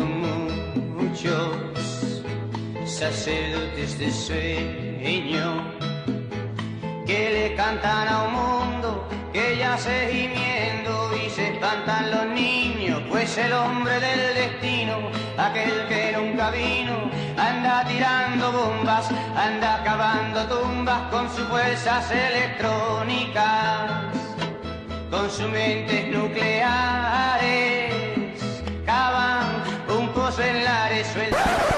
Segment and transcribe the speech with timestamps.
[0.00, 1.56] muchos
[2.84, 5.62] sacerdotes de sueño
[7.06, 13.00] que le cantan a un mundo que ya se gimiendo y se espantan los niños,
[13.08, 21.00] pues el hombre del destino, aquel que nunca vino, anda tirando bombas, anda cavando tumbas
[21.10, 23.90] con sus fuerzas electrónicas,
[25.10, 27.77] con sus mentes nucleares,
[30.40, 31.77] en la suelta.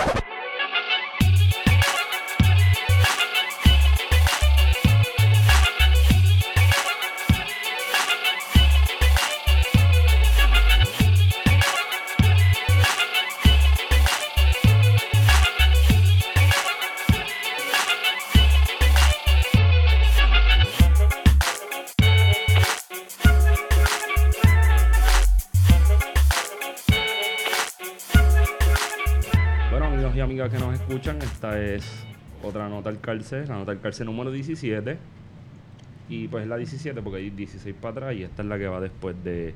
[30.91, 31.85] Escuchan, esta es
[32.43, 34.99] otra nota al cárcel, la nota al cárcel número 17.
[36.09, 38.81] Y pues la 17 porque hay 16 para atrás y esta es la que va
[38.81, 39.55] después de,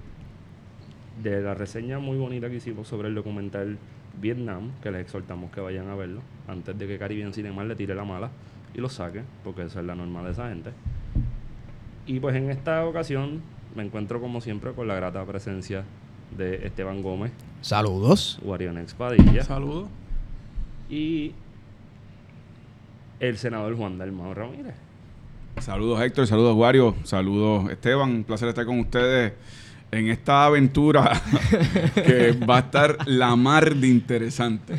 [1.25, 3.79] de la reseña muy bonita que hicimos sobre el documental
[4.21, 7.97] Vietnam, que les exhortamos que vayan a verlo antes de que Caribbean Cinema le tire
[7.97, 8.31] la mala
[8.73, 10.71] y lo saque, porque esa es la normal de esa gente.
[12.07, 13.43] Y pues en esta ocasión
[13.75, 15.83] me encuentro como siempre con la grata presencia
[16.37, 17.33] de Esteban Gómez.
[17.61, 18.39] Saludos.
[18.41, 19.43] Guarion Expadilla.
[19.43, 19.89] Saludos
[20.89, 21.33] y
[23.21, 24.75] el senador Juan Dalmao Ramírez.
[25.59, 29.33] Saludos Héctor, saludos Wario, saludos Esteban, un placer estar con ustedes
[29.93, 31.13] en esta aventura
[31.95, 34.75] que va a estar la mar de interesante.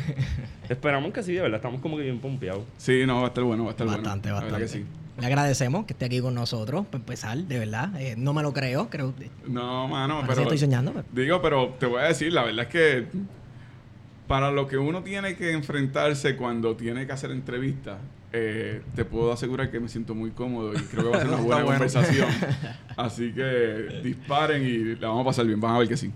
[0.68, 2.64] Esperamos que sí, de verdad, estamos como que bien pompeados.
[2.76, 4.46] Sí, no, va a estar bueno, va a estar bastante, bueno.
[4.46, 5.06] Bastante, bastante.
[5.18, 7.98] Le agradecemos que esté aquí con nosotros para empezar, de verdad.
[7.98, 9.14] Eh, no me lo creo, creo.
[9.46, 10.42] No, mano, pero.
[10.42, 10.92] estoy soñando.
[10.92, 11.06] Pues.
[11.12, 13.06] Digo, pero te voy a decir, la verdad es que
[14.26, 17.98] para lo que uno tiene que enfrentarse cuando tiene que hacer entrevistas,
[18.32, 21.28] eh, te puedo asegurar que me siento muy cómodo y creo que va a ser
[21.28, 22.28] una buena conversación.
[22.96, 25.60] Así que disparen y la vamos a pasar bien.
[25.60, 26.10] Van a ver que sí.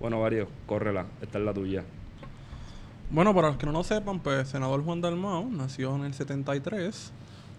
[0.00, 1.06] Bueno, Vario, córrela.
[1.20, 1.84] Esta es la tuya.
[3.10, 7.12] Bueno, para los que no lo sepan, pues senador Juan Dalmau nació en el 73,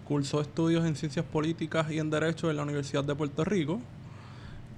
[0.06, 3.80] cursó estudios en ciencias políticas y en derecho en la Universidad de Puerto Rico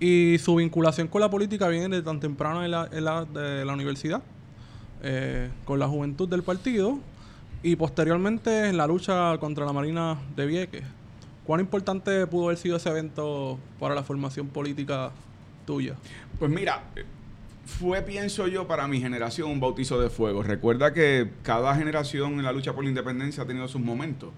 [0.01, 2.87] y su vinculación con la política viene de tan temprano en la,
[3.27, 4.23] de la universidad,
[5.03, 6.99] eh, con la juventud del partido
[7.63, 10.85] y posteriormente en la lucha contra la Marina de Vieques.
[11.45, 15.11] ¿Cuán importante pudo haber sido ese evento para la formación política
[15.67, 15.97] tuya?
[16.39, 16.83] Pues mira,
[17.67, 20.43] fue, pienso yo, para mi generación un bautizo de fuego.
[20.43, 24.31] Recuerda que cada generación en la lucha por la independencia ha tenido sus momentos.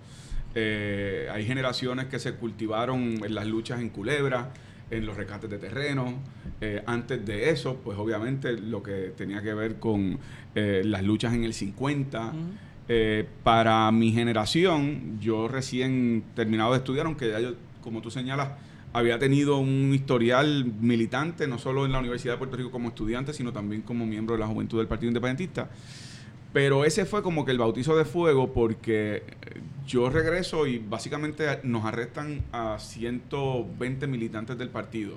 [0.55, 4.51] Eh, hay generaciones que se cultivaron en las luchas en Culebra,
[4.93, 6.15] en los rescates de terreno.
[6.61, 10.19] Eh, antes de eso, pues obviamente lo que tenía que ver con
[10.55, 12.33] eh, las luchas en el 50.
[12.89, 18.51] Eh, para mi generación, yo recién terminado de estudiar, aunque ya yo, como tú señalas,
[18.93, 23.33] había tenido un historial militante, no solo en la Universidad de Puerto Rico como estudiante,
[23.33, 25.71] sino también como miembro de la juventud del Partido Independentista.
[26.53, 29.23] Pero ese fue como que el bautizo de fuego porque
[29.87, 35.17] yo regreso y básicamente nos arrestan a 120 militantes del partido.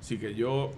[0.00, 0.72] Así que yo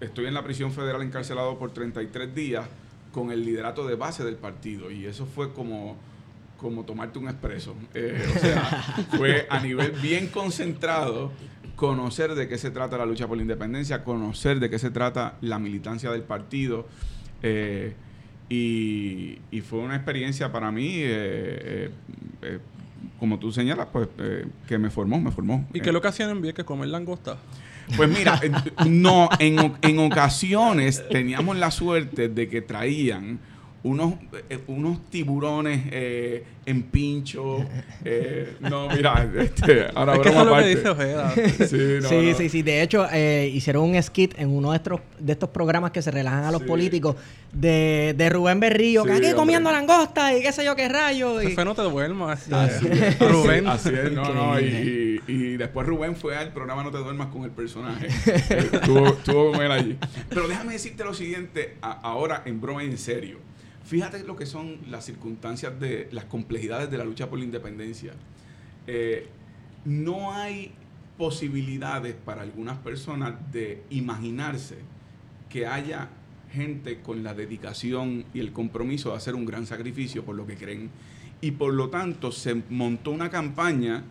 [0.00, 2.66] estoy en la prisión federal encarcelado por 33 días
[3.12, 5.96] con el liderato de base del partido y eso fue como
[6.58, 7.74] como tomarte un expreso.
[7.92, 8.64] Eh, o sea,
[9.16, 11.30] fue a nivel bien concentrado
[11.76, 15.36] conocer de qué se trata la lucha por la independencia, conocer de qué se trata
[15.42, 16.86] la militancia del partido.
[17.42, 17.94] Eh,
[18.48, 21.90] y, fue una experiencia para mí, eh, eh,
[22.42, 22.58] eh,
[23.18, 24.08] como tú señalas, pues
[24.68, 25.66] que me formó, me formó.
[25.72, 26.64] ¿Y qué es lo que hacían en Vieques?
[26.64, 27.38] ¿Comer langosta?
[27.96, 28.40] Pues mira,
[28.86, 33.40] no, en, en ocasiones teníamos la suerte de que traían
[33.86, 34.14] unos,
[34.50, 37.64] eh, unos tiburones eh, en pincho.
[38.04, 41.30] Eh, no, mira, este, ahora es que eso es lo que dice Ojeda.
[42.10, 45.92] sí, sí, sí, De hecho, hicieron un skit en uno de estos, de estos programas
[45.92, 47.14] que se relajan a los políticos
[47.52, 51.40] de, de Rubén Berrío, que aquí comiendo langosta y qué sé yo qué rayo.
[51.40, 51.52] Y...
[51.52, 52.52] fue no te duermas.
[52.52, 52.88] Así,
[53.20, 53.68] Rubén.
[53.68, 54.60] Así es, no, no.
[54.60, 58.08] Y, y, después Rubén fue al programa No te duermas con el personaje.
[58.08, 59.96] estuvo, estuvo con él allí.
[60.28, 63.38] Pero déjame decirte lo siguiente, ahora en broma y en serio.
[63.86, 68.14] Fíjate lo que son las circunstancias de las complejidades de la lucha por la independencia.
[68.88, 69.28] Eh,
[69.84, 70.72] no hay
[71.16, 74.78] posibilidades para algunas personas de imaginarse
[75.48, 76.08] que haya
[76.52, 80.56] gente con la dedicación y el compromiso de hacer un gran sacrificio por lo que
[80.56, 80.90] creen.
[81.40, 84.02] Y por lo tanto se montó una campaña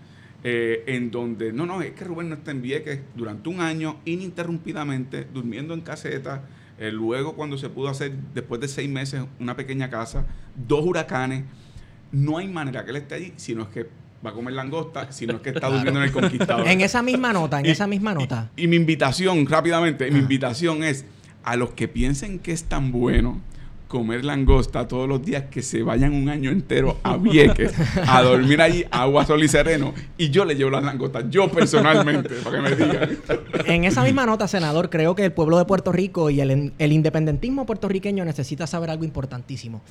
[0.42, 3.98] eh, en donde, no, no, es que Rubén no está en Vieques durante un año
[4.06, 6.39] ininterrumpidamente, durmiendo en casetas,
[6.77, 10.25] Eh, luego, cuando se pudo hacer, después de seis meses, una pequeña casa,
[10.56, 11.44] dos huracanes,
[12.12, 13.89] no hay manera que él esté allí, sino es que
[14.25, 16.68] va a comer langosta, sino es que está durmiendo en el conquistador.
[16.68, 18.51] En esa misma nota, en Y- esa misma nota.
[18.57, 20.22] Y, mi invitación, rápidamente, mi Ah.
[20.22, 21.06] invitación es
[21.44, 23.39] a los que piensen que es tan bueno
[23.96, 27.74] comer langosta todos los días que se vayan un año entero a Vieques
[28.06, 32.36] a dormir allí agua, sol y sereno y yo le llevo las langostas, yo personalmente,
[32.44, 33.18] para que me digan.
[33.66, 36.92] En esa misma nota, senador, creo que el pueblo de Puerto Rico y el, el
[36.92, 39.82] independentismo puertorriqueño necesita saber algo importantísimo.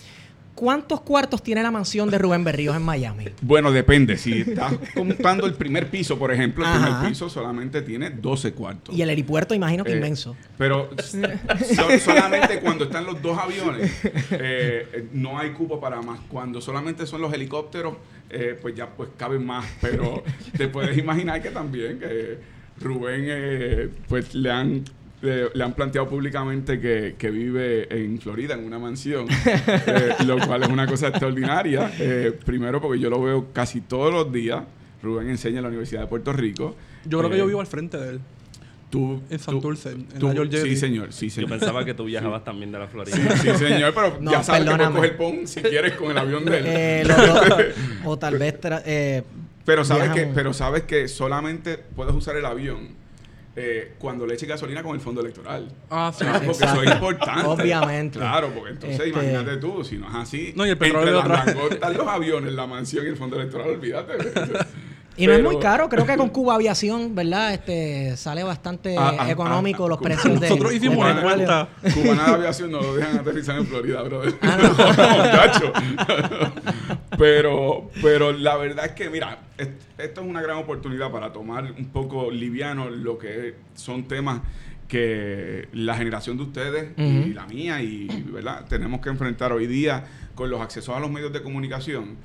[0.54, 3.24] ¿Cuántos cuartos tiene la mansión de Rubén Berríos en Miami?
[3.42, 4.16] Bueno, depende.
[4.16, 6.84] Si estás contando el primer piso, por ejemplo, el Ajá.
[6.98, 8.94] primer piso solamente tiene 12 cuartos.
[8.94, 10.36] Y el helipuerto, imagino que Eh, inmenso.
[10.56, 13.90] Pero so- solamente cuando están los dos aviones,
[14.30, 16.20] eh, no hay cupo para más.
[16.28, 17.96] Cuando solamente son los helicópteros,
[18.30, 19.64] eh, pues ya pues caben más.
[19.80, 20.22] Pero
[20.56, 22.38] te puedes imaginar que también que
[22.80, 24.84] Rubén, eh, pues le han
[25.24, 30.38] eh, le han planteado públicamente que, que vive en Florida, en una mansión, eh, lo
[30.46, 31.90] cual es una cosa extraordinaria.
[31.98, 34.62] Eh, primero porque yo lo veo casi todos los días.
[35.02, 36.76] Rubén enseña en la Universidad de Puerto Rico.
[37.04, 38.20] Yo creo que Eh, yo vivo al frente de él.
[38.90, 40.62] Tú, En tú- Santurce, en tú- la Georgia.
[40.62, 41.50] Sí, señor, sí, Yo señor.
[41.50, 43.16] pensaba que tú viajabas también de la Florida.
[43.36, 44.96] Sí, señor, pero No, ya sabes que perdóname.
[44.98, 46.64] puedes coger PON si quieres con el avión de él.
[46.66, 47.58] Eh, dos-
[48.04, 48.60] o tal vez...
[48.60, 49.22] tra- eh,
[49.66, 52.88] pero, sabes que, pero sabes que solamente puedes usar el avión
[53.56, 55.68] eh, cuando le eches gasolina con el fondo electoral.
[55.90, 56.24] Ah, sí.
[56.26, 57.46] Ah, porque eso es importante.
[57.46, 58.18] Obviamente.
[58.18, 60.52] Claro, porque entonces Este- imagínate tú, si no es así.
[60.56, 63.70] No, y el petróleo entre las langostas, los aviones, la mansión y el fondo electoral,
[63.70, 64.14] olvídate.
[65.16, 67.54] Y no es muy caro, creo que con Cuba Aviación, ¿verdad?
[67.54, 71.68] Este sale bastante Ah, ah, económico ah, los ah, precios de Nosotros hicimos una cuenta.
[71.94, 74.34] Cubana de aviación no lo dejan aterrizar en Florida, brother.
[74.42, 75.52] Ah.
[77.18, 81.72] pero, pero la verdad es que, mira, est- esto es una gran oportunidad para tomar
[81.76, 84.40] un poco liviano lo que son temas
[84.88, 90.04] que la generación de ustedes y la mía y verdad tenemos que enfrentar hoy día
[90.34, 92.16] con los accesos a los medios de comunicación.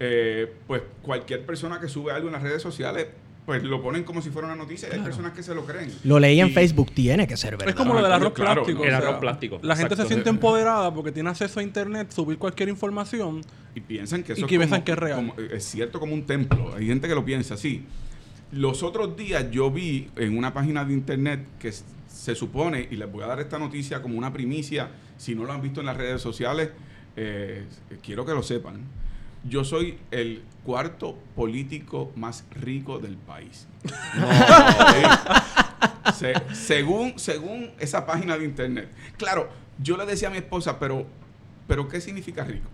[0.00, 3.08] Eh, pues cualquier persona que sube algo en las redes sociales
[3.48, 5.90] pues lo ponen como si fuera una noticia y hay personas que se lo creen
[6.04, 7.70] Lo leí en Y- Facebook, tiene que ser verdad.
[7.70, 8.82] Es como lo del arroz Claro, plástico.
[8.84, 12.10] el o sea, arroz plástico, La gente se siente empoderada porque tiene acceso a internet,
[12.10, 13.40] subir cualquier información.
[13.74, 15.16] y piensan que eso Y es que como- piensan que es real.
[15.16, 16.74] como- es cierto como un templo.
[16.76, 17.86] Hay gente que lo piensa así.
[18.52, 23.10] Los otros días yo vi en una página de internet que se supone, y les
[23.10, 25.96] voy a dar esta noticia como una primicia, si no lo han visto en las
[25.96, 26.68] redes sociales,
[27.16, 27.64] eh,
[28.02, 28.82] quiero que lo sepan.
[29.48, 33.66] Yo soy el cuarto político más rico del país.
[36.14, 38.90] Se- según, según esa página de internet.
[39.16, 39.48] Claro,
[39.82, 41.06] yo le decía a mi esposa, pero,
[41.66, 42.68] pero ¿qué significa rico?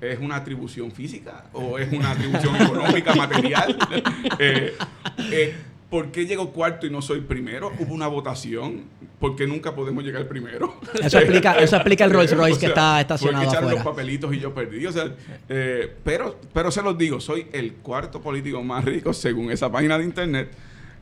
[0.00, 3.76] ¿Es una atribución física o es una atribución económica, material?
[4.38, 4.74] Eh,
[5.30, 5.54] eh,
[5.90, 7.72] ¿Por qué llego cuarto y no soy primero?
[7.80, 8.84] ¿Hubo una votación?
[9.18, 10.76] ¿Por qué nunca podemos llegar primero?
[11.02, 13.84] Eso explica, eso explica el Rolls Royce O que está estacionado porque echaron afuera.
[13.84, 14.86] los papelitos y yo perdí.
[14.86, 15.12] O sea,
[15.48, 19.98] eh, pero, pero se los digo, soy el cuarto político más rico según esa página
[19.98, 20.50] de internet.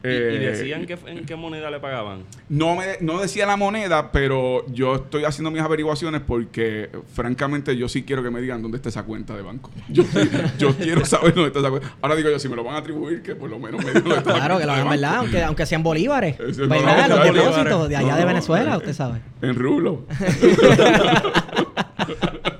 [0.04, 2.22] Y, y Eh, decían que en qué moneda le pagaban.
[2.48, 7.88] no, me, no decía la moneda, pero yo estoy haciendo mis averiguaciones porque, francamente, yo
[7.88, 9.70] sí quiero que me digan dónde está esa cuenta de banco.
[9.88, 10.04] Yo,
[10.58, 11.92] yo quiero saber dónde está esa cuenta.
[12.00, 14.04] Ahora digo yo, si me lo van a atribuir, que por lo menos me digan
[14.04, 15.16] dónde está la Claro, que lo hagan, ¿verdad?
[15.16, 16.38] Aunque, aunque sean bolívares.
[16.38, 17.08] ¿Verdad?
[17.08, 18.76] no, Los no, depósitos de no, allá de Venezuela, no.
[18.78, 19.20] usted sabe.
[19.42, 20.06] En rublo.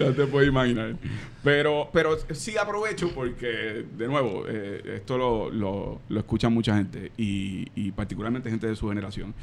[0.12, 0.96] ya te puedes imaginar.
[1.44, 7.12] Pero, pero sí aprovecho porque, de nuevo, eh, esto lo, lo, lo escucha mucha gente
[7.16, 9.34] y, y particularmente gente de su generación.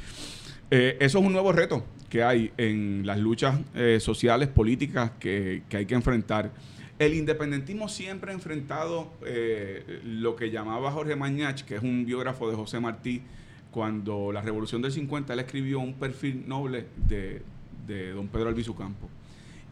[0.70, 5.62] Eh, eso es un nuevo reto que hay en las luchas eh, sociales, políticas que,
[5.68, 6.50] que hay que enfrentar.
[6.98, 12.50] El independentismo siempre ha enfrentado eh, lo que llamaba Jorge Mañach, que es un biógrafo
[12.50, 13.22] de José Martí,
[13.70, 17.42] cuando la Revolución del 50 él escribió un perfil noble de,
[17.86, 19.08] de don Pedro Albizu Campo.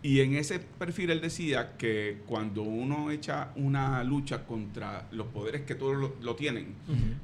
[0.07, 5.63] Y en ese perfil él decía que cuando uno echa una lucha contra los poderes
[5.63, 6.77] que todos lo, lo tienen,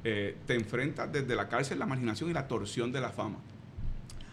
[0.03, 3.37] eh, te enfrentas desde la cárcel, la marginación y la torsión de la fama.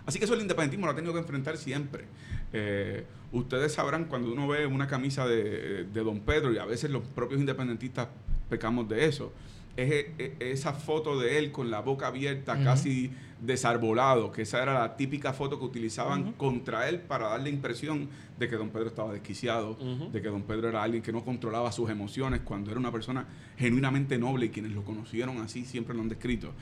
[0.05, 2.07] Así que eso el independentismo lo ha tenido que enfrentar siempre.
[2.53, 6.91] Eh, ustedes sabrán cuando uno ve una camisa de, de Don Pedro, y a veces
[6.91, 8.09] los propios independentistas
[8.49, 9.33] pecamos de eso,
[9.77, 10.07] es
[10.41, 13.11] esa foto de él con la boca abierta, casi
[13.41, 18.09] desarbolado, que esa era la típica foto que utilizaban contra él para darle impresión
[18.39, 19.79] de que Don Pedro estaba desquiciado,
[20.13, 23.27] de que Don Pedro era alguien que no controlaba sus emociones, cuando era una persona
[23.57, 26.53] genuinamente noble y quienes lo conocieron así siempre lo han descrito.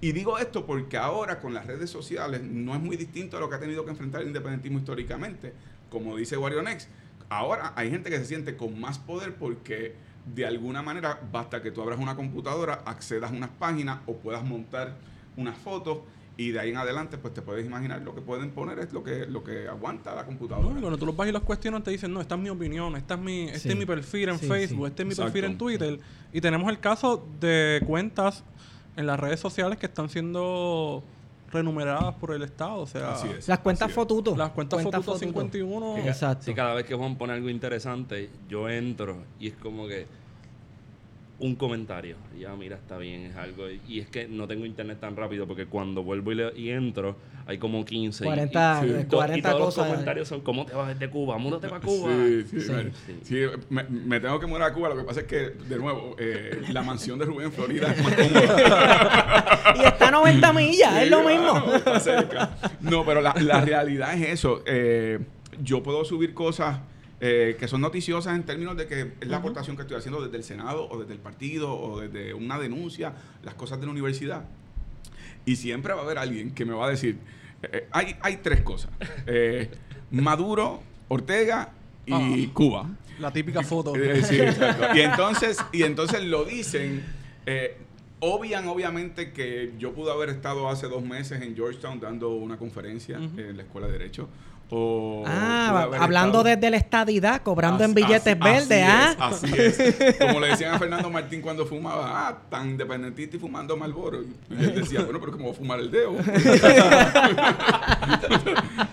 [0.00, 3.48] Y digo esto porque ahora con las redes sociales no es muy distinto a lo
[3.48, 5.54] que ha tenido que enfrentar el independentismo históricamente.
[5.88, 6.88] Como dice Guarionex,
[7.30, 9.94] ahora hay gente que se siente con más poder porque
[10.26, 14.44] de alguna manera basta que tú abras una computadora, accedas a unas páginas o puedas
[14.44, 14.96] montar
[15.36, 15.98] unas fotos
[16.38, 19.02] Y de ahí en adelante, pues te puedes imaginar lo que pueden poner es lo
[19.02, 20.68] que, lo que aguanta la No, computadora.
[20.78, 22.94] y cuando tú los vas y los cuestionas, te dicen, no, esta es mi opinión,
[22.94, 23.68] esta es mi, este Sí.
[23.70, 24.90] es mi perfil en Sí, Facebook, sí.
[24.90, 25.32] este es mi Exacto.
[25.32, 26.00] perfil en Twitter.
[26.34, 28.44] Y tenemos el caso de cuentas
[28.96, 31.02] en las redes sociales que están siendo
[31.52, 32.80] renumeradas por el Estado.
[32.80, 33.48] O sea, Así es.
[33.48, 34.36] Las cuentas fotuto.
[34.36, 35.26] las cuentas Cuentas Fotuto fotuto.
[35.26, 35.96] 51.
[35.98, 36.44] Exacto.
[36.44, 40.06] Sí, cada vez que Juan pone algo interesante, yo entro y es como que
[41.38, 42.16] un comentario.
[42.36, 43.64] Y Ya, mira, está bien, es algo.
[43.86, 47.16] Y es que no tengo internet tan rápido porque cuando vuelvo y, le- y entro,
[47.46, 48.24] hay como 15.
[48.24, 49.78] y- 40, y, eh, y to- 40 y todos cosas.
[49.84, 51.36] los comentarios son: ¿Cómo te vas de Cuba?
[51.38, 52.10] Múdate para Cuba.
[52.10, 52.72] Sí, sí, Sí.
[52.72, 53.20] me- Sí.
[53.22, 53.36] sí,
[53.68, 54.88] me, me tengo que mudar a Cuba.
[54.88, 58.02] Lo que pasa es que, de nuevo, eh, la mansión de Rubén en Florida es
[58.02, 59.74] más cómoda.
[59.76, 61.52] Y está a 90 millas, es lo mismo.
[61.52, 62.56] claro, está cerca.
[62.80, 64.62] No, pero la, la realidad es eso.
[64.66, 65.18] Eh,
[65.62, 66.78] yo puedo subir cosas
[67.20, 70.36] eh, que son noticiosas en términos de que es la aportación que estoy haciendo desde
[70.36, 74.44] el Senado o desde el partido o desde una denuncia, las cosas de la universidad.
[75.44, 77.18] Y siempre va a haber alguien que me va a decir,
[77.62, 78.90] eh, eh, hay, hay tres cosas.
[79.26, 79.70] Eh,
[80.10, 81.72] Maduro, Ortega
[82.04, 82.50] y Ah.
[82.52, 82.90] Cuba.
[83.18, 83.94] La típica foto.
[83.94, 84.94] Sí, exacto.
[84.94, 87.02] Y entonces, y entonces lo dicen,
[88.20, 93.16] obvian obviamente que yo pude haber estado hace dos meses en Georgetown dando una conferencia
[93.16, 94.28] en la Escuela de Derecho.
[94.68, 99.14] O Ah, hablando estado- desde la estadidad, cobrando en billetes así- verdes, ¿ah?
[99.18, 100.16] Así es, así es.
[100.20, 104.22] Como le decían a Fernando Martín cuando fumaba, ah, tan independentista y fumando Malboro.
[104.50, 106.16] Y él decía, bueno, pero ¿cómo voy a fumar el dedo?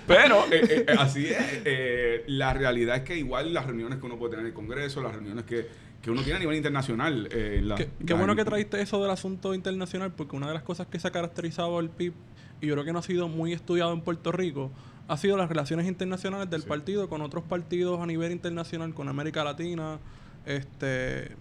[0.07, 1.37] pero eh, eh, así es.
[1.65, 5.01] eh, la realidad es que igual las reuniones que uno puede tener en el Congreso,
[5.01, 5.67] las reuniones que,
[6.01, 7.27] que uno tiene a nivel internacional.
[7.31, 10.53] eh, la- Qué, qué la- bueno que traíste eso del asunto internacional, porque una de
[10.53, 12.13] las cosas que se ha caracterizado al PIB,
[12.61, 14.71] y yo creo que no ha sido muy estudiado en Puerto Rico,
[15.07, 16.67] ha sido las relaciones internacionales del Sí.
[16.67, 19.99] partido con otros partidos a nivel internacional, con América Latina,
[20.45, 21.35] este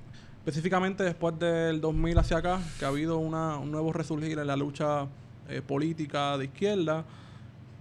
[0.45, 4.57] específicamente después del 2000 hacia acá, que ha habido una, un nuevo resurgir en la
[4.57, 5.07] lucha
[5.49, 7.05] eh, política de izquierda.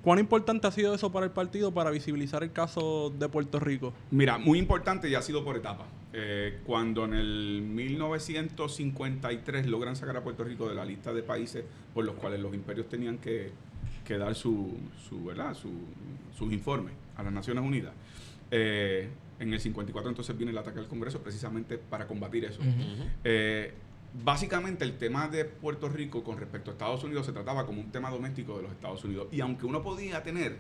[0.04, 3.94] ¿Cuán importante ha sido eso para el partido para visibilizar el caso de Puerto Rico?
[4.12, 5.88] Mira, muy importante y ha sido por etapas.
[6.14, 11.64] Eh, cuando en el 1953 logran sacar a Puerto Rico de la lista de países
[11.94, 13.52] por los cuales los imperios tenían que,
[14.02, 14.78] que dar su,
[15.10, 15.54] su, ¿verdad?
[15.54, 15.72] Su,
[16.38, 17.94] sus informes a las Naciones Unidas.
[18.52, 22.60] Eh, en el 54 entonces viene el ataque al Congreso precisamente para combatir eso.
[23.24, 23.74] Eh,
[24.24, 27.92] básicamente el tema de Puerto Rico con respecto a Estados Unidos se trataba como un
[27.92, 29.28] tema doméstico de los Estados Unidos.
[29.32, 30.58] Y aunque uno podía tener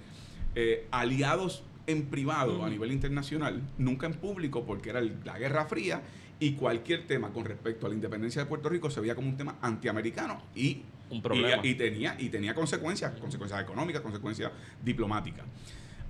[0.55, 5.65] eh, aliados en privado a nivel internacional, nunca en público, porque era el- la Guerra
[5.65, 6.01] Fría
[6.39, 9.37] y cualquier tema con respecto a la independencia de Puerto Rico se veía como un
[9.37, 11.61] tema antiamericano y, Un problema.
[11.63, 14.51] y, y tenía, y tenía consecuencias, consecuencias económicas, consecuencias
[14.83, 15.45] diplomáticas.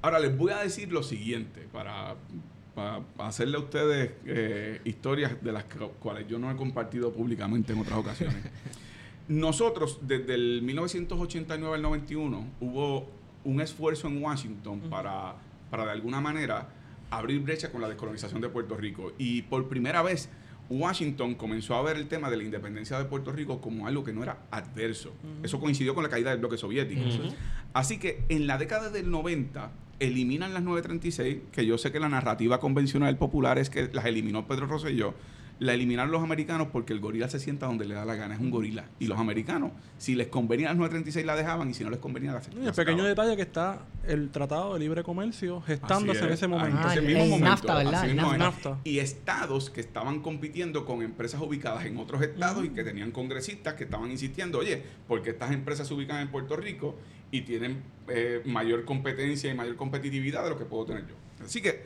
[0.01, 2.15] Ahora les voy a decir lo siguiente para,
[2.75, 7.73] para hacerle a ustedes eh, historias de las cu- cuales yo no he compartido públicamente
[7.73, 8.37] en otras ocasiones.
[9.27, 13.07] Nosotros, desde el 1989 al 91, hubo
[13.43, 15.35] un esfuerzo en Washington para,
[15.69, 16.69] para de alguna manera
[17.09, 19.13] abrir brecha con la descolonización de Puerto Rico.
[19.17, 20.29] Y por primera vez,
[20.71, 24.13] Washington comenzó a ver el tema de la independencia de Puerto Rico como algo que
[24.13, 25.13] no era adverso.
[25.43, 27.01] Eso coincidió con la caída del bloque soviético.
[27.73, 32.09] Así que en la década del 90 eliminan las 936, que yo sé que la
[32.09, 35.13] narrativa convencional popular es que las eliminó Pedro Rosselló.
[35.61, 38.41] La eliminaron los americanos porque el gorila se sienta donde le da la gana, es
[38.41, 38.85] un gorila.
[38.97, 42.31] Y los americanos, si les convenía las 936, la dejaban y si no les convenía,
[42.31, 43.05] las Y el pequeño sacaban.
[43.05, 46.33] detalle que está el Tratado de Libre Comercio gestándose en es.
[46.33, 46.79] ese momento.
[46.81, 48.05] Ah, ese mismo momento, NAFTA, ¿verdad?
[48.05, 48.35] mismo.
[48.35, 48.79] NAFTA.
[48.83, 53.75] Y estados que estaban compitiendo con empresas ubicadas en otros estados y que tenían congresistas
[53.75, 56.95] que estaban insistiendo, oye, porque estas empresas se ubican en Puerto Rico
[57.29, 61.13] y tienen eh, mayor competencia y mayor competitividad de lo que puedo tener yo.
[61.45, 61.83] Así que,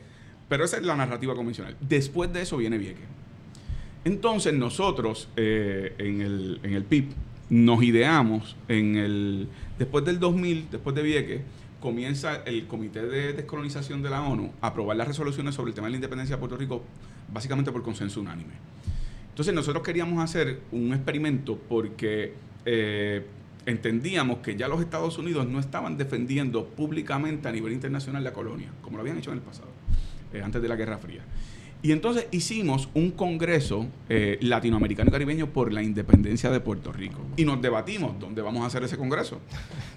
[0.48, 1.76] pero esa es la narrativa convencional.
[1.78, 3.04] Después de eso viene Vieques.
[4.06, 7.06] Entonces nosotros eh, en, el, en el PIB
[7.50, 9.48] nos ideamos en el
[9.80, 11.40] después del 2000, después de Vieques,
[11.80, 15.88] comienza el Comité de Descolonización de la ONU a aprobar las resoluciones sobre el tema
[15.88, 16.84] de la independencia de Puerto Rico
[17.32, 18.52] básicamente por consenso unánime.
[19.30, 22.32] Entonces nosotros queríamos hacer un experimento porque
[22.64, 23.26] eh,
[23.66, 28.68] entendíamos que ya los Estados Unidos no estaban defendiendo públicamente a nivel internacional la colonia,
[28.82, 29.70] como lo habían hecho en el pasado,
[30.32, 31.22] eh, antes de la Guerra Fría.
[31.82, 37.20] Y entonces hicimos un congreso eh, latinoamericano y caribeño por la independencia de Puerto Rico.
[37.36, 39.40] Y nos debatimos dónde vamos a hacer ese congreso.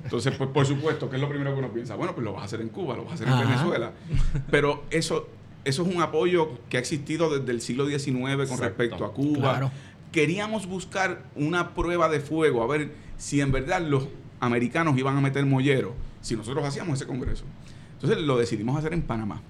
[0.04, 1.96] Entonces, pues por supuesto, ¿qué es lo primero que uno piensa?
[1.96, 3.40] Bueno, pues lo vas a hacer en Cuba, lo vas a hacer en.
[3.40, 3.92] Venezuela.
[4.52, 5.30] Pero eso,
[5.66, 8.64] eso es un apoyo que ha existido desde el siglo XIX con Exacto.
[8.64, 9.52] respecto a Cuba.
[9.52, 9.72] Claro.
[10.12, 14.08] Queríamos buscar una prueba de fuego, a ver si en verdad los
[14.40, 17.46] americanos iban a meter mollero, si nosotros hacíamos ese congreso.
[17.94, 19.42] Entonces lo decidimos hacer en Panamá.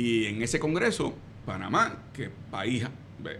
[0.00, 1.14] Y en ese congreso,
[1.44, 2.86] Panamá, que país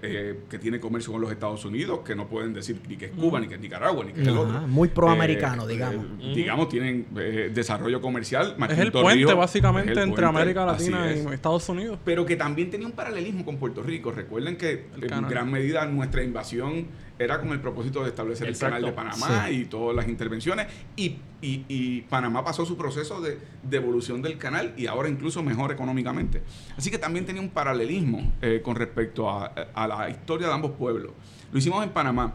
[0.02, 3.12] eh, que tiene comercio con los Estados Unidos, que no pueden decir ni que es
[3.12, 4.60] Cuba, ni que es Nicaragua, ni que es el otro.
[4.68, 6.04] muy proamericano, Eh, digamos.
[6.20, 8.50] eh, digamos, tienen eh, desarrollo comercial.
[8.52, 11.24] Es Martín el Torrijos puente es básicamente el entre puente, América Latina es.
[11.24, 11.98] y Estados Unidos.
[12.04, 14.12] Pero que también tenía un paralelismo con Puerto Rico.
[14.12, 16.86] Recuerden que El en gran medida nuestra invasión
[17.20, 18.76] era con el propósito de establecer Exacto.
[18.76, 20.66] el canal de Panamá y todas las intervenciones.
[20.96, 25.42] Y, y- y Panamá pasó su proceso de, de evolución del canal y ahora incluso
[25.42, 26.42] mejor económicamente.
[26.78, 30.72] Así que también tenía un paralelismo eh, con respecto a, a la historia de ambos
[30.72, 31.12] pueblos.
[31.52, 32.34] Lo hicimos en Panamá.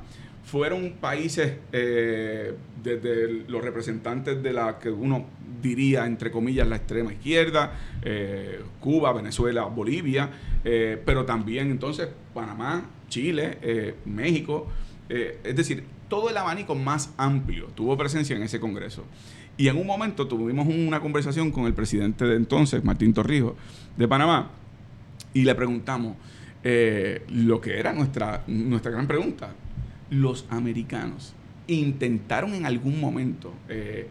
[0.55, 5.25] Fueron países eh, desde los representantes de la que uno
[5.62, 10.29] diría, entre comillas, la extrema izquierda, eh, Cuba, Venezuela, Bolivia,
[10.63, 14.67] eh, pero también entonces Panamá, Chile, México,
[15.09, 19.03] es decir, todo el abanico más amplio tuvo presencia en ese Congreso.
[19.57, 23.55] Y en un momento tuvimos una conversación con el presidente de entonces, Martín Torrijos,
[23.97, 24.51] de Panamá,
[25.33, 26.15] y le preguntamos
[26.63, 29.53] lo que era nuestra, nuestra gran pregunta.
[30.15, 31.34] Los americanos
[31.67, 34.07] intentaron en algún momento eh,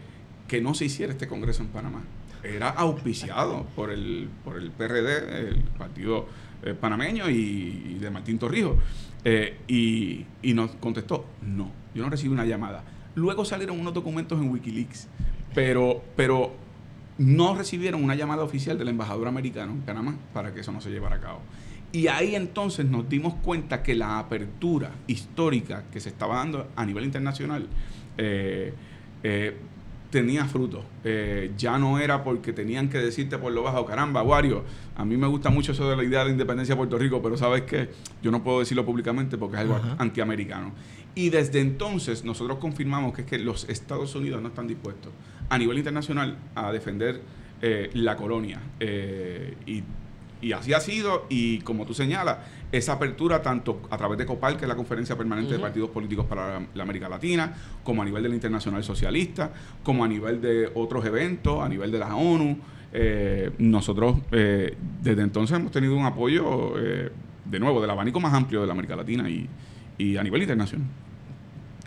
[0.47, 2.03] que no se hiciera este Congreso en Panamá.
[2.43, 6.27] Era auspiciado por el, por el PRD, el partido
[6.63, 8.77] eh, panameño y, de Martín Torrijos.
[9.23, 12.83] Eh, y, y nos contestó, no, yo no recibí una llamada.
[13.15, 15.07] Luego salieron unos documentos en Wikileaks,
[15.55, 16.53] pero, pero
[17.17, 20.91] no recibieron una llamada oficial del embajador americano en Panamá para que eso no se
[20.91, 21.39] llevara a cabo.
[21.95, 26.85] Y ahí entonces nos dimos cuenta que la apertura histórica que se estaba dando a
[26.85, 27.67] nivel internacional
[28.17, 28.73] eh,
[29.23, 29.55] eh,
[30.09, 30.83] tenía fruto.
[31.05, 34.65] Eh, ya no era porque tenían que decirte por lo bajo, caramba, Wario,
[34.97, 37.21] a mí me gusta mucho eso de la idea de la independencia de Puerto Rico,
[37.21, 37.87] pero sabes que
[38.21, 39.95] yo no puedo decirlo públicamente porque es algo Ajá.
[39.97, 40.73] antiamericano.
[41.15, 45.13] Y desde entonces nosotros confirmamos que es que los Estados Unidos no están dispuestos
[45.47, 47.21] a nivel internacional a defender
[47.61, 48.59] eh, la colonia.
[48.81, 49.81] Y,
[50.45, 52.37] y así ha sido, y como tú señalas,
[52.71, 55.59] esa apertura tanto a través de COPAL, que es la Conferencia Permanente de.
[55.59, 57.51] Partidos Políticos para la, la América Latina,
[57.83, 61.91] como a nivel de la Internacional Socialista, como a nivel de otros eventos, a nivel
[61.91, 62.59] de la ONU.
[62.93, 67.11] Eh, nosotros eh, desde entonces hemos tenido un apoyo, eh,
[67.43, 69.49] de nuevo, del abanico más amplio de la América Latina y,
[69.97, 70.87] y a nivel internacional.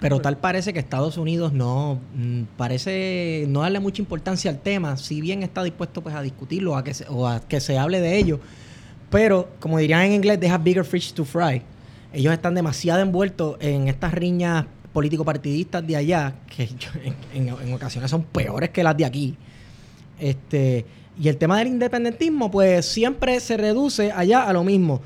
[0.01, 4.97] Pero tal parece que Estados Unidos no mm, parece no darle mucha importancia al tema,
[4.97, 8.01] si bien está dispuesto pues a discutirlo a que se, o a que se hable
[8.01, 8.39] de ello.
[9.11, 11.63] Pero, como dirían en inglés, they have bigger fish to fry.
[12.13, 17.15] Ellos están demasiado envueltos en estas riñas político-partidistas de allá, que yo- en,
[17.49, 19.37] en- en ocasiones son peores que las de aquí.
[20.21, 20.85] Este,
[21.21, 25.01] y el tema del independentismo, pues siempre se reduce allá a lo mismo.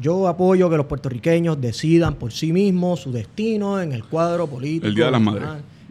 [0.00, 4.86] Yo apoyo que los puertorriqueños decidan por sí mismos su destino en el cuadro político.
[4.86, 5.48] El Día de las Madres.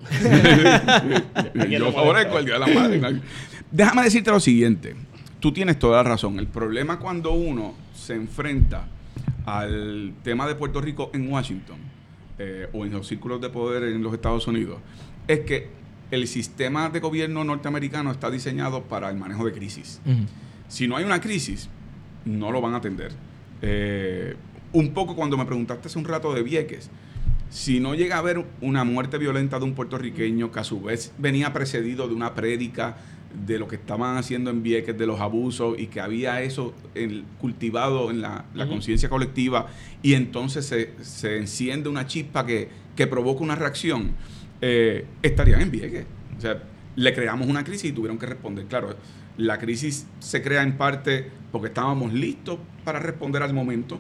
[1.70, 3.22] Yo favorezco el Día de la Madre.
[3.72, 4.96] Déjame decirte lo siguiente.
[5.40, 6.40] Tú tienes toda la razón.
[6.40, 8.88] El problema cuando uno se enfrenta
[9.46, 11.78] al tema de Puerto Rico en Washington
[12.40, 14.78] eh, o en los círculos de poder en los Estados Unidos
[15.28, 15.70] es que
[16.12, 20.00] el sistema de gobierno norteamericano está diseñado para el manejo de crisis.
[20.70, 21.70] Si no hay una crisis,
[22.24, 23.12] no lo van a atender.
[23.62, 24.36] Eh,
[24.74, 26.90] un poco cuando me preguntaste hace un rato de Vieques,
[27.50, 31.14] si no llega a haber una muerte violenta de un puertorriqueño que a su vez
[31.18, 32.98] venía precedido de una prédica
[33.46, 37.24] de lo que estaban haciendo en Vieques, de los abusos y que había eso en-
[37.40, 39.68] cultivado en la, conciencia colectiva
[40.02, 44.12] y entonces se, se enciende una chispa que, que provoca una reacción,
[44.62, 46.06] eh, estarían en Vieques.
[46.38, 46.64] O sea,
[46.96, 48.66] le creamos una crisis y tuvieron que responder.
[48.66, 48.96] Claro,
[49.38, 54.00] la crisis se crea en parte porque estábamos listos para responder al momento,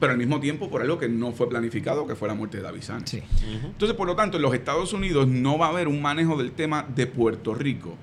[0.00, 2.64] pero al mismo tiempo por algo que no fue planificado, que fue la muerte de
[2.64, 3.22] David Sánchez.
[3.36, 3.46] Sí.
[3.64, 6.52] Entonces, por lo tanto, en los Estados Unidos no va a haber un manejo del
[6.52, 7.96] tema de Puerto Rico,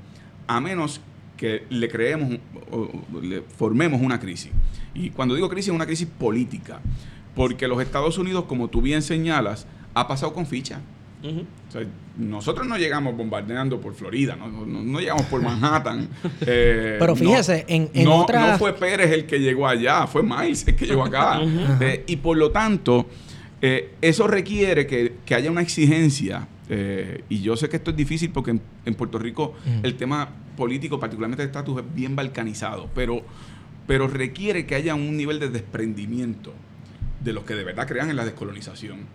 [0.48, 1.02] a menos
[1.38, 2.38] que le creemos,
[2.72, 4.52] o- o le formemos una crisis.
[4.94, 6.82] Y cuando digo crisis, es una crisis política,
[7.36, 10.82] porque los Estados Unidos, como tú bien señalas, ha pasado con ficha.
[11.24, 11.82] O sea,
[12.20, 16.08] nosotros no llegamos bombardeando por Florida, no, no- no llegamos por Manhattan.
[16.42, 20.06] eh, Pero no- fíjese, en- en no, otras- no fue Pérez el que llegó allá,
[20.06, 21.40] fue Miles el que llegó acá.
[21.82, 23.08] Eh, y por lo tanto,
[23.62, 26.48] eh, eso requiere que, que haya una exigencia.
[26.70, 29.80] eh, y yo sé que esto es difícil porque en, en Puerto Rico Ujú.
[29.84, 32.90] el tema político, particularmente de estatus, es bien balcanizado.
[32.94, 33.22] Pero,
[33.88, 36.54] pero requiere que haya un nivel de desprendimiento
[37.24, 39.08] de los que de verdad crean en la descolonización.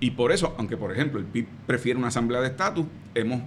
[0.00, 3.42] Y por eso, aunque por ejemplo el PIB prefiere una asamblea de estatus, hemos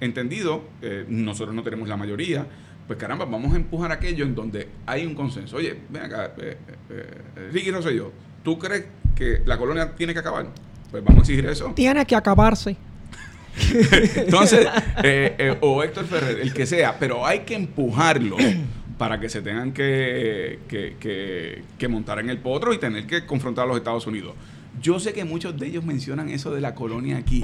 [0.00, 2.46] entendido, eh, nosotros no tenemos la mayoría,
[2.86, 5.56] pues caramba, vamos a empujar aquello en donde hay un consenso.
[5.56, 6.56] Oye, ven acá, eh,
[6.90, 8.12] eh, eh, Ricky Rosselló,
[8.42, 10.48] ¿tú crees que la colonia tiene que acabar?
[10.90, 11.72] Pues vamos a exigir eso.
[11.74, 12.76] Tiene que acabarse.
[14.16, 14.66] Entonces,
[15.02, 18.36] eh, eh, o Héctor Ferrer, el que sea, pero hay que empujarlo
[18.98, 23.26] para que se tengan que, que, que, que montar en el potro y tener que
[23.26, 24.34] confrontar a los Estados Unidos.
[24.80, 27.42] Yo sé que muchos de ellos mencionan eso de la colonia aquí.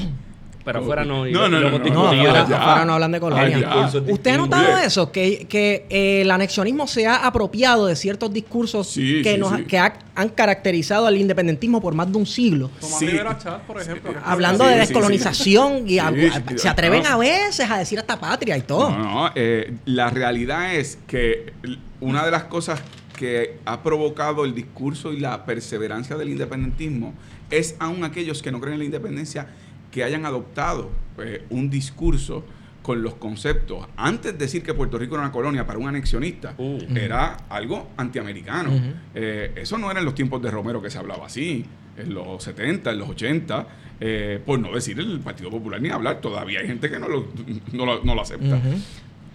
[0.65, 1.25] Pero afuera no.
[1.27, 3.89] No, no, no, afuera, no hablan de colonia.
[4.09, 5.11] ¿Usted ha notado eso?
[5.11, 9.57] Que, que eh, el anexionismo se ha apropiado de ciertos discursos Sí, que, sí, nos,
[9.57, 9.65] sí.
[9.65, 12.71] que ha- han caracterizado al independentismo por más de un siglo.
[12.81, 13.01] Tomás.
[13.01, 14.13] Rivera por ejemplo.
[14.25, 16.13] Hablando de descolonización y a-
[16.57, 18.91] se atreven a veces a decir hasta patria y todo.
[18.91, 21.53] No, no, eh, la realidad es que
[22.01, 22.81] una de las cosas
[23.19, 27.13] que ha provocado el discurso y la perseverancia del independentismo
[27.51, 29.47] es aún aquellos que no creen en la independencia
[29.91, 32.45] que hayan adoptado eh, un discurso
[32.83, 33.87] con los conceptos.
[33.97, 36.79] Antes de decir que Puerto Rico era una colonia para un anexionista, Uh.
[36.97, 38.71] era algo antiamericano.
[39.15, 41.65] Eh, eso no era en los tiempos de Romero que se hablaba así,
[41.97, 43.67] en los 70, en los 80,
[44.01, 46.21] eh, por no decir el Partido Popular ni hablar.
[46.23, 47.27] Todavía hay gente que no lo,
[47.73, 48.59] no lo- no lo acepta.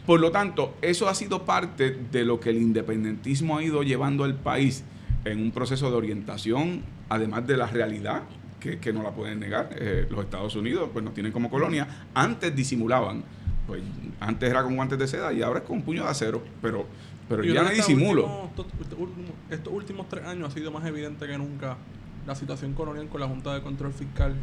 [0.08, 4.24] Por lo tanto, eso ha sido parte de lo que el independentismo ha ido llevando
[4.24, 4.84] al país
[5.24, 8.22] en un proceso de orientación, además de la realidad,
[8.66, 9.70] que, que no la pueden negar.
[9.78, 11.88] Eh, los Estados Unidos pues nos tienen como colonia.
[12.14, 13.24] Antes disimulaban,
[13.68, 13.82] pues
[14.20, 16.86] antes era con guantes de seda y ahora es con puño de acero, pero,
[17.30, 18.50] pero ya no disimulo.
[18.50, 18.66] estos,
[18.98, 21.78] últimos- estos últimos tres años ha sido más evidente que nunca
[22.26, 24.36] la situación colonial con la Junta de Control Fiscal.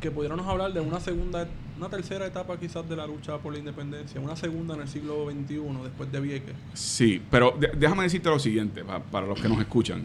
[0.00, 3.58] Que pudiéramos hablar de una segunda, una tercera etapa quizás de la lucha por la
[3.58, 6.54] independencia, una segunda en el siglo XXI, después de Vieques.
[6.72, 10.04] Sí, pero déjame decirte lo siguiente, pa- para los que nos escuchan.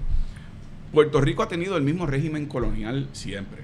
[0.94, 3.62] Puerto Rico ha tenido el mismo régimen colonial siempre.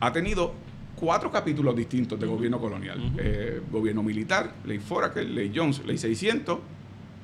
[0.00, 0.54] Ha tenido
[0.96, 3.12] cuatro capítulos distintos de gobierno colonial.
[3.18, 6.58] Eh, gobierno militar, ley Foraker, ley Jones, ley 600,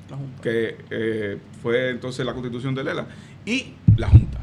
[0.09, 0.41] La Junta.
[0.41, 3.07] que eh, fue entonces la constitución de Lela,
[3.45, 4.39] y la Junta.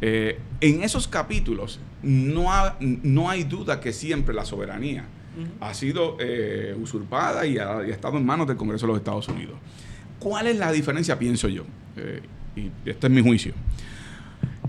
[0.00, 5.04] Eh, en esos capítulos no, ha- no hay duda que siempre la soberanía
[5.60, 8.98] ha sido eh, usurpada y ha, y ha estado en manos del Congreso de los
[8.98, 9.54] Estados Unidos.
[10.18, 11.62] ¿Cuál es la diferencia, pienso yo?
[11.96, 12.20] Eh,
[12.56, 13.52] y este es mi juicio.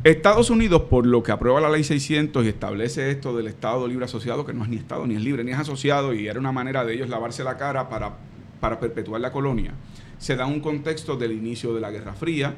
[0.05, 4.05] Estados Unidos, por lo que aprueba la ley 600 y establece esto del Estado libre
[4.05, 6.53] asociado, que no es ni Estado, ni es libre, ni es asociado, y era una
[6.53, 8.13] manera de ellos lavarse la cara para,
[8.61, 9.73] para perpetuar la colonia,
[10.17, 12.55] se da un contexto del inicio de la Guerra Fría,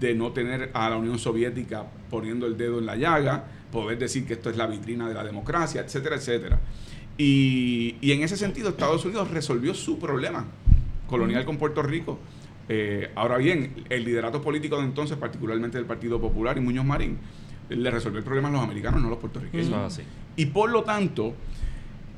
[0.00, 4.26] de no tener a la Unión Soviética poniendo el dedo en la llaga, poder decir
[4.26, 6.58] que esto es la vitrina de la democracia, etcétera, etcétera.
[7.16, 10.44] Y, y en ese sentido, Estados Unidos resolvió su problema
[11.08, 12.18] colonial con Puerto Rico.
[12.72, 17.18] Eh, ahora bien, el liderato político de entonces, particularmente del Partido Popular y Muñoz Marín,
[17.68, 19.72] le resolvió el problema a los americanos, no a los puertorriqueños.
[19.72, 20.02] Así.
[20.36, 21.34] Y por lo tanto,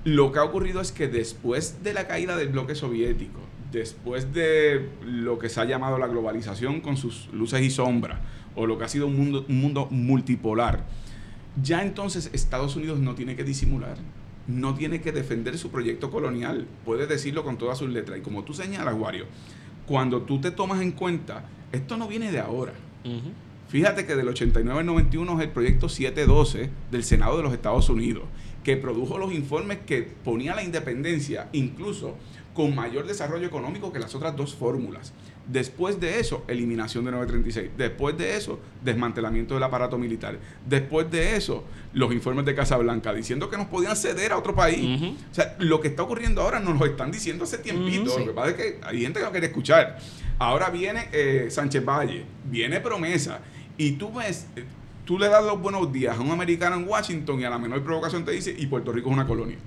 [0.04, 3.40] lo que ha ocurrido es que después de la caída del bloque soviético,
[3.72, 8.20] después de lo que se ha llamado la globalización con sus luces y sombras,
[8.54, 10.84] o lo que ha sido un mundo, un mundo multipolar,
[11.62, 13.96] ya entonces Estados Unidos no tiene que disimular,
[14.46, 18.18] no tiene que defender su proyecto colonial, puede decirlo con todas sus letras.
[18.18, 19.24] Y como tú señalas, Wario,
[19.86, 22.72] cuando tú te tomas en cuenta, esto no viene de ahora.
[23.68, 27.88] Fíjate que del 89 al 91 es el proyecto 712 del Senado de los Estados
[27.88, 28.24] Unidos,
[28.62, 32.16] que produjo los informes que ponía la independencia incluso
[32.54, 35.14] con mayor desarrollo económico que las otras dos fórmulas.
[35.46, 37.70] Después de eso, eliminación de 936.
[37.76, 40.38] Después de eso, desmantelamiento del aparato militar.
[40.66, 45.14] Después de eso, los informes de Casablanca diciendo que nos podían ceder a otro país.
[45.30, 48.10] O sea, lo que está ocurriendo ahora nos lo están diciendo hace tiempito.
[48.10, 48.20] Sí.
[48.20, 49.98] Lo que pasa es que hay gente que no quiere escuchar.
[50.38, 53.40] Ahora viene eh, Sánchez Valle, viene promesa.
[53.76, 54.64] Y tú ves, eh,
[55.04, 57.82] tú le das los buenos días a un americano en Washington y a la menor
[57.82, 59.58] provocación te dice, y Puerto Rico es una colonia.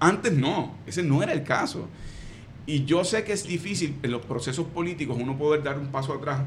[0.00, 1.88] Antes no, ese no era el caso.
[2.66, 6.12] Y yo sé que es difícil en los procesos políticos uno poder dar un paso
[6.14, 6.40] atrás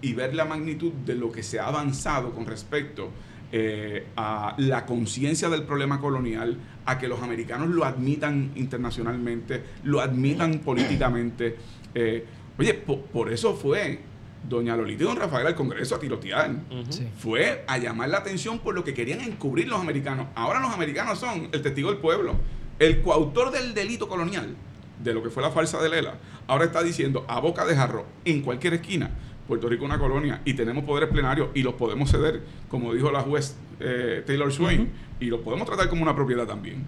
[0.00, 3.10] y ver la magnitud de lo que se ha avanzado con respecto
[3.52, 10.00] eh, a la conciencia del problema colonial, a que los americanos lo admitan internacionalmente, lo
[10.00, 11.56] admitan políticamente.
[11.94, 12.24] Eh,
[12.58, 14.00] oye, po- por eso fue
[14.48, 16.50] doña Lolita y don Rafael al Congreso a tirotear.
[16.90, 17.06] Sí.
[17.18, 20.28] Fue a llamar la atención por lo que querían encubrir los americanos.
[20.34, 22.36] Ahora los americanos son el testigo del pueblo.
[22.78, 24.54] El coautor del delito colonial,
[25.02, 26.14] de lo que fue la falsa de Lela,
[26.46, 29.10] ahora está diciendo a boca de jarro, en cualquier esquina,
[29.46, 33.10] Puerto Rico es una colonia y tenemos poderes plenarios y los podemos ceder, como dijo
[33.10, 36.84] la juez eh, Taylor Swain, y los podemos tratar como una propiedad también.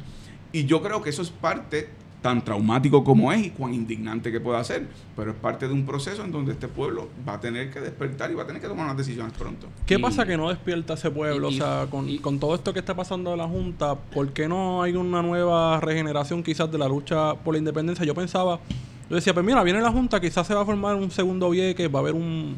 [0.53, 1.89] Y yo creo que eso es parte
[2.23, 5.87] tan traumático como es y cuán indignante que pueda ser, pero es parte de un
[5.87, 8.69] proceso en donde este pueblo va a tener que despertar y va a tener que
[8.69, 9.69] tomar unas decisiones pronto.
[9.87, 11.51] ¿Qué Y- pasa que no despierta ese pueblo?
[11.51, 14.33] y- o sea, con, y- con todo esto que está pasando de la Junta, ¿por
[14.33, 18.05] qué no hay una nueva regeneración quizás de la lucha por la independencia?
[18.05, 18.61] Yo pensaba,
[19.09, 21.89] yo decía, pues mira, viene la Junta, quizás se va a formar un segundo Vieques,
[21.93, 22.55] va a haber un...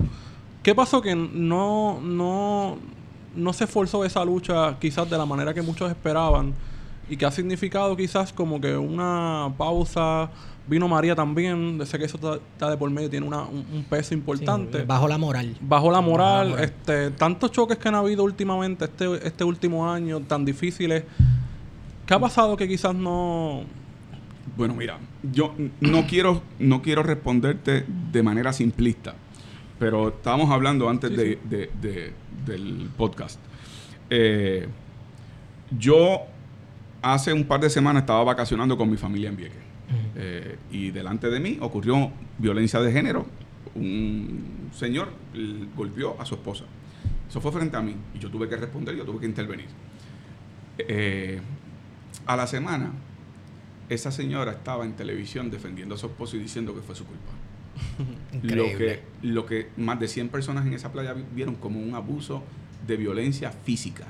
[0.65, 2.79] ¿Qué pasó que no, no,
[3.37, 6.53] no se esforzó esa lucha quizás de la manera que muchos esperaban?
[7.09, 10.31] Y que ha significado quizás como que una pausa
[10.67, 13.85] Vino María también, sé que eso está, está de por medio, tiene una- un, un
[13.85, 14.79] peso importante.
[14.81, 15.57] Sí, bajo la moral.
[15.61, 16.65] Bajo la moral, moral.
[16.65, 21.03] este, tantos choques que han habido últimamente, este, este último año, tan difíciles.
[22.07, 23.65] ¿Qué ha pasado que quizás no...
[24.57, 24.99] Bueno, mira,
[25.33, 29.15] yo no quiero, no quiero responderte de manera simplista,
[29.81, 32.13] pero estábamos hablando antes Sí, de, de- de-
[32.47, 33.41] del podcast.
[34.11, 34.69] Eh,
[35.79, 36.21] yo
[37.03, 39.59] hace un par de semanas estaba vacacionando con mi familia en Vieques.
[40.17, 43.27] Eh, y delante de mí ocurrió violencia de género.
[43.75, 45.09] Un señor
[45.77, 46.65] golpeó a su esposa.
[47.29, 49.67] Eso fue frente a mí y yo tuve que responder, yo tuve que intervenir.
[50.79, 51.41] Eh,
[52.27, 52.93] a la semana,
[53.89, 57.33] esa señora estaba en televisión defendiendo a su esposo y diciendo que fue su culpa.
[58.43, 61.95] Lo que, lo que más de 100 personas en esa playa vi- vieron como un
[61.95, 62.43] abuso
[62.87, 64.05] de violencia física.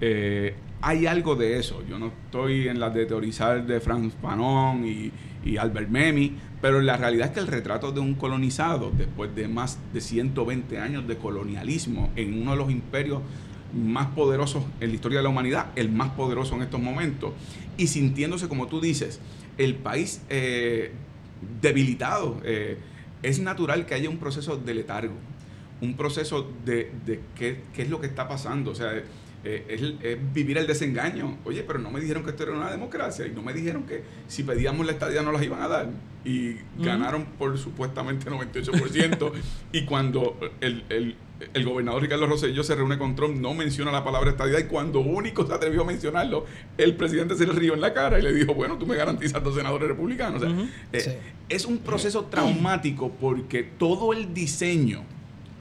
[0.00, 1.82] Eh, hay algo de eso.
[1.88, 5.10] Yo no estoy en la de teorizar de Franz Fanon y,
[5.44, 9.48] y Albert Memmi, pero la realidad es que el retrato de un colonizado, después de
[9.48, 13.20] más de 120 años de colonialismo en uno de los imperios
[13.74, 17.32] más poderosos en la historia de la humanidad, el más poderoso en estos momentos,
[17.76, 19.20] y sintiéndose, como tú dices,
[19.58, 20.92] el país eh,
[21.60, 22.78] debilitado, eh,
[23.22, 25.14] es natural que haya un proceso de letargo,
[25.80, 28.70] un proceso de, de qué, qué es lo que está pasando.
[28.70, 28.92] O sea,
[29.44, 31.36] eh, es, es vivir el desengaño.
[31.44, 34.02] Oye, pero no me dijeron que esto era una democracia y no me dijeron que
[34.28, 35.88] si pedíamos la estadía no las iban a dar.
[36.24, 39.32] Y ganaron por supuestamente 98%.
[39.72, 41.16] y cuando el, el-
[41.52, 45.00] el gobernador Ricardo Rosselló se reúne con Trump, no menciona la palabra estadía y cuando
[45.00, 46.46] único se atrevió a mencionarlo,
[46.78, 49.42] el presidente se le rió en la cara y le dijo, bueno, tú me garantizas
[49.42, 50.40] dos senadores republicanos.
[50.42, 50.68] O sea, Ujú.
[50.92, 51.10] eh, Sí.
[51.48, 55.02] es un proceso traumático porque todo el diseño,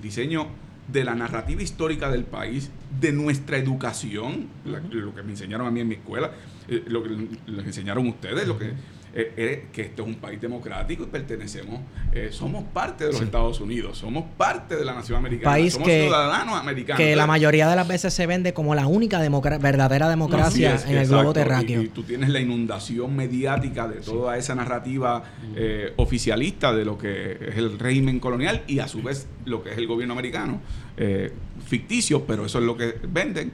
[0.02, 0.48] diseño
[0.88, 2.70] de la narrativa histórica del país,
[3.00, 6.32] de nuestra educación, la- lo que me enseñaron a mí en mi escuela,
[6.68, 7.10] eh, lo que
[7.48, 8.74] les enseñaron ustedes, lo que
[9.16, 11.82] eh, eh, que esto es un país democrático y pertenecemos,
[12.14, 15.88] eh, somos parte de los Estados Unidos, somos parte de la nación americana, País somos
[15.88, 16.98] que- ciudadanos americanos.
[17.00, 20.86] Que la mayoría de las veces se vende como la única democra- verdadera democracia es,
[20.86, 21.82] en el globo terráqueo.
[21.82, 25.24] Y, y tú tienes la inundación mediática de toda esa narrativa
[25.56, 29.72] eh, oficialista de lo que es el régimen colonial y a su vez lo que
[29.72, 30.60] es el gobierno americano,
[31.66, 33.52] ficticio, pero eso es lo que venden.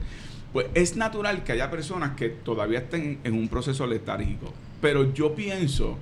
[0.52, 5.34] Pues es natural que haya personas que todavía estén en un proceso letárgico, pero yo
[5.34, 5.98] pienso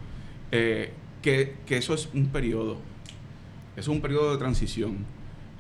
[0.53, 2.79] eh, que, que eso es un periodo,
[3.77, 4.99] es un periodo de transición.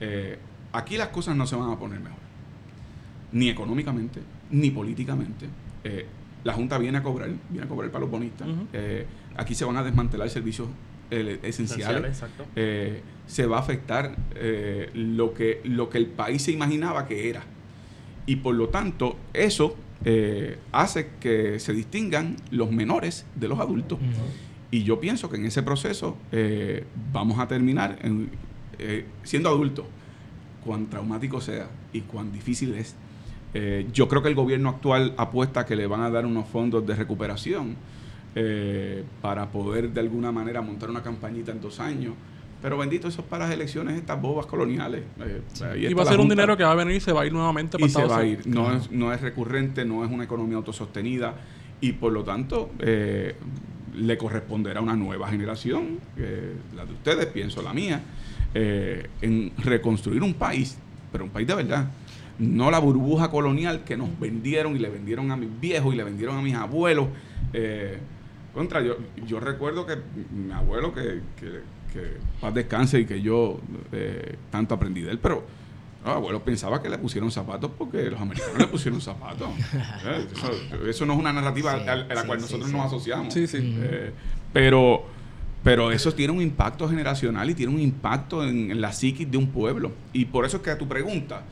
[0.00, 0.38] Eh,
[0.72, 2.18] aquí las cosas no se van a poner mejor
[3.32, 5.46] ni económicamente, ni políticamente.
[5.84, 6.06] Eh,
[6.44, 8.48] la Junta viene a cobrar, viene a cobrar para los bonistas.
[9.36, 10.68] Aquí se van a desmantelar servicios
[11.10, 12.22] esenciales.
[12.56, 14.16] Eh, se va a afectar
[14.94, 17.42] lo, que, lo que el país se imaginaba que era.
[18.24, 23.98] Y por lo tanto, eso eh, hace que se distingan los menores de los adultos.
[24.70, 28.30] Y yo pienso que en ese proceso eh, vamos a terminar en,
[28.78, 29.86] eh, siendo adultos,
[30.64, 32.94] cuán traumático sea y cuán difícil es.
[33.92, 36.94] Yo creo que el gobierno actual apuesta que le van a dar unos fondos de
[36.94, 37.74] recuperación
[39.20, 42.14] para poder de alguna manera montar una campañita en dos años.
[42.60, 45.02] Pero bendito, eso es para las elecciones, estas bobas coloniales.
[45.20, 47.22] Eh, ahí Y va a ser un dinero que va a venir y se va
[47.22, 48.46] a ir nuevamente para y se Estados va a ir.
[48.46, 51.34] No, es, no es recurrente, no es una economía autosostenida
[51.80, 53.36] y por lo tanto eh,
[53.94, 58.00] le corresponderá a una nueva generación, eh, la de ustedes, pienso la mía,
[58.54, 60.78] eh, en reconstruir un país,
[61.12, 61.90] pero un país de verdad.
[62.38, 66.04] No la burbuja colonial que nos vendieron y le vendieron a mis viejos y le
[66.04, 67.08] vendieron a mis abuelos.
[67.52, 67.98] Eh,
[68.54, 69.96] contra, yo, yo recuerdo que
[70.32, 71.60] mi abuelo, que, que,
[71.92, 73.60] que paz descanse y que yo
[73.92, 75.44] eh, tanto aprendí de él, pero
[76.04, 79.48] no, abuelo pensaba que le pusieron zapatos porque los americanos le pusieron zapatos.
[80.04, 82.76] Eh, Eso, eso no es una narrativa Sí, a, la sí, cual sí, nosotros sí.
[82.76, 83.34] nos asociamos.
[83.34, 83.58] Sí, sí.
[83.60, 84.12] Eh,
[84.52, 85.04] pero,
[85.64, 89.36] pero eso tiene un impacto generacional y tiene un impacto en, en la psiquis de
[89.38, 89.92] un pueblo.
[90.12, 91.42] Y por eso es que a tu pregunta,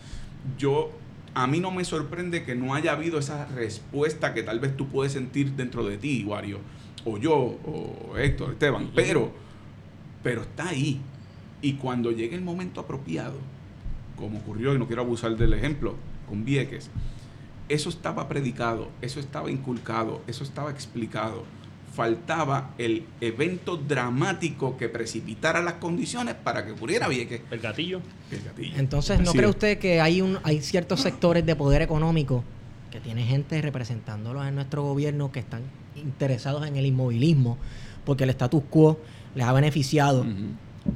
[0.57, 0.93] yo
[1.37, 4.89] a mí no me sorprende que no haya habido esa respuesta que tal vez tú
[4.89, 6.61] puedes sentir dentro de ti, Wario,
[7.05, 9.33] o yo, o Héctor, Esteban, pero,
[10.27, 11.01] pero está ahí.
[11.63, 13.37] Y cuando llegue el momento apropiado,
[14.17, 15.95] como ocurrió, y no quiero abusar del ejemplo,
[16.29, 16.91] con Vieques,
[17.69, 21.45] eso estaba predicado, eso estaba inculcado, eso estaba explicado.
[21.95, 27.43] Faltaba el evento dramático que precipitara las condiciones para que ocurriera Vieques.
[27.53, 28.01] El gatillo.
[28.33, 28.79] El gatillo.
[28.79, 29.55] Entonces, ¿no Así cree es.
[29.55, 32.43] usted que hay un hay ciertos sectores de poder económico
[32.91, 35.63] que tiene gente representándolos en nuestro gobierno que están
[35.95, 37.59] interesados en el inmovilismo
[38.07, 38.99] porque el status quo
[39.37, 40.27] les ha beneficiado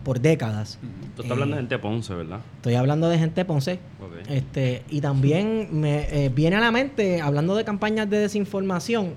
[0.05, 0.79] por décadas?
[1.15, 2.41] Tú estás hablando de gente de Ponce, ¿verdad?
[2.57, 3.79] Estoy hablando de gente de Ponce.
[4.29, 9.15] Este, y también me eh, viene a la mente, hablando de campañas de desinformación,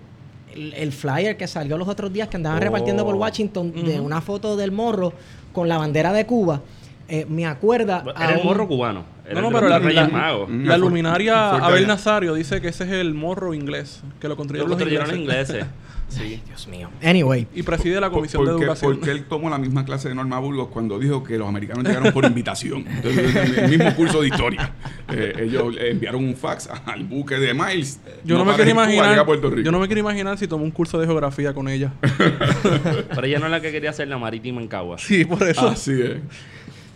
[0.53, 2.62] el, el flyer que salió los otros días que andaban Oh.
[2.63, 5.13] repartiendo por Washington de una foto del morro
[5.51, 6.62] con la bandera de Cuba,
[7.07, 8.03] eh, me acuerda.
[8.15, 9.03] a Era el un- morro cubano.
[9.25, 10.49] Era No, no, pero la, la- Magos.
[10.49, 11.88] La Fu- luminaria Abel.
[11.88, 15.49] Nazario dice que ese es el morro inglés, que lo Lo construyeron los construyeron ingleses.
[15.55, 15.73] ingleses.
[16.15, 16.41] Sí.
[16.47, 16.89] Dios mío.
[17.04, 17.47] Anyway.
[17.56, 18.93] Y preside la Comisión de ¿Por qué- Educación.
[18.95, 22.13] Porque él tomó la misma clase de Norma Burgos cuando dijo que los americanos llegaron
[22.13, 22.86] por invitación.
[22.88, 24.71] Entonces, en el mismo curso de historia.
[25.10, 27.99] Eh, ellos le enviaron un fax al buque de Miles.
[28.23, 29.19] Yo no, me pares quiero imaginar.
[29.19, 29.62] a Puerto Rico.
[29.65, 31.93] Yo no me quiero imaginar si tomó un curso de geografía con ella.
[33.15, 34.97] Pero ella no es la que quería hacer la marítima en Cagua.
[34.99, 35.67] sí, por eso.
[35.67, 36.17] Así es.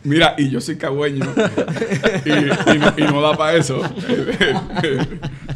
[0.03, 1.25] Mira, y yo soy cagüeño.
[2.25, 3.81] y, y no, y no da para eso.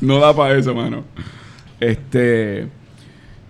[0.02, 1.06] no da para eso, mano.
[1.80, 2.68] Este.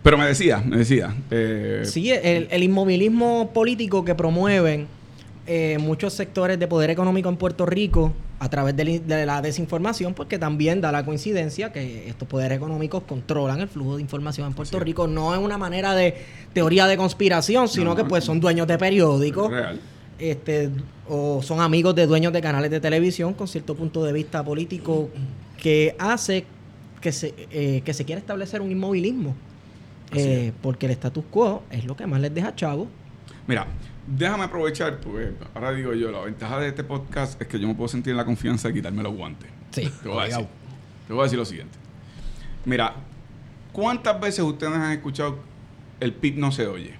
[0.03, 1.15] Pero me decía, me decía.
[1.29, 4.87] eh, Sí, el, el inmovilismo político que promueven
[5.47, 10.39] eh, muchos sectores de poder económico en Puerto Rico a través de, la desinformación, porque
[10.39, 14.79] también da la coincidencia que estos poderes económicos controlan el flujo de información en Puerto.
[14.79, 15.05] Rico.
[15.07, 16.15] No es una manera de
[16.53, 19.51] teoría de conspiración, sino No, que pues son dueños de periódicos.
[19.51, 19.79] real.
[20.17, 20.69] este
[21.07, 25.09] o son amigos de dueños de canales de televisión con cierto punto de vista político
[25.61, 26.45] que hace
[27.01, 29.35] que se, eh, que se quiera establecer un inmovilismo.
[30.19, 32.87] Eh, porque el status quo es lo que más les deja chavo.
[33.47, 33.65] Mira,
[34.07, 37.75] déjame aprovechar, porque ahora digo yo, la ventaja de este podcast es que yo me
[37.75, 39.49] puedo sentir en la confianza de quitarme los guantes.
[39.71, 40.45] Sí, Te voy a decir,
[41.07, 41.77] te voy a decir lo siguiente.
[42.65, 42.93] Mira,
[43.71, 45.39] ¿cuántas veces ustedes han escuchado
[45.99, 46.93] el PIB no se oye?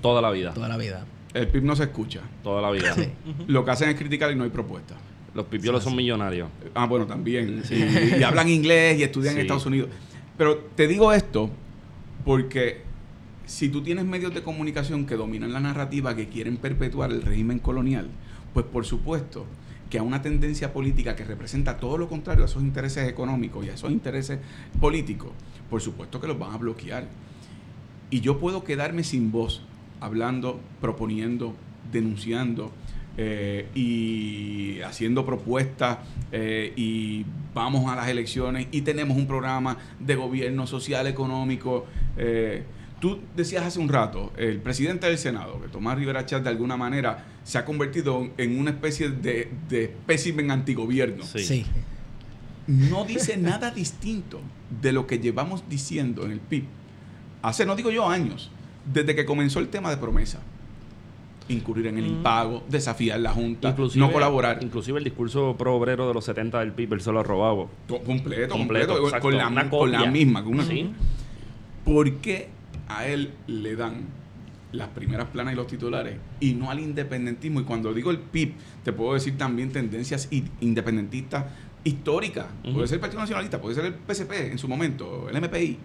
[0.00, 0.52] Toda la vida.
[0.54, 1.04] Toda la vida.
[1.34, 2.20] El PIB no se escucha.
[2.42, 2.94] Toda la vida.
[2.94, 3.08] Sí.
[3.46, 4.94] Lo que hacen es criticar y no hay propuesta.
[5.34, 6.48] Los pipiolos son millonarios.
[6.74, 7.62] Ah, bueno, también.
[7.70, 9.42] Y, y hablan inglés y estudian en Sí.
[9.42, 9.90] Estados Unidos.
[10.38, 11.50] Pero te digo esto
[12.26, 12.78] porque
[13.46, 17.60] si tú tienes medios de comunicación que dominan la narrativa que quieren perpetuar el régimen
[17.60, 18.08] colonial,
[18.52, 19.46] pues por supuesto
[19.88, 23.70] que a una tendencia política que representa todo lo contrario a esos intereses económicos y
[23.70, 24.40] a esos intereses
[24.80, 25.30] políticos,
[25.70, 27.06] por supuesto que los van a bloquear.
[28.10, 29.62] Y yo puedo quedarme sin voz,
[30.00, 31.54] hablando, proponiendo,
[31.92, 32.72] denunciando
[33.18, 35.98] eh, y haciendo propuestas
[36.32, 37.24] eh, y
[37.54, 41.86] vamos a las elecciones y tenemos un programa de gobierno social, económico.
[42.16, 42.64] eh,
[43.00, 46.76] tú decías hace un rato, el presidente del Senado, que Tomás Rivera Chat de alguna
[46.76, 51.44] manera se ha convertido en una especie de, de espécimen antigobierno Sí.
[51.44, 51.66] Sí.
[52.66, 54.40] no dice nada distinto
[54.82, 56.64] de lo que llevamos diciendo en el PIB.
[57.42, 58.50] Hace, no digo yo, años,
[58.92, 60.40] desde que comenzó el tema de promesa.
[61.48, 62.08] Incurrir en el Mm.
[62.08, 64.58] impago, desafiar la Junta, no colaborar.
[64.62, 67.68] Inclusive el discurso pro obrero de los 70 del PIB, él se lo ha robado.
[67.88, 70.42] Co- completo, completo, Completo, con- la, una con la misma.
[70.42, 70.90] Con una, Sí.
[71.84, 72.48] ¿Por qué
[72.88, 74.06] a él le dan
[74.72, 77.60] las primeras planas y los titulares y no al independentismo?
[77.60, 80.28] Y cuando digo el PIB, te puedo decir también tendencias
[80.60, 81.44] independentistas
[81.84, 82.46] históricas.
[82.74, 85.78] Puede ser el Partido Nacionalista, puede ser el PSP en su momento, el MPI.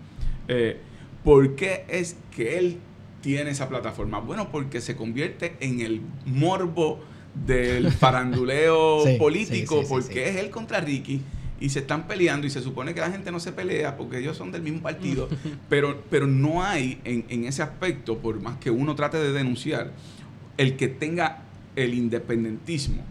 [0.47, 0.79] Eh,
[1.23, 2.77] ¿Por qué es que él
[3.21, 4.19] tiene esa plataforma?
[4.19, 6.99] Bueno, porque se convierte en el morbo
[7.45, 11.21] del faranduleo Sí, político, sí, sí, sí, porque es él contra Ricky
[11.59, 14.35] y se están peleando y se supone que la gente no se pelea porque ellos
[14.35, 15.29] son del mismo partido,
[15.69, 19.91] pero, pero no hay en, en ese aspecto, por más que uno trate de denunciar,
[20.57, 21.43] el que tenga
[21.75, 23.03] el independentismo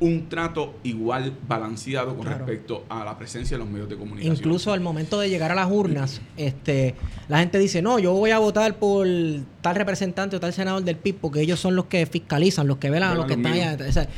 [0.00, 2.38] un trato igual balanceado con Claro.
[2.46, 4.36] respecto a la presencia de los medios de comunicación.
[4.36, 6.94] Incluso al momento de llegar a las urnas, este,
[7.28, 9.06] la gente dice, no, yo voy a votar por
[9.60, 12.90] tal representante o tal senador del PIB porque ellos son los que fiscalizan, los que
[12.90, 13.88] velan a los que Velan están allá.
[13.88, 14.08] O sea,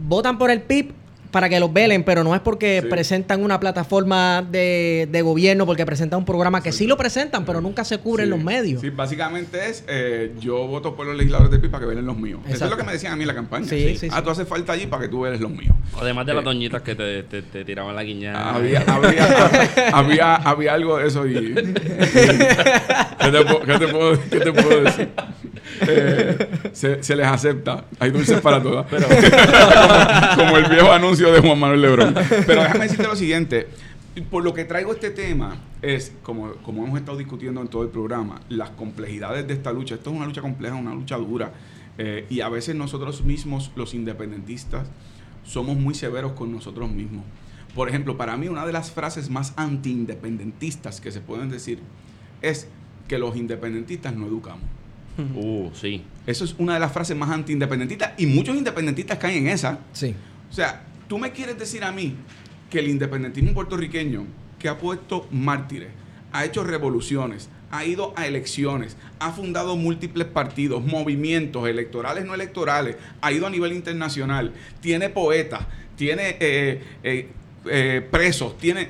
[0.00, 0.92] votan por el PIB
[1.30, 2.88] para que los velen, pero no es porque Sí.
[2.88, 7.60] presentan una plataforma de, de gobierno, porque presentan un programa que sí lo presentan, pero
[7.60, 8.80] nunca se cubren Sí, los medios.
[8.80, 12.16] Sí, básicamente es eh, yo voto por los legisladores del PIB para que velen los
[12.16, 12.40] míos.
[12.48, 13.66] Eso es lo que me decían a mí en la campaña.
[13.66, 14.22] Sí, sí, ah, sí.
[14.24, 15.74] tú haces falta allí para que tú veles los míos.
[16.00, 18.54] Además de las Eh, doñitas que te, te, te tiraban la guiñada.
[18.54, 19.50] Había, había,
[19.92, 21.54] había, había algo de eso y...
[21.54, 25.08] ¿Qué te, puedo- qué te puedo, qué te puedo decir?
[25.86, 27.84] Eh, se, se les acepta.
[27.98, 28.86] Hay dulces para todas.
[28.86, 29.06] como,
[30.36, 32.14] como el viejo anuncio de Juan Manuel Lebrón.
[32.46, 33.68] Pero déjame decirte lo siguiente.
[34.30, 37.88] Por lo que traigo este tema es, como, como hemos estado discutiendo en todo el
[37.88, 39.94] programa, las complejidades de esta lucha.
[39.94, 41.52] Esto es una lucha compleja, una lucha dura.
[41.98, 44.88] eh, y a veces nosotros mismos, los independentistas,
[45.44, 47.24] somos muy severos con nosotros mismos.
[47.74, 51.80] Por ejemplo, para mí una de las frases más anti-independentistas que se pueden decir
[52.42, 52.68] es
[53.06, 54.64] que los independentistas no educamos.
[55.34, 56.04] Uh, sí.
[56.26, 59.80] Eso es una de las frases más anti-independentistas y muchos independentistas caen en esa.
[59.92, 60.14] Sí.
[60.50, 62.14] O sea, tú me quieres decir a mí
[62.70, 64.26] que el independentismo puertorriqueño,
[64.58, 65.88] que ha puesto mártires,
[66.32, 72.96] ha hecho revoluciones, ha ido a elecciones, ha fundado múltiples partidos, movimientos electorales, no electorales,
[73.20, 77.28] ha ido a nivel internacional, tiene poetas, tiene eh, eh,
[77.66, 78.88] eh, presos, tiene...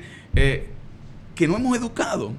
[1.35, 2.33] que no hemos educado,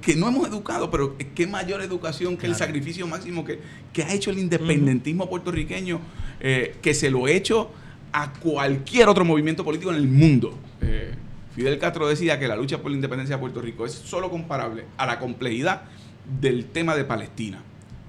[0.00, 3.58] que no hemos educado, pero qué mayor educación que el sacrificio máximo que,
[3.92, 6.00] que ha hecho el independentismo puertorriqueño,
[6.38, 7.72] que se lo ha hecho
[8.16, 10.58] a cualquier otro movimiento político en el mundo.
[10.80, 11.12] Eh,
[11.54, 14.86] Fidel Castro decía que la lucha por la independencia de Puerto Rico es solo comparable
[14.96, 15.82] a la complejidad
[16.40, 17.62] del tema de Palestina.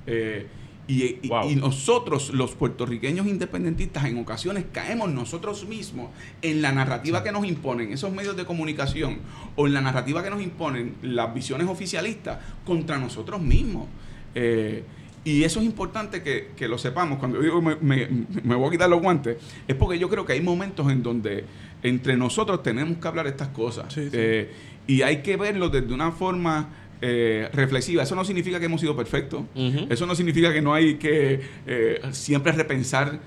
[0.05, 0.47] Eh,
[0.87, 1.19] y,
[1.57, 7.91] nosotros, los puertorriqueños independentistas, en ocasiones caemos nosotros mismos en la narrativa que nos imponen
[7.91, 9.19] esos medios de comunicación
[9.57, 13.87] o en la narrativa que nos imponen las visiones oficialistas contra nosotros mismos.
[14.35, 14.85] Eh,
[15.27, 17.19] y eso es importante que, lo sepamos.
[17.19, 20.33] Cuando yo digo me, me, voy a quitar los guantes, es porque yo creo que
[20.33, 21.43] hay momentos en donde
[21.83, 23.93] entre nosotros tenemos que hablar estas cosas.
[23.97, 24.49] Eh,
[24.87, 26.69] y hay que verlo desde una forma
[27.01, 28.03] eh, reflexiva.
[28.03, 29.43] Eso no significa que hemos sido perfectos.
[29.89, 33.19] Eso no significa que no hay que eh, siempre repensar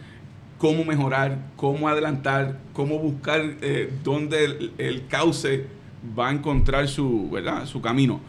[0.56, 5.66] cómo mejorar, cómo adelantar, cómo buscar eh, dónde el, cauce
[6.18, 7.66] va a encontrar su, ¿verdad?
[7.66, 8.20] su camino.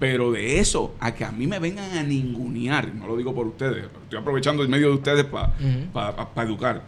[0.00, 3.46] Pero de eso a que a mí me vengan a ningunear, no lo digo por
[3.46, 6.82] ustedes, estoy aprovechando el medio de ustedes para educar,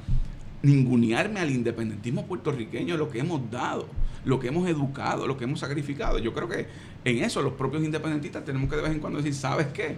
[0.63, 3.87] ningunearme al independentismo puertorriqueño, lo que hemos dado,
[4.25, 6.19] lo que hemos educado, lo que hemos sacrificado.
[6.19, 6.67] Yo creo que
[7.05, 9.97] en eso los propios independentistas tenemos que de vez en cuando decir, ¿sabes qué?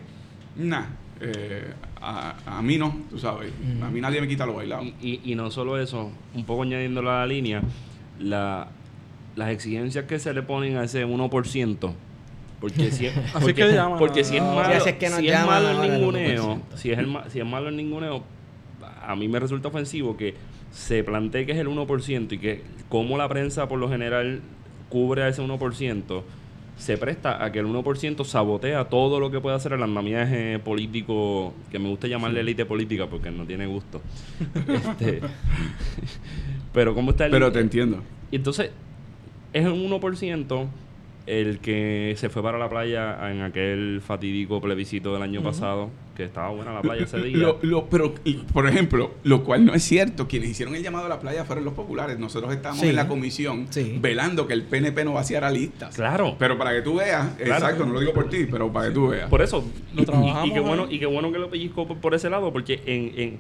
[0.57, 0.87] Nah,
[1.21, 4.83] eh, a, mí no, tú sabes, a mí nadie me quita lo bailado.
[4.83, 7.63] Y, y, no solo eso, un poco añadiendo la línea,
[8.19, 8.69] la,
[9.37, 11.95] las exigencias que se le ponen a ese 1%,
[12.65, 16.99] porque si es, porque, porque si es malo, si es, malo el ninguneo, si es,
[16.99, 18.25] el, si es malo el ninguneo,
[19.03, 20.35] a mí me resulta ofensivo que
[20.73, 24.41] se plantee que es el 1% y que como la prensa por lo general
[24.89, 26.23] cubre a ese 1%,
[26.79, 31.53] se presta a que el 1% sabotea todo lo que puede hacer el andamiaje político,
[31.71, 34.01] que me gusta llamarle élite política porque no tiene gusto.
[34.69, 35.21] este,
[36.73, 37.31] pero ¿cómo está el...
[37.31, 38.03] Pero te entiendo.
[38.31, 38.71] Y entonces,
[39.53, 40.67] es un 1%
[41.27, 46.25] el que se fue para la playa en aquel fatídico plebiscito del año pasado, que
[46.25, 47.55] estaba buena la playa ese día.
[47.91, 48.15] pero,
[48.53, 51.65] por ejemplo, lo cual no es cierto, quienes hicieron el llamado a la playa fueron
[51.65, 52.19] los populares.
[52.19, 53.67] Nosotros estábamos en la comisión
[54.01, 55.95] velando que el PNP no vaciara listas.
[55.95, 56.37] Claro.
[56.39, 59.09] Pero para que tú veas, exacto, no lo digo por ti, pero para que tú
[59.09, 59.31] veas.
[59.31, 59.65] Por eso,
[59.95, 60.49] lo trabajamos.
[60.49, 63.39] Y, qué bueno, y qué bueno que lo pellizco por, ese lado, porque en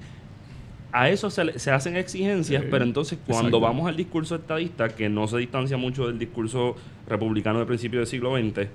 [0.94, 5.26] a eso se, se hacen exigencias, pero entonces cuando vamos al discurso estadista, que no
[5.26, 6.76] se distancia mucho del discurso
[7.08, 8.68] republicano de principio del siglo XX,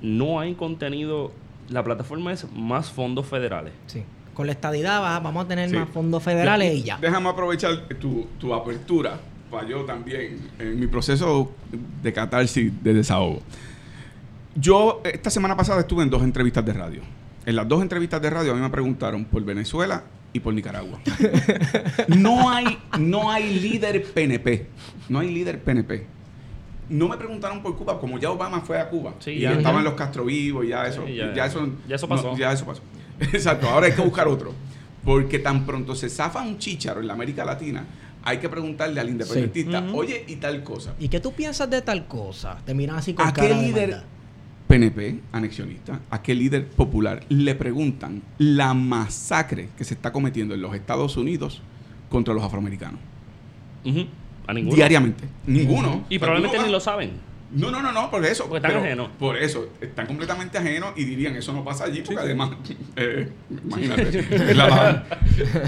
[0.00, 1.30] no hay contenido,
[1.68, 3.72] la plataforma es más fondos federales.
[3.86, 4.02] Sí.
[4.34, 6.98] Con la estadidad vamos a tener más fondos federales y ya.
[7.00, 9.20] Déjame aprovechar tu, tu apertura
[9.52, 11.52] para yo también, en mi proceso
[12.02, 13.40] de catarsis, de desahogo.
[14.56, 17.02] Yo esta semana pasada estuve en dos entrevistas de radio.
[17.46, 20.02] En las dos entrevistas de radio a mí me preguntaron por Venezuela
[20.32, 21.00] y por Nicaragua.
[22.08, 24.66] no, hay, no hay líder PNP.
[25.08, 26.06] No hay líder PNP.
[26.88, 29.14] No me preguntaron por Cuba, como ya Obama fue a Cuba.
[29.26, 32.36] y ya, estaban los Castro vivos, ya eso, ya, eso, ya eso pasó.
[32.36, 32.82] ya eso pasó.
[33.20, 34.52] Exacto, ahora hay que buscar otro.
[35.04, 37.84] Porque tan pronto se zafa un chícharo en la América Latina,
[38.22, 40.94] hay que preguntarle al independentista, oye, y tal cosa.
[40.98, 42.58] ¿Y qué tú piensas de tal cosa?
[42.64, 44.02] Te miras así con ¿A qué líder
[44.72, 50.62] PNP, anexionista, a qué líder popular le preguntan la masacre que se está cometiendo en
[50.62, 51.60] los Estados Unidos
[52.08, 52.98] contra los afroamericanos.
[54.46, 54.74] A ninguno.
[54.74, 55.24] Diariamente.
[55.46, 56.06] Ninguno.
[56.08, 57.10] Y probablemente ni lo saben.
[57.50, 58.48] No, no, no, no, por eso.
[58.48, 59.10] Porque están ajenos.
[59.18, 62.52] Por eso, están completamente ajenos y dirían, eso no pasa allí, porque además,
[62.96, 65.04] eh, imagínate, la,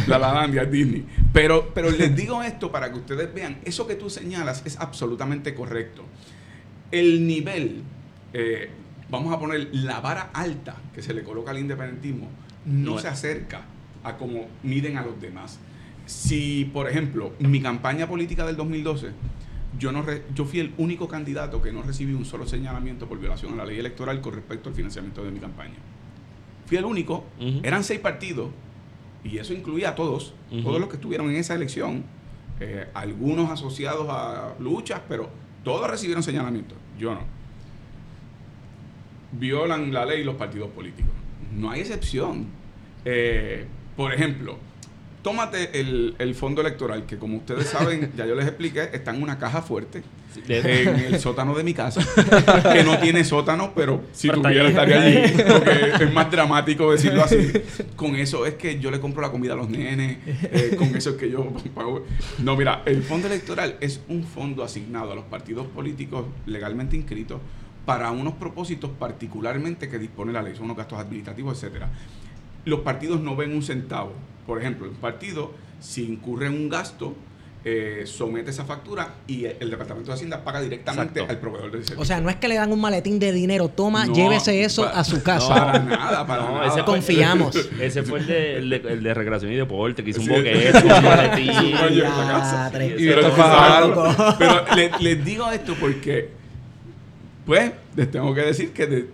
[0.07, 1.05] la, la Disney.
[1.31, 5.55] Pero, pero les digo esto para que ustedes vean, eso que tú señalas es absolutamente
[5.55, 6.05] correcto.
[6.91, 7.83] El nivel
[8.33, 8.71] eh,
[9.11, 12.29] vamos a poner la vara alta que se le coloca al independentismo,
[12.67, 13.63] no, se acerca
[14.03, 15.59] a cómo miden a los demás.
[16.07, 19.11] Si, por ejemplo, mi campaña política del 2012,
[19.79, 23.55] yo, no yo fui el único candidato que no recibió un solo señalamiento por violación
[23.55, 25.77] a la ley electoral con respecto al financiamiento de mi campaña.
[26.67, 27.25] Fui el único,
[27.63, 28.51] eran seis partidos,
[29.23, 32.05] y eso incluía a todos, todos los que estuvieron en esa elección,
[32.61, 35.29] eh, algunos asociados a luchas, pero
[35.63, 37.44] todos recibieron señalamiento, yo no
[39.39, 41.13] violan la ley los partidos políticos.
[41.53, 42.47] No hay excepción.
[43.05, 43.67] Eh,
[43.97, 44.59] por ejemplo,
[45.23, 49.39] tómate el, fondo electoral, que como ustedes saben, ya yo les expliqué, está en una
[49.39, 50.03] caja fuerte
[50.49, 52.01] en el sótano de mi casa,
[52.73, 57.53] que no tiene sótano, pero si tuviera estaría allí, porque es más dramático decirlo así.
[57.97, 61.11] Con eso es que yo le compro la comida a los nenes, eh, con eso
[61.11, 62.05] es que yo pago.
[62.39, 67.41] No, mira, el fondo electoral es un fondo asignado a los partidos políticos legalmente inscritos
[67.85, 71.91] para unos propósitos particularmente que dispone la ley, son unos gastos administrativos, etcétera.
[72.65, 74.13] Los partidos no ven un centavo.
[74.47, 77.15] Por ejemplo, un partido, si incurre en un gasto,
[77.67, 81.33] eh, somete esa factura y el Departamento de Hacienda paga directamente Exacto.
[81.33, 82.03] al proveedor del servicio.
[82.03, 84.85] O sea, no es que le dan un maletín de dinero, toma, No, llévese eso
[84.87, 85.49] a su casa.
[85.55, 86.67] Para nada, para No, nada.
[86.67, 87.57] ese fue- Confiamos.
[87.81, 90.33] Ese fue el de, el de, el de recreación y deporte, que hizo un Sí.
[90.33, 91.53] boquete, un maletín.
[91.59, 91.75] Sí,
[92.99, 93.09] Y.
[93.09, 96.29] Pero le- les digo esto porque,
[97.47, 99.11] pues, les tengo que decir que de-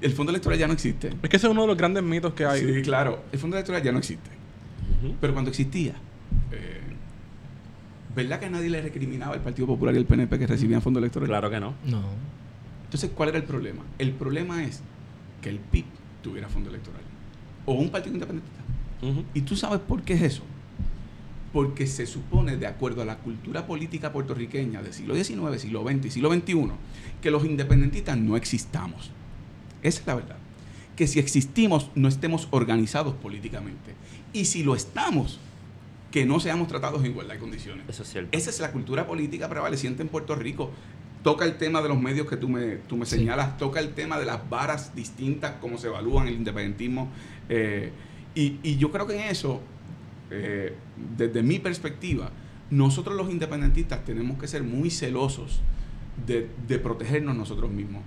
[0.00, 1.08] el fondo electoral ya no existe.
[1.22, 2.60] Es que ese es uno de los grandes mitos que hay.
[2.60, 4.30] Sí, claro, el fondo electoral ya no existe.
[5.20, 5.94] Pero cuando existía,
[6.52, 6.80] eh,
[8.14, 11.28] ¿verdad que nadie le recriminaba al Partido Popular y al PNP que recibían fondo electoral?
[11.28, 11.74] Claro que no.
[11.86, 12.02] No.
[12.84, 13.82] Entonces, ¿cuál era el problema?
[13.98, 14.82] El problema es
[15.42, 15.84] que el PIB
[16.22, 17.00] tuviera fondo electoral.
[17.66, 18.60] O un partido independentista.
[19.34, 20.42] ¿Y tú sabes por qué es eso?
[21.54, 26.04] Porque se supone, de acuerdo a la cultura política puertorriqueña del siglo XIX, siglo XX
[26.06, 26.70] y siglo XXI,
[27.22, 29.10] que los independentistas no existamos.
[29.82, 30.36] Esa es la verdad.
[30.96, 33.94] Que si existimos, no estemos organizados políticamente.
[34.32, 35.38] Y si lo estamos,
[36.10, 37.84] que no seamos tratados en igualdad de condiciones.
[37.88, 38.36] Eso es cierto.
[38.36, 40.70] Esa es la cultura política prevaleciente en Puerto Rico.
[41.22, 43.16] Toca el tema de los medios que tú me, tú me Sí.
[43.16, 47.08] señalas, toca el tema de las varas distintas, cómo se evalúan el independentismo.
[47.48, 47.92] eh,
[48.36, 49.60] y, y yo creo que en eso,
[50.36, 50.74] eh,
[51.16, 52.30] desde mi perspectiva,
[52.70, 55.60] nosotros los independentistas tenemos que ser muy celosos
[56.26, 58.02] de, protegernos nosotros mismos.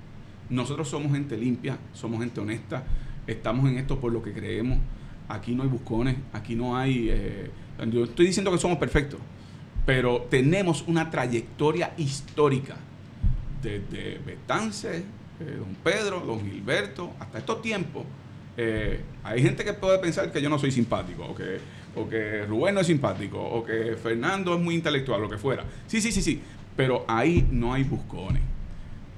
[0.50, 2.84] Nosotros somos gente limpia, somos gente honesta,
[3.28, 4.80] estamos en esto por lo que creemos.
[5.30, 7.10] Aquí no hay buscones, aquí no hay...
[7.10, 7.52] eh,
[7.92, 9.20] yo estoy diciendo que somos perfectos,
[9.86, 12.76] pero tenemos una trayectoria histórica
[13.62, 15.04] desde Betance, eh,
[15.60, 18.06] don Pedro, don Gilberto, hasta estos tiempos.
[19.24, 21.60] hay gente que puede pensar que yo no soy simpático, o que,
[21.98, 25.66] o que Rubén no es simpático, o que Fernando es muy intelectual, lo que fuera.
[25.88, 26.42] Sí, sí, sí, sí,
[26.76, 28.42] pero ahí no hay buscones.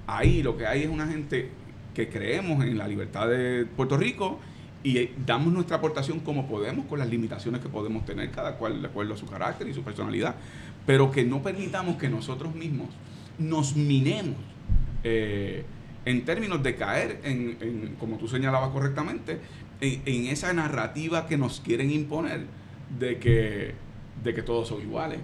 [0.08, 1.50] Ahí lo que hay es una gente
[1.94, 4.40] que creemos en la libertad de Puerto Rico
[4.84, 8.88] y damos nuestra aportación como podemos con las limitaciones que podemos tener cada cual de
[8.88, 10.36] acuerdo a su carácter y su personalidad,
[10.86, 12.88] pero que no permitamos que nosotros mismos
[13.38, 14.38] nos minemos
[15.04, 15.66] eh,
[16.06, 19.40] en términos de caer en, en, como tú señalabas correctamente,
[19.82, 22.46] en, en esa narrativa que nos quieren imponer
[22.98, 23.74] de que,
[24.24, 25.20] de que todos son iguales.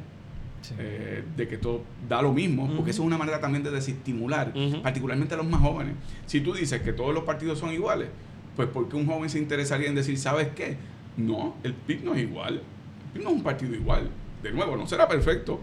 [0.79, 4.51] eh, de que todo da lo mismo, porque eso es una manera también de desestimular,
[4.81, 5.93] particularmente a los más jóvenes.
[6.25, 8.07] Si tú dices que todos los partidos son iguales,
[8.55, 10.75] pues ¿por qué un joven se interesaría en decir, ¿sabes qué?
[11.17, 12.55] No, el PIB no es igual.
[12.55, 14.09] El PIB no es un partido igual.
[14.41, 15.59] De nuevo, no será perfecto,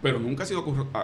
[0.00, 0.60] pero nunca ha sido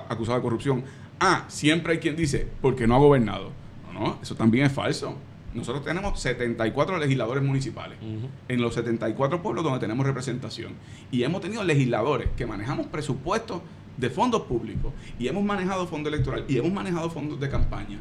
[0.09, 0.85] acusado de corrupción.
[1.19, 3.51] Ah, siempre hay quien dice, porque no ha gobernado.
[3.93, 5.17] No, no, eso también es falso.
[5.55, 7.99] Nosotros tenemos 74 legisladores municipales
[8.49, 10.73] en los 74 pueblos donde tenemos representación.
[11.11, 13.61] Y hemos tenido legisladores que manejamos presupuestos
[13.97, 17.99] de fondos públicos y hemos manejado fondos electorales y hemos manejado fondos de campaña.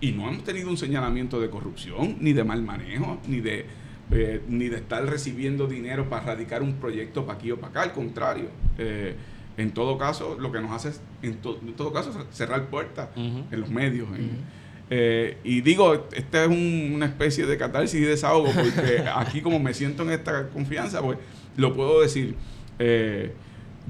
[0.00, 3.66] Y no hemos tenido un señalamiento de corrupción, ni de mal manejo, ni de,
[4.10, 7.82] eh, ni de estar recibiendo dinero para radicar un proyecto para aquí o para acá.
[7.82, 9.16] Al contrario, eh,
[9.56, 13.08] en todo caso, lo que nos hace es, en, to- en todo caso, cerrar puertas
[13.50, 14.08] en los medios.
[14.10, 14.63] en-
[14.96, 19.58] eh, y digo, esta es un- una especie de catarsis y desahogo, porque aquí como
[19.58, 21.18] me siento en esta confianza, pues
[21.56, 22.36] lo puedo decir.
[22.78, 23.32] Eh,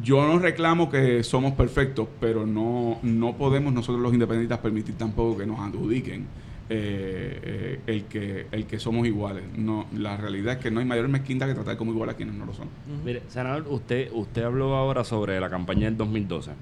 [0.02, 5.36] yo no reclamo que somos perfectos, pero no, no podemos nosotros los independentistas permitir tampoco
[5.38, 6.26] que nos adjudiquen
[6.70, 9.44] eh, eh, el, que, el que somos iguales.
[9.56, 12.34] No, la realidad es que no hay mayor mezquindad que tratar como igual a quienes
[12.34, 12.68] no lo son.
[13.04, 16.52] Mire, senador, usted, usted habló ahora sobre la campaña del 2012.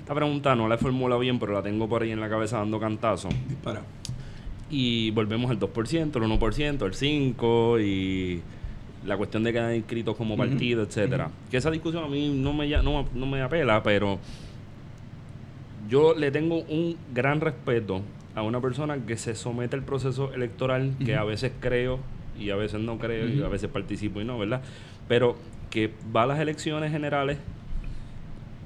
[0.00, 2.58] Esta pregunta no la he formulado bien, pero la tengo por ahí en la cabeza
[2.58, 3.28] dando cantazo.
[3.48, 3.82] Dispara.
[4.70, 8.40] Y volvemos al 2%, el 1%, el 5% y
[9.04, 11.28] la cuestión de quedar inscritos como partido, etcétera.
[11.50, 14.18] Que esa discusión a mí no me, ya- no, no me apela, pero
[15.88, 18.02] yo le tengo un gran respeto
[18.34, 21.98] a una persona que se somete al proceso electoral, que a veces creo
[22.38, 24.62] y a veces no creo y a veces participo y no, ¿verdad?
[25.08, 25.36] Pero
[25.70, 27.38] que va a las elecciones generales,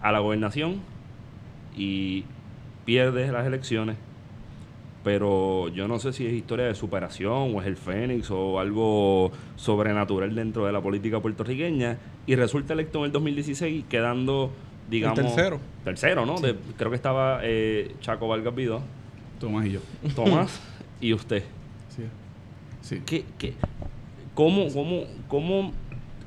[0.03, 0.81] a la gobernación
[1.77, 2.25] y
[2.85, 3.97] pierde las elecciones,
[5.03, 9.33] pero yo no sé si es historia de superación o es el Fénix o algo
[9.57, 14.51] sobrenatural dentro de la política puertorriqueña y resulta electo en el 2016 quedando,
[14.89, 15.19] digamos...
[15.21, 15.61] tercero.
[15.85, 16.39] Tercero, ¿no?
[16.41, 18.83] De- creo que estaba eh, Chaco Vargas Vidó,
[19.45, 19.81] Tomás y yo.
[20.15, 20.61] Tomás
[21.01, 21.43] y usted.
[21.95, 22.03] Sí.
[22.81, 23.03] Sí.
[23.05, 23.55] ¿Qué, qué,
[24.35, 25.73] cómo, cómo, cómo,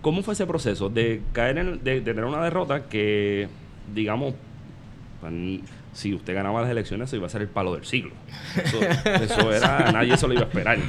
[0.02, 3.48] ¿Cómo fue ese proceso de caer en, de, de tener una derrota que,
[3.94, 4.34] digamos,
[5.98, 8.12] si usted ganaba las elecciones, eso iba a ser el palo del siglo.
[8.56, 8.80] Eso,
[9.24, 10.78] eso era, nadie eso lo iba a esperar.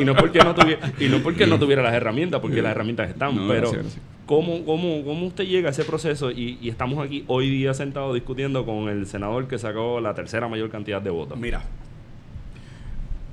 [0.00, 3.10] Y no porque no tuviera, y no porque no tuviera las herramientas, porque las herramientas
[3.10, 4.02] están, No, pero gracias, gracias.
[4.26, 6.32] ¿cómo, cómo, ¿cómo usted llega a ese proceso?
[6.32, 10.48] Y, y estamos aquí hoy día sentados discutiendo con el senador que sacó la tercera
[10.48, 11.38] mayor cantidad de votos.
[11.38, 11.62] Mira,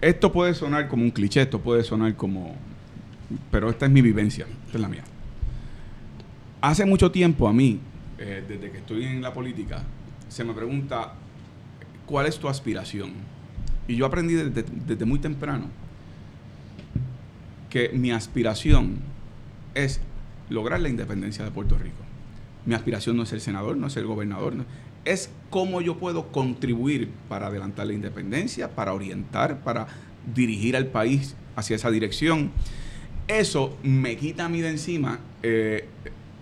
[0.01, 2.55] esto puede sonar como un cliché, esto puede sonar como...
[3.49, 5.03] Pero esta es mi vivencia, esta es la mía.
[6.61, 7.80] Hace mucho tiempo a mí
[8.22, 9.82] eh, desde que estoy en la política,
[10.30, 11.14] se me pregunta,
[12.06, 13.12] ¿cuál es tu aspiración?
[13.88, 15.68] Y yo aprendí desde, desde muy temprano
[17.70, 19.00] que mi aspiración
[19.76, 20.02] es
[20.50, 21.98] lograr la independencia de Puerto Rico.
[22.66, 24.54] Mi aspiración no es ser senador, no es ser gobernador,
[25.06, 29.88] es cómo yo puedo contribuir para adelantar la independencia, para orientar, para
[30.34, 32.52] dirigir al país hacia esa dirección.
[33.28, 35.88] Eso me quita a mí de encima eh,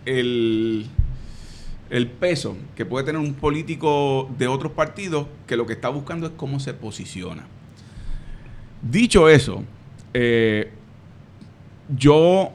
[0.05, 0.87] el,
[1.89, 6.27] el peso que puede tener un político de otros partidos que lo que está buscando
[6.27, 7.45] es cómo se posiciona.
[8.81, 9.63] Dicho eso,
[10.13, 10.71] eh,
[11.95, 12.51] yo,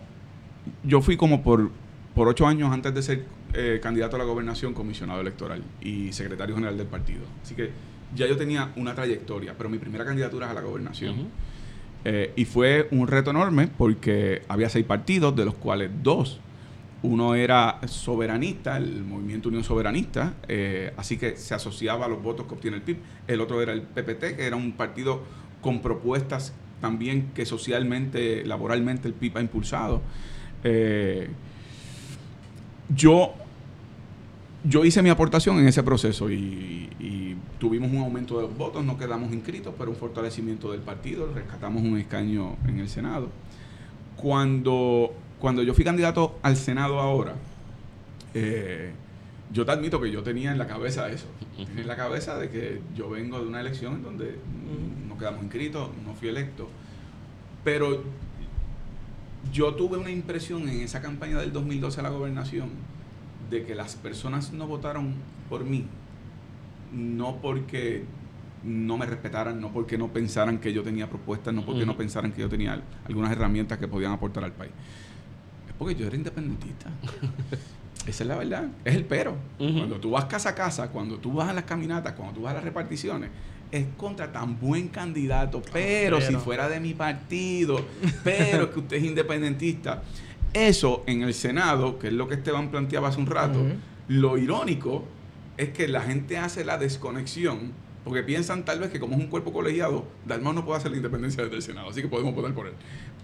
[0.85, 1.71] yo fui como por,
[2.15, 3.25] por ocho años antes de ser
[3.55, 7.23] eh, candidato a la gobernación, comisionado electoral y secretario general del partido.
[7.43, 7.71] Así que
[8.15, 11.29] ya yo tenía una trayectoria, pero mi primera candidatura es a la gobernación.
[12.05, 16.41] Eh, y fue un reto enorme porque había seis partidos, de los cuales dos.
[17.03, 22.47] Uno era soberanista, el Movimiento Unión Soberanista, eh, así que se asociaba a los votos
[22.47, 22.99] que obtiene el PIB.
[23.27, 25.23] El otro era el PPT, que era un partido
[25.61, 30.03] con propuestas también que socialmente, laboralmente el PIB ha impulsado.
[30.65, 31.29] Eh,
[32.95, 33.35] yo
[34.65, 38.97] yo hice mi aportación en ese proceso y, y tuvimos un aumento de votos, no
[38.97, 43.29] quedamos inscritos, pero un fortalecimiento del partido, rescatamos un escaño en el Senado.
[44.17, 47.35] Cuando, cuando yo fui candidato al Senado ahora,
[48.33, 48.93] eh,
[49.53, 51.27] yo te admito que yo tenía en la cabeza eso,
[51.67, 54.39] tenía en la cabeza de que yo vengo de una elección en donde
[55.09, 56.69] no quedamos inscritos, no fui electo,
[57.65, 58.03] pero
[59.53, 62.71] yo tuve una impresión en esa campaña del 2012 a la gobernación
[63.51, 65.15] de que las personas no votaron
[65.51, 65.85] por mí,
[66.93, 68.05] no porque
[68.65, 72.31] no me respetaran, no porque no pensaran que yo tenía propuestas, no porque no pensaran
[72.33, 74.71] que yo tenía al- algunas herramientas que podían aportar al país.
[75.83, 76.91] Porque yo era independentista.
[78.07, 78.69] Esa es la verdad.
[78.85, 79.37] Es el pero.
[79.59, 82.53] Cuando tú vas casa a casa, cuando tú vas a las caminatas, cuando tú vas
[82.53, 83.31] a las reparticiones,
[83.73, 87.85] es contra tan buen candidato, pero, si fuera de mi partido,
[88.23, 90.05] pero que usted es independentista.
[90.53, 93.59] Eso en el Senado, que es lo que Esteban planteaba hace un rato,
[94.07, 95.05] lo irónico
[95.57, 97.73] es que la gente hace la desconexión
[98.05, 100.97] porque piensan tal vez que como es un cuerpo colegiado, Dalmau no puede hacer la
[100.99, 102.75] independencia desde el Senado, así que podemos votar por él.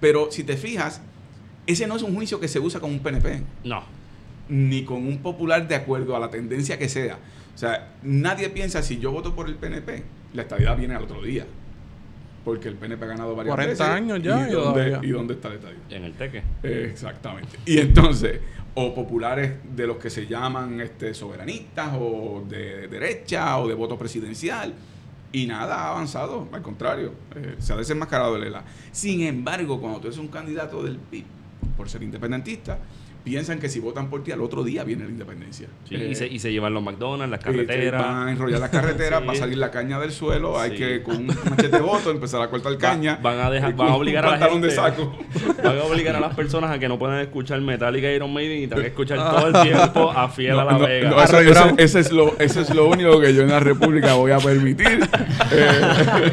[0.00, 1.02] Pero si te fijas,
[1.68, 3.84] ese no es un juicio que se usa con un PNP No.
[4.48, 7.18] ni con un popular de acuerdo a la tendencia que sea.
[7.54, 10.02] O sea, nadie piensa si yo voto por el PNP,
[10.34, 11.44] la estabilidad viene al otro día.
[12.44, 13.86] Porque el PNP ha ganado varias 40 veces.
[13.94, 14.98] años ya ¿Y y dónde.
[15.02, 15.92] ¿Y dónde está la estabilidad?
[15.92, 16.42] En el teque.
[16.62, 17.58] Exactamente.
[17.66, 18.40] Y entonces,
[18.74, 23.98] o populares de los que se llaman este, soberanistas, o de derecha, o de voto
[23.98, 24.72] presidencial.
[25.32, 28.64] Y nada ha avanzado, al contrario, eh, se ha desenmascarado el ELA.
[28.92, 31.24] Sin embargo, cuando tú eres un candidato del PIB,
[31.76, 32.78] por ser independentista,
[33.24, 35.68] piensan que si votan por ti, al otro día viene la independencia.
[35.86, 38.00] Sí, Eh, y, se, y se llevan los McDonald's, las te carreteras.
[38.02, 39.26] Van a enrollar las carreteras, Sí.
[39.26, 40.76] va a salir la caña del suelo, hay Sí.
[40.78, 43.18] que con un machete de voto empezar a cortar caña.
[43.22, 45.18] van a dejar- y van a obligar un a la pantalón de gente- saco.
[45.62, 48.58] Van a obligar a las personas a que no puedan escuchar Metallica y Iron Maiden
[48.62, 51.10] y tengan que escuchar todo el tiempo a Fiel No, a la no, Vega.
[51.10, 51.38] no, eso,
[51.98, 55.00] es lo, eso es lo único que yo en la República voy a permitir.
[55.50, 56.30] Eh,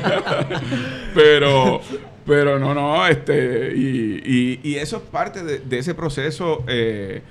[1.13, 1.81] pero,
[2.25, 7.21] pero no, no, este, y, y- y eso es parte de, de ese proceso eh,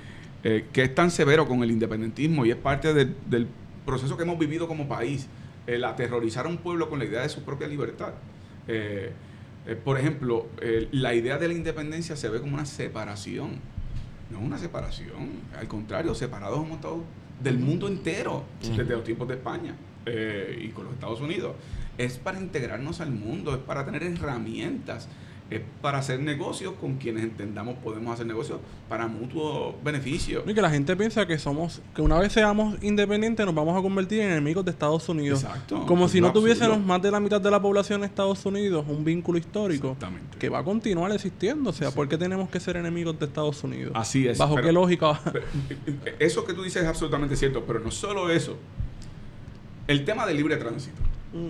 [0.43, 3.47] eh, que es tan severo con el independentismo y es parte de- del
[3.85, 5.27] proceso que hemos vivido como país,
[5.67, 8.13] el aterrorizar a un pueblo con la idea de su propia libertad.
[8.67, 9.11] Eh,
[9.67, 10.47] eh, por ejemplo,
[10.91, 13.59] la idea de la independencia se ve como una separación.
[14.31, 15.29] No es una separación,
[15.59, 17.03] al contrario, separados hemos estado
[17.43, 18.43] del mundo entero
[18.75, 19.75] desde los tiempos de España
[20.05, 21.53] eh, y con los Estados Unidos.
[21.97, 25.07] Es para integrarnos al mundo, es para tener herramientas,
[25.49, 30.43] es para hacer negocios con quienes entendamos podemos hacer negocios para mutuo beneficio.
[30.47, 33.81] Y que la gente piensa que somos, que una vez seamos independientes nos vamos a
[33.83, 35.43] convertir en enemigos de Estados Unidos.
[35.43, 35.85] Exacto.
[35.85, 39.05] Como si no tuviésemos más de la mitad de la población de Estados Unidos, un
[39.05, 39.95] vínculo histórico
[40.39, 41.69] que va a continuar existiendo.
[41.69, 43.91] O sea, ¿por qué tenemos que ser enemigos de Estados Unidos?
[43.95, 45.21] Así es, ¿Bajo pero- qué lógica?
[45.31, 45.45] Pero,
[46.05, 48.57] eh, Eso que tú dices es absolutamente cierto, pero no solo eso.
[49.87, 51.04] El tema del libre tránsito.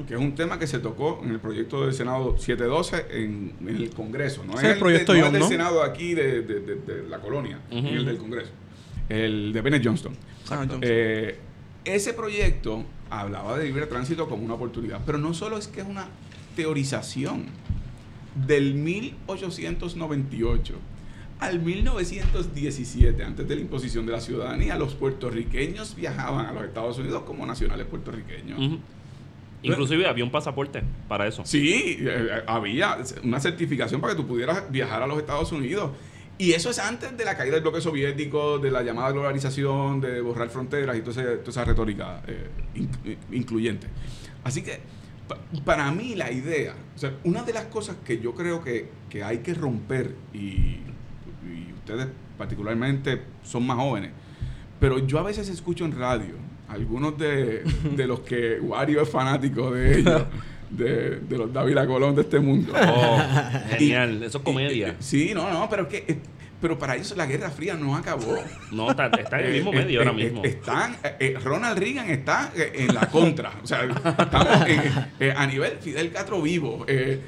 [0.07, 3.69] Que es un tema que se tocó en el proyecto del Senado 712 en, en
[3.75, 4.43] el Congreso.
[4.45, 5.47] No Sí, es el proyecto de- no Young, es del ¿no?
[5.49, 8.51] Senado aquí de, de- de- de la colonia, ni el del Congreso.
[9.09, 10.15] El de Bennett Johnston.
[10.49, 10.65] Ah.
[10.81, 11.37] Eh,
[11.83, 15.87] ese proyecto hablaba de libre tránsito como una oportunidad, pero no solo es que es
[15.87, 16.07] una
[16.55, 17.45] teorización.
[18.47, 20.73] Del 1898
[21.39, 26.97] al 1917, antes de la imposición de la ciudadanía, los puertorriqueños viajaban a los Estados
[26.97, 28.57] Unidos como nacionales puertorriqueños.
[28.59, 28.79] Ujú.
[29.63, 31.43] Inclusive había un pasaporte para eso.
[31.45, 35.91] Sí, eh, eh, había una certificación para que tú pudieras viajar a los Estados Unidos.
[36.37, 40.19] Y eso es antes de la caída del bloque soviético, de la llamada globalización, de
[40.21, 43.87] borrar fronteras y toda esa, toda esa retórica eh, in- incluyente.
[44.43, 44.79] Así que
[45.29, 48.89] pa- para mí la idea, o sea, una de las cosas que yo creo que,
[49.09, 50.37] que hay que romper, y,
[51.47, 54.11] y ustedes particularmente son más jóvenes,
[54.79, 56.33] pero yo a veces escucho en radio
[56.75, 57.63] algunos de,
[57.95, 60.23] de los que Wario es fanático de ellos,
[60.69, 62.73] de, de los Dávila Colón de este mundo.
[62.75, 63.17] Oh,
[63.71, 64.23] Y- genial.
[64.23, 64.89] Eso es comedia.
[64.99, 66.19] y- sí, no, no, pero es que eh,
[66.61, 68.35] pero para ellos la Guerra Fría no acabó.
[68.71, 70.43] No, está, está en el mismo Eh, medio eh, ahora eh, mismo.
[70.43, 73.51] Están, eh, eh, Ronald Reagan está eh, en la contra.
[73.61, 74.65] O sea, estamos
[75.19, 76.83] eh, a nivel Fidel Castro vivo.
[76.87, 77.19] eh,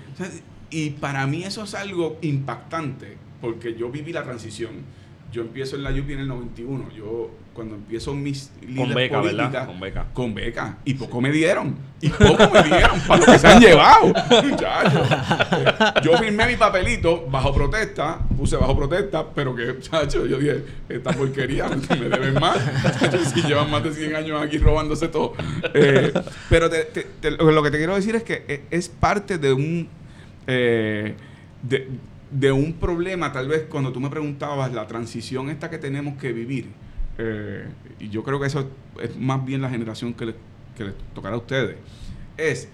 [0.69, 4.71] y para mí eso es algo impactante, porque yo viví la transición.
[5.31, 6.89] Yo empiezo en la UPI en el 91.
[6.95, 9.65] Yo, cuando empiezo mis Con líderes beca, ¿verdad?
[9.67, 10.05] Con beca.
[10.13, 10.77] Con beca.
[10.85, 11.75] Y poco me dieron.
[11.99, 14.07] Y poco me dieron para lo que se han llevado.
[14.43, 15.07] Muchachos.
[16.03, 18.19] Yo firmé mi papelito bajo protesta.
[18.37, 22.57] Puse bajo protesta, pero que, muchachos, yo dije, esta porquería me deben más.
[22.83, 25.33] Muchachos, si llevan más de 100 años aquí robándose todo.
[25.73, 26.13] Eh,
[26.49, 29.53] pero te- te- te- lo que te quiero decir es que e- es parte de
[29.53, 29.89] un...
[30.45, 31.15] eh,
[31.63, 31.87] de,
[32.31, 36.33] de un problema, tal vez cuando tú me preguntabas la transición esta que tenemos que
[36.33, 36.67] vivir,
[37.17, 37.65] eh,
[37.99, 38.69] y yo creo que eso
[39.01, 40.35] es más bien la generación que les,
[40.75, 41.77] que les tocará a ustedes,
[42.37, 42.69] es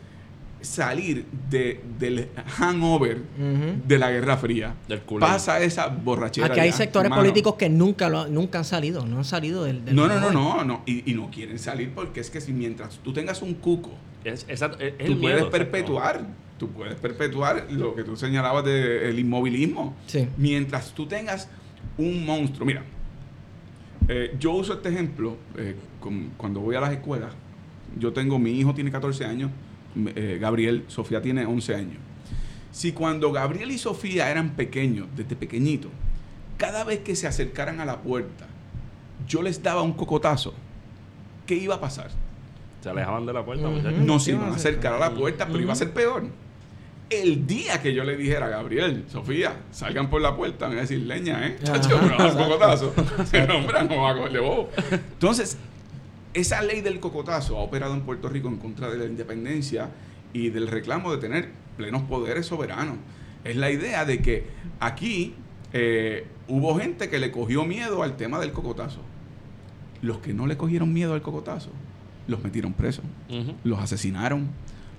[0.61, 3.17] salir de, del hangover
[3.85, 4.75] de la Guerra Fría.
[4.87, 5.01] Del.
[5.19, 6.47] Pasa esa borrachera.
[6.47, 7.21] Aquí hay ya, sectores mano.
[7.21, 10.31] políticos que nunca lo, nunca han salido, no han salido del, del No, no, no,
[10.31, 10.81] no, no.
[10.85, 13.91] Y, y no quieren salir porque es que si mientras tú tengas un cuco,
[14.23, 16.25] Es, exacto, es- es tú el puedes miedo, perpetuar,
[16.65, 19.95] tú puedes perpetuar lo que tú señalabas del inmovilismo.
[20.07, 20.27] Sí.
[20.37, 21.49] Mientras tú tengas
[21.97, 22.83] un monstruo, mira,
[24.07, 27.31] eh, yo uso este ejemplo eh, con- cuando voy a las escuelas.
[27.99, 29.51] Yo tengo, mi hijo tiene 14 años,
[30.15, 31.97] eh, Gabriel, Sofía tiene 11 años.
[32.71, 35.91] Si cuando Gabriel y Sofía eran pequeños, desde pequeñitos,
[36.57, 38.47] cada vez que se acercaran a la puerta,
[39.27, 40.53] yo les daba un cocotazo,
[41.45, 42.09] ¿qué iba a pasar?
[42.81, 43.77] Se alejaban de la puerta, Ujú.
[43.77, 43.99] muchachos.
[43.99, 46.23] no se iban a acercar a la puerta, pero iba a ser peor.
[47.21, 50.81] El día que yo le dijera a Gabriel, Sofía, salgan por la puerta, me iba
[50.81, 51.57] a decir leña, ¿eh?
[51.63, 52.93] Chacho, me va a dar un exacto.
[52.93, 52.93] cocotazo.
[53.33, 54.69] El hombre no va a cogerle bobo.
[54.91, 55.57] Entonces,
[56.33, 59.89] esa ley del cocotazo ha operado en Puerto Rico en contra de la independencia
[60.33, 62.97] y del reclamo de tener plenos poderes soberanos.
[63.43, 64.47] Es la idea de que
[64.79, 65.35] aquí
[65.73, 69.01] eh, hubo gente que le cogió miedo al tema del cocotazo.
[70.01, 71.69] Los que no le cogieron miedo al cocotazo,
[72.27, 73.05] los metieron presos
[73.63, 74.49] los asesinaron,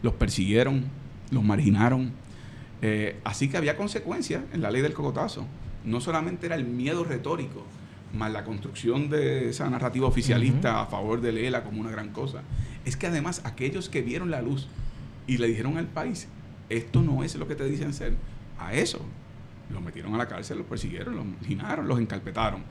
[0.03, 0.85] los persiguieron,
[1.31, 2.13] los marginaron.
[2.83, 5.47] Eh, así que había consecuencias en la ley del cocotazo.
[5.85, 7.65] No solamente era el miedo retórico,
[8.15, 12.43] más la construcción de esa narrativa oficialista a favor de Lela como una gran cosa.
[12.85, 14.69] Es que además aquellos que vieron la luz
[15.27, 16.29] y le dijeron al país,
[16.69, 18.15] esto no es lo que te dicen ser,
[18.59, 19.01] a eso
[19.71, 22.63] los metieron a la cárcel, los persiguieron, los marginaron, los encarpetaron.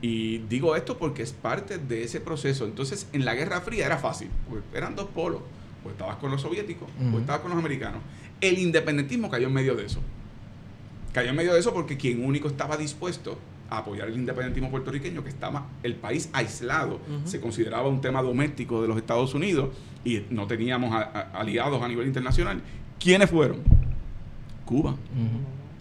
[0.00, 2.64] Y digo esto porque es parte de ese proceso.
[2.64, 5.42] Entonces, en la Guerra Fría era fácil, porque eran dos polos.
[5.84, 7.18] O estabas con los soviéticos o Ujú.
[7.18, 8.00] estabas con los americanos.
[8.40, 10.00] El independentismo cayó en medio de eso.
[11.12, 13.38] Cayó en medio de eso porque quien único estaba dispuesto
[13.70, 18.80] a apoyar el independentismo puertorriqueño, que estaba el país aislado, se consideraba un tema doméstico
[18.82, 19.70] de los Estados Unidos
[20.04, 22.60] y no teníamos a- a- aliados a nivel internacional.
[22.98, 23.58] ¿Quiénes fueron?
[24.64, 24.96] Cuba,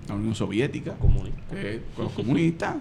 [0.08, 1.42] la Unión Soviética, Comunista.
[1.54, 2.76] eh, con los comunistas.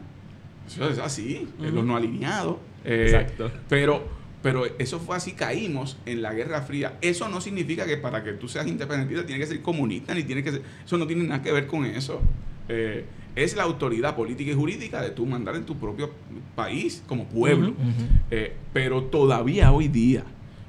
[0.67, 2.57] Eso es así, eh, los no alineados.
[2.85, 3.51] eh, Exacto.
[3.69, 4.05] Pero,
[4.47, 6.99] pero eso fue así, caímos en la Guerra Fría.
[7.01, 10.45] Eso no significa que para que tú seas independentista tienes que ser comunista, ni tienes
[10.45, 10.63] que ser...
[10.85, 12.21] Eso no tiene nada que ver con eso.
[12.69, 16.13] Eh, es la autoridad política y jurídica de tú mandar en tu propio
[16.55, 17.75] país como pueblo.
[18.31, 20.23] Eh, pero todavía hoy día,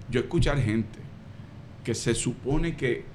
[0.09, 0.97] yo escuchar gente
[1.83, 3.05] que se supone que,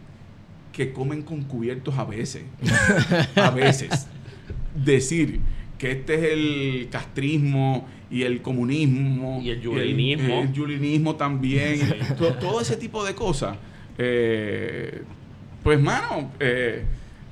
[0.72, 2.44] que comen con cubiertos a veces,
[3.34, 4.06] a veces,
[4.76, 5.40] decir
[5.83, 10.43] que este es el castrismo y el comunismo Y el yulinismo.
[10.43, 13.57] el, yulinismo también, y to- todo ese tipo de cosas.
[13.99, 15.03] eh,
[15.64, 16.85] pues, mano, eh,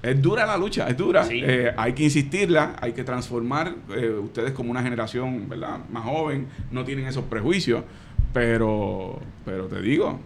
[0.02, 1.22] es dura la lucha, es dura.
[1.24, 1.40] Sí.
[1.44, 3.72] Eh, hay que insistirla, hay que transformar.
[4.24, 5.78] ustedes como una generación, ¿verdad?
[5.92, 7.84] Más joven, no tienen esos prejuicios.
[8.32, 10.18] Pero, pero te digo,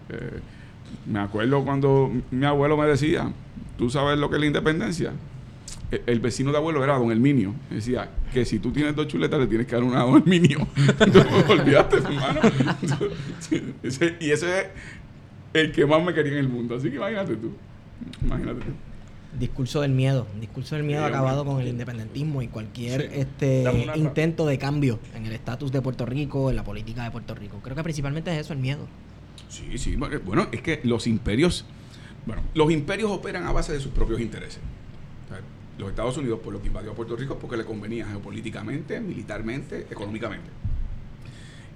[1.06, 3.30] me acuerdo cuando mi abuelo me decía,
[3.76, 5.12] ¿tú sabes lo que es la independencia?
[5.90, 7.54] El, el vecino de abuelo era don Herminio.
[7.70, 10.66] Decía que si tú tienes dos chuletas le tienes que dar una a don Herminio.
[11.48, 12.40] Olvídate, hermano.
[13.82, 14.66] Ese- y ese es
[15.52, 16.76] el que más me quería en el mundo.
[16.76, 17.52] Así que imagínate tú.
[18.24, 18.72] Imagínate tú.
[19.38, 20.26] Discurso del miedo.
[20.40, 23.08] Discurso del miedo Sí, acabado con el independentismo y cualquier Sí.
[23.12, 23.64] este
[23.96, 27.58] intento de cambio en el estatus de Puerto Rico, en la política de Puerto Rico.
[27.62, 28.86] Creo que principalmente es eso, el miedo.
[29.48, 29.96] Sí, sí.
[29.96, 31.64] Bueno, es que los imperios,
[32.26, 34.60] bueno, los imperios operan a base de sus propios intereses.
[35.78, 39.86] Los Estados Unidos por lo que invadió a Puerto Rico porque le convenía geopolíticamente, militarmente,
[39.90, 40.48] económicamente.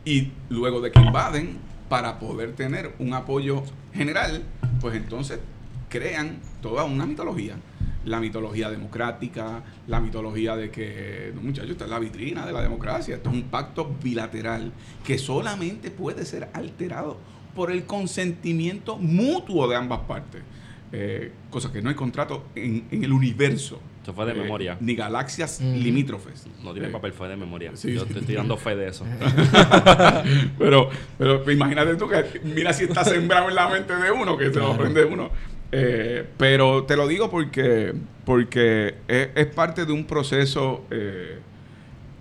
[0.05, 3.63] Y luego de que invaden, para poder tener un apoyo
[3.95, 4.43] general,
[4.81, 5.41] pues entonces
[5.89, 7.57] crean toda una mitología.
[8.05, 12.63] La mitología democrática, la mitología de que, no, muchachos, esta es la vitrina de la
[12.63, 14.73] democracia, esto es un pacto bilateral
[15.05, 17.19] que solamente puede ser alterado
[17.55, 20.43] por el consentimiento mutuo de ambas partes.
[20.91, 23.79] Eh, cosa que no hay contrato en, en el universo.
[24.03, 24.77] Eso fue de Eh, memoria.
[24.81, 26.47] Ni galaxias limítrofes.
[26.65, 27.73] No tiene Eh, papel, fue de memoria.
[27.75, 28.15] sí, Yo sí.
[28.15, 29.05] te estoy dando fe de eso.
[30.59, 34.47] pero, pero imagínate tú que mira si está sembrado en la mente de uno, que
[34.53, 35.31] se lo aprende uno.
[35.71, 37.93] Eh, pero te lo digo porque,
[38.25, 41.39] porque es, es parte de un proceso eh,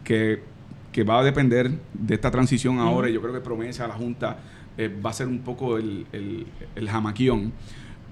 [0.04, 0.42] que,
[0.92, 3.10] que va a depender de esta transición ahora.
[3.10, 4.40] Y yo creo que promesa la Junta
[4.78, 6.46] eh, va a ser un poco el, el,
[6.76, 7.54] el jamaquión.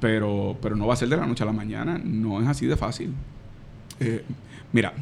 [0.05, 1.97] Pero, pero no va a ser de la noche a la mañana.
[1.97, 3.11] No es así de fácil.
[3.99, 4.23] Eh,
[4.71, 4.93] mira,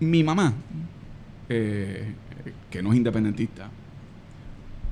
[0.00, 0.52] mi mamá,
[1.48, 2.12] eh,
[2.68, 3.70] que no es independentista,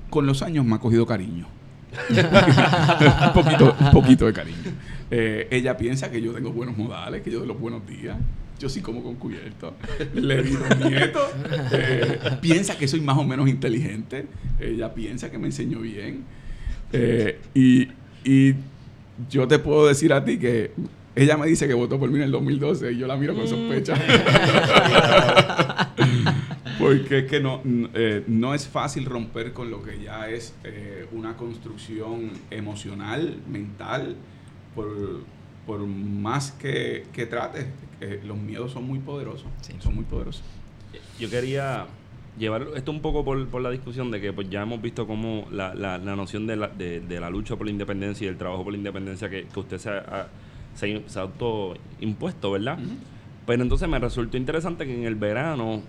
[0.09, 1.49] con los años me ha cogido cariño.
[3.35, 4.73] poquito, poquito de cariño.
[5.11, 8.17] Eh, ella piensa que yo tengo buenos modales, que yo doy los buenos días.
[8.59, 9.75] Yo sí como con cubierto.
[10.15, 11.31] Le di los nietos.
[11.73, 14.25] Eh, piensa que soy más o menos inteligente.
[14.59, 16.25] Ella piensa que me enseñó bien.
[16.93, 17.89] Eh, y,
[18.25, 18.55] y
[19.31, 20.71] yo te puedo decir a ti que
[21.15, 23.49] ella me dice que votó por mí en el 2012 y yo la miro con
[23.49, 23.95] sospecha.
[26.79, 31.07] Porque es que no, eh, no es fácil romper con lo que ya es eh,
[31.13, 34.17] una construcción emocional, mental,
[34.75, 35.23] por,
[35.67, 37.67] por más que, que trates.
[38.01, 39.47] eh, los miedos son muy poderosos.
[39.63, 39.73] Sí.
[39.81, 40.43] Son muy poderosos.
[41.19, 41.87] Yo quería
[42.39, 45.47] llevar esto un poco por, por la discusión de que pues ya hemos visto cómo
[45.51, 48.37] la, la, la noción de la, de, de la lucha por la independencia y el
[48.37, 50.29] trabajo por la independencia que, que usted se ha,
[50.75, 52.79] se, se ha autoimpuesto, ¿verdad?
[53.47, 55.83] Pero entonces me resultó interesante que en el verano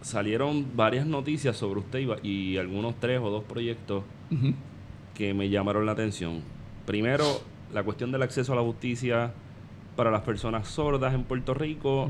[0.00, 4.04] salieron varias noticias sobre usted y, algunos tres o dos proyectos
[5.14, 6.40] que me llamaron la atención.
[6.86, 7.24] Primero,
[7.72, 9.32] la cuestión del acceso a la justicia
[9.96, 12.08] para las personas sordas en Puerto Rico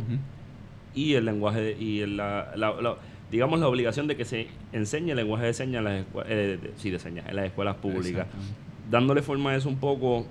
[0.94, 2.96] y el lenguaje de- y el- la, la- la-
[3.32, 6.58] digamos la obligación de que se enseñe el lenguaje de señas en las, escue- eh,
[6.62, 8.26] de- sí, de señas, en las escuelas públicas.
[8.90, 10.26] Dándole forma a eso un poco,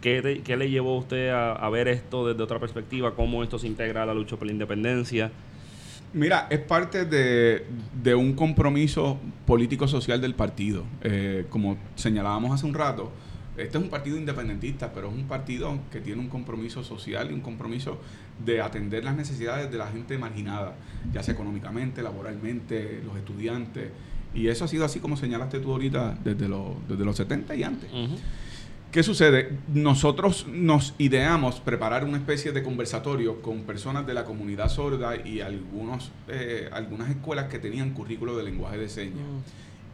[0.00, 3.14] ¿qué, te- qué le llevó a usted a, a ver esto desde otra perspectiva?
[3.14, 5.30] ¿Cómo esto se integra a la lucha por la independencia?
[6.14, 7.64] Mira, es parte de,
[8.02, 10.84] de un compromiso político-social del partido.
[11.02, 13.10] Eh, como señalábamos hace un rato,
[13.56, 17.34] este es un partido independentista, pero es un partido que tiene un compromiso social y
[17.34, 17.98] un compromiso
[18.44, 20.74] de atender las necesidades de la gente marginada,
[21.12, 23.90] ya sea económicamente, laboralmente, los estudiantes.
[24.34, 27.62] Y eso ha sido así como señalaste tú ahorita desde, los desde los 70 y
[27.62, 27.90] antes.
[28.92, 29.56] ¿Qué sucede?
[29.72, 35.40] Nosotros nos ideamos preparar una especie de conversatorio con personas de la comunidad sorda y
[35.40, 39.24] algunos, eh, algunas escuelas que tenían currículo de lenguaje de señas.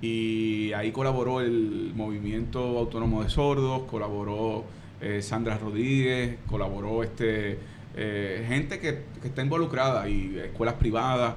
[0.02, 4.64] Y ahí colaboró el Movimiento Autónomo de Sordos, colaboró
[5.00, 7.58] eh, Sandra Rodríguez, colaboró este
[8.00, 11.34] eh, gente que, está involucrada y escuelas privadas.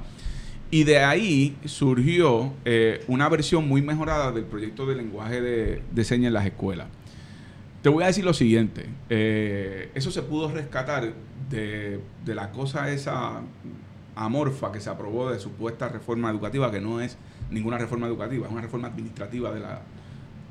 [0.69, 6.27] Y de ahí surgió eh, una versión muy mejorada del proyecto de lenguaje de, señas
[6.27, 6.87] en las escuelas.
[7.81, 11.13] Te voy a decir lo siguiente, eh, eso se pudo rescatar
[11.49, 13.41] de, la cosa esa
[14.15, 17.17] amorfa que se aprobó de supuesta reforma educativa, que no es
[17.49, 19.51] ninguna reforma educativa, es una reforma administrativa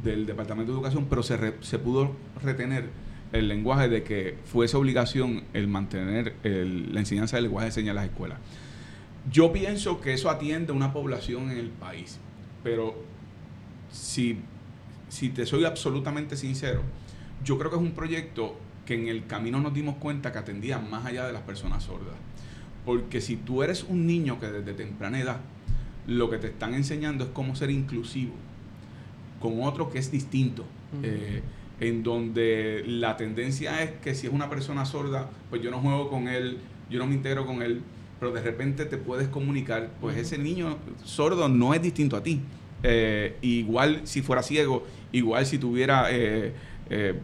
[0.03, 2.87] del Departamento de Educación, pero se pudo retener
[3.33, 7.91] el lenguaje de que fuese obligación el mantener el- la enseñanza del lenguaje de señas
[7.91, 8.39] en las escuelas.
[9.31, 12.19] Yo pienso que eso atiende a una población en el país,
[12.65, 12.95] pero
[13.93, 14.39] si,
[15.09, 16.83] si te soy absolutamente sincero,
[17.45, 18.57] yo creo que es un proyecto
[18.87, 22.15] que en el camino nos dimos cuenta que atendía más allá de las personas sordas.
[22.85, 25.37] Porque si tú eres un niño que desde temprana edad
[26.07, 28.33] lo que te están enseñando es cómo ser inclusivo
[29.39, 30.65] con otro que es distinto,
[31.03, 31.43] eh,
[31.81, 36.11] en donde la tendencia es que si es una persona sorda, pues yo no juego
[36.11, 36.59] con él,
[36.91, 37.81] yo no me integro con él,
[38.19, 42.41] pero de repente te puedes comunicar, pues ese niño sordo no es distinto a ti.
[42.83, 46.53] Eh, igual si fuera ciego, igual si tuviera, eh,
[46.91, 47.15] eh,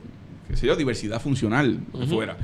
[0.49, 2.39] qué sé yo, diversidad funcional, fuera.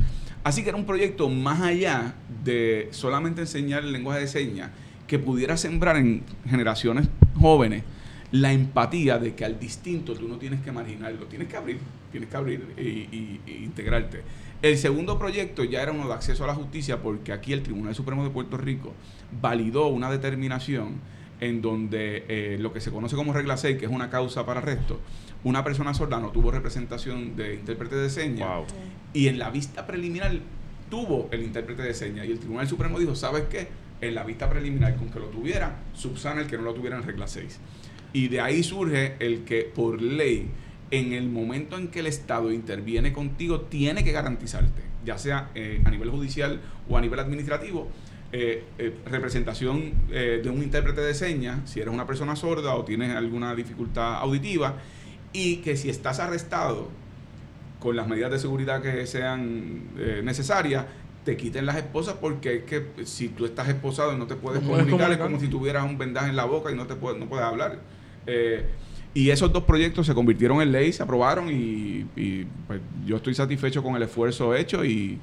[0.44, 4.70] Así que era un proyecto más allá de solamente enseñar el lenguaje de señas,
[5.06, 7.08] que pudiera sembrar en generaciones
[7.40, 7.84] jóvenes
[8.32, 11.78] la empatía de que al distinto tú no tienes que marginarlo, tienes que abrir,
[12.10, 14.22] tienes que abrir y integrarte.
[14.62, 17.94] El segundo proyecto ya era uno de acceso a la justicia porque aquí el Tribunal
[17.94, 18.94] Supremo de Puerto Rico
[19.40, 21.00] validó una determinación
[21.40, 24.60] en donde eh, lo que se conoce como regla 6, que es una causa para
[24.60, 25.00] arresto,
[25.42, 28.66] una persona sorda no tuvo representación de intérprete de señas Wow.
[29.12, 30.30] y en la vista preliminar
[30.88, 33.66] tuvo el intérprete de señas y el Tribunal Supremo dijo, ¿sabes qué?
[34.00, 37.02] En la vista preliminar con que lo tuviera, subsana el que no lo tuviera en
[37.02, 37.58] regla 6.
[38.12, 40.48] Y de ahí surge el que por ley,
[40.90, 45.80] en el momento en que el Estado interviene contigo, tiene que garantizarte, ya sea eh,
[45.84, 47.88] a nivel judicial o a nivel administrativo,
[48.32, 53.14] eh, eh, representación de un intérprete de señas, si eres una persona sorda o tienes
[53.14, 54.76] alguna dificultad auditiva,
[55.32, 56.90] y que si estás arrestado
[57.80, 60.84] con las medidas de seguridad que sean necesarias,
[61.24, 64.62] te quiten las esposas porque es que si tú estás esposado y no te puedes
[64.62, 65.26] No puedes comunicar, es comunicar.
[65.26, 67.78] como si tuvieras un vendaje en la boca y no te puedes, no puedes hablar.
[68.26, 68.64] Eh,
[69.14, 72.06] y esos dos proyectos se convirtieron en ley, se aprobaron y,
[72.66, 75.18] pues, yo estoy satisfecho con el esfuerzo hecho y,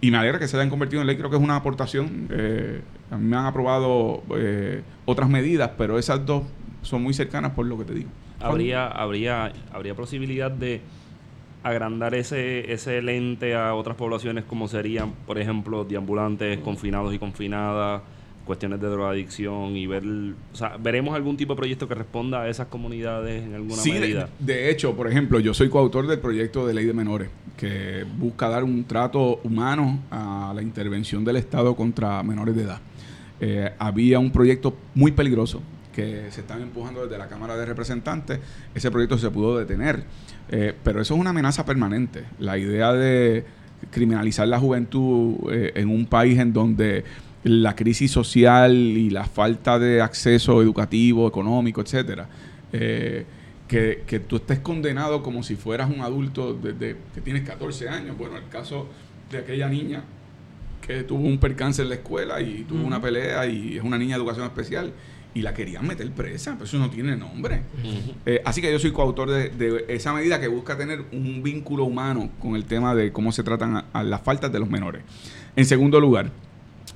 [0.00, 1.16] y me alegra que se hayan convertido en ley.
[1.16, 2.28] Creo que es una aportación.
[2.30, 2.80] eh,
[3.18, 6.44] me han aprobado eh, otras medidas, pero esas dos
[6.82, 8.10] son muy cercanas por lo que te digo.
[8.40, 10.80] habría, habría, habría posibilidad de
[11.62, 18.02] agrandar ese, ese lente a otras poblaciones como serían, por ejemplo, deambulantes, confinados y confinadas,
[18.44, 22.48] cuestiones de drogadicción y ver, o sea, veremos algún tipo de proyecto que responda a
[22.48, 24.28] esas comunidades en alguna Sí, de, medida.
[24.38, 28.48] de hecho, por ejemplo, yo soy coautor del proyecto de ley de menores, que busca
[28.48, 32.80] dar un trato humano a la intervención del Estado contra menores de edad.
[33.40, 35.62] Eh, había un proyecto muy peligroso
[35.92, 38.40] que se estaba empujando desde la Cámara de Representantes.
[38.74, 40.04] Ese proyecto se pudo detener,
[40.50, 42.24] eh, pero eso es una amenaza permanente.
[42.38, 43.44] La idea de
[43.90, 47.04] criminalizar la juventud eh, en un país en donde
[47.44, 52.28] la crisis social y la falta de acceso educativo, económico, etcétera,
[52.72, 53.24] eh,
[53.66, 58.16] que, que tú estés condenado como si fueras un adulto desde que tienes 14 años.
[58.16, 58.86] Bueno, el caso
[59.30, 60.04] de aquella niña
[60.86, 64.16] que tuvo un percance en la escuela y tuvo una pelea y es una niña
[64.16, 64.92] de educación especial
[65.34, 67.62] y la querían meter presa, pero eso no tiene nombre.
[68.26, 71.84] Eh, así que yo soy coautor de, de esa medida que busca tener un vínculo
[71.84, 75.02] humano con el tema de cómo se tratan a, a las faltas de los menores.
[75.56, 76.30] En segundo lugar,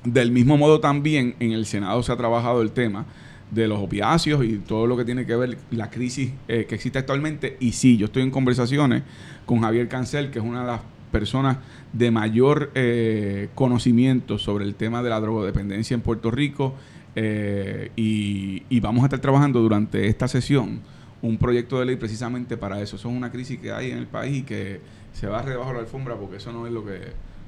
[0.06, 3.06] del mismo modo también en el Senado se ha trabajado el tema
[3.50, 6.98] de los opiáceos y todo lo que tiene que ver la crisis eh, que existe
[6.98, 7.56] actualmente.
[7.60, 9.02] Y sí, yo estoy en conversaciones
[9.44, 10.80] con Javier Cancel, que es una de las
[11.12, 11.58] personas
[11.92, 16.74] de mayor eh, conocimiento sobre el tema de la drogodependencia en Puerto Rico.
[17.14, 20.80] eh, y, vamos a estar trabajando durante esta sesión
[21.22, 22.96] un proyecto de ley precisamente para eso.
[22.96, 24.80] Eso es una crisis que hay en el país y que
[25.12, 27.00] se va debajo de la alfombra porque eso no es lo que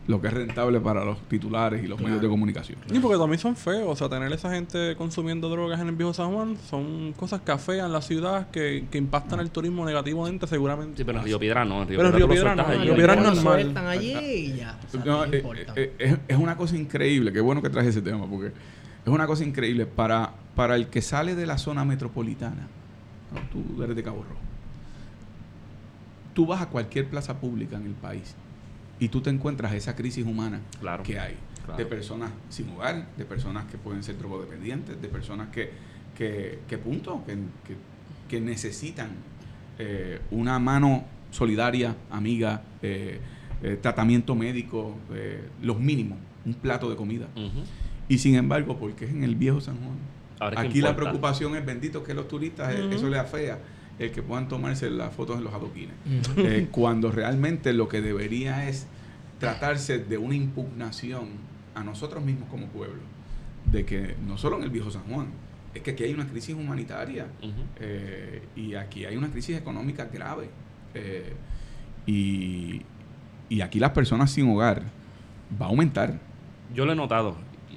[0.08, 2.78] lo que es rentable para los titulares y los medios de comunicación.
[2.90, 6.14] Y porque también son feos, o sea, tener esa gente consumiendo drogas en el viejo
[6.14, 10.96] San Juan son cosas que afean la ciudad, que, que impactan el turismo negativamente seguramente.
[10.96, 11.82] Sí, pero en Río Piedra no.
[11.82, 12.64] En Río Pero Río Piedra no.
[12.64, 13.76] Río Piedra es Lo normal.
[13.86, 14.78] allí y ya.
[14.86, 15.72] o sea, No, no eh, importa.
[15.76, 19.12] eh, eh, es, es una cosa increíble, qué bueno que traje ese tema, porque es
[19.12, 22.66] una cosa increíble para, para el que sale de la zona metropolitana,
[23.34, 23.40] ¿no?
[23.52, 24.40] tú eres de Cabo Rojo,
[26.32, 28.34] tú vas a cualquier plaza pública en el país
[29.00, 31.02] y tú te encuentras esa crisis humana Claro.
[31.02, 31.34] que hay,
[31.64, 31.78] Claro.
[31.78, 35.70] de personas sin hogar, de personas que pueden ser drogodependientes, de personas que,
[36.16, 37.76] que, que punto, que, que,
[38.28, 39.10] que necesitan
[39.78, 43.20] eh, una mano solidaria, amiga, eh,
[43.62, 47.26] eh, tratamiento médico, eh, los mínimos, un plato de comida.
[48.08, 49.96] Y sin embargo, porque es en el viejo San Juan.
[50.40, 52.94] Ahora Aquí la preocupación es bendito que los turistas, eh, Ujú.
[52.94, 53.58] eso les afea
[53.98, 55.94] el que puedan tomarse las fotos en los adoquines.
[56.36, 58.86] Eh, cuando realmente lo que debería es
[59.38, 61.28] tratarse de una impugnación
[61.74, 63.00] a nosotros mismos como pueblo,
[63.70, 65.26] de que no solo en el viejo San Juan,
[65.74, 67.26] es que aquí hay una crisis humanitaria
[67.78, 70.48] eh, y aquí hay una crisis económica grave.
[70.94, 71.32] eh,
[72.06, 72.82] y,
[73.48, 74.82] y aquí las personas sin hogar
[75.60, 76.18] va a aumentar.
[76.74, 77.36] Yo lo he notado.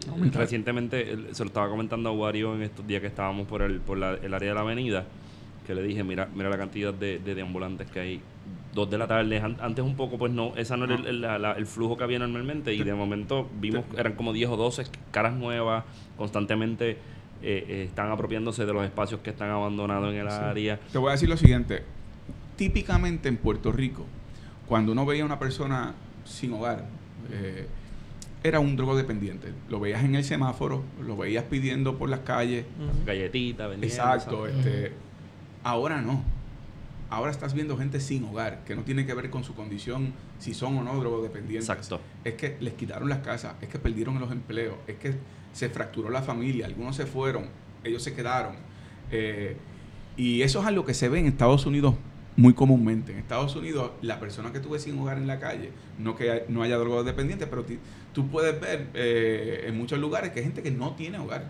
[0.09, 0.41] Aumentar.
[0.41, 3.97] Recientemente se lo estaba comentando a Wario en estos días que estábamos por el, por
[3.97, 5.05] la- el área de la avenida,
[5.66, 8.22] que le dije, mira, mira la cantidad de, de deambulantes que hay.
[8.74, 11.22] Dos de la tarde, an- antes un poco, pues no, esa no era el, el-
[11.22, 14.55] la- la- el flujo que había normalmente y de momento vimos, eran como 10 o
[14.57, 15.84] 12 caras nuevas,
[16.18, 16.91] constantemente
[17.43, 20.36] eh, eh, están apropiándose de los espacios que están abandonados en el Sí.
[20.39, 20.80] área.
[20.91, 21.84] Te voy a decir lo siguiente.
[22.55, 24.05] Típicamente en Puerto Rico,
[24.68, 25.93] cuando uno veía a una persona
[26.24, 26.86] sin hogar,
[27.32, 27.68] eh,
[28.43, 29.49] era un drogodependiente.
[29.70, 32.66] Lo veías en el semáforo, lo veías pidiendo por las calles.
[33.05, 34.47] Galletitas, vendiendo, Exacto.
[34.47, 34.93] Este,
[35.64, 36.24] ahora no.
[37.09, 40.53] Ahora estás viendo gente sin hogar, que no tiene que ver con su condición, si
[40.53, 41.68] son o no drogodependientes.
[41.70, 41.99] Exacto.
[42.24, 45.16] Es que les quitaron las casas, es que perdieron los empleos, es que
[45.51, 47.47] se fracturó la familia, algunos se fueron,
[47.84, 48.55] ellos se quedaron.
[49.12, 49.57] Eh,
[50.16, 51.95] y eso es algo que se ve en Estados Unidos
[52.38, 53.12] muy comúnmente.
[53.12, 56.32] En Estados Unidos, la persona que tú ves sin hogar en la calle, no que
[56.32, 57.66] hay- no haya drogodependientes, pero
[58.14, 61.49] tú puedes ver eh, en muchos lugares que hay gente que no tiene hogar.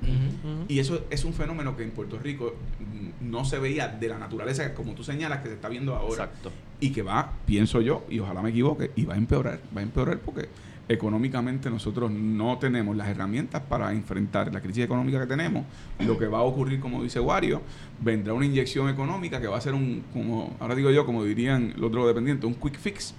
[0.68, 4.18] Y eso es un fenómeno que en Puerto Rico mm, no se veía de la
[4.18, 6.26] naturaleza, como tú señalas, que se está viendo ahora.
[6.26, 6.51] Exacto.
[6.80, 9.59] Y que va, pienso yo, y ojalá me equivoque, y va a empeorar.
[9.76, 10.49] Va a empeorar porque
[10.91, 15.66] económicamente nosotros no tenemos las herramientas para enfrentar la crisis económica que tenemos.
[15.99, 17.62] Lo que va a ocurrir, como dice Wario,
[17.99, 21.74] vendrá una inyección económica que va a ser un, como ahora digo yo, como dirían
[21.78, 23.14] los drogodependientes, un quick fix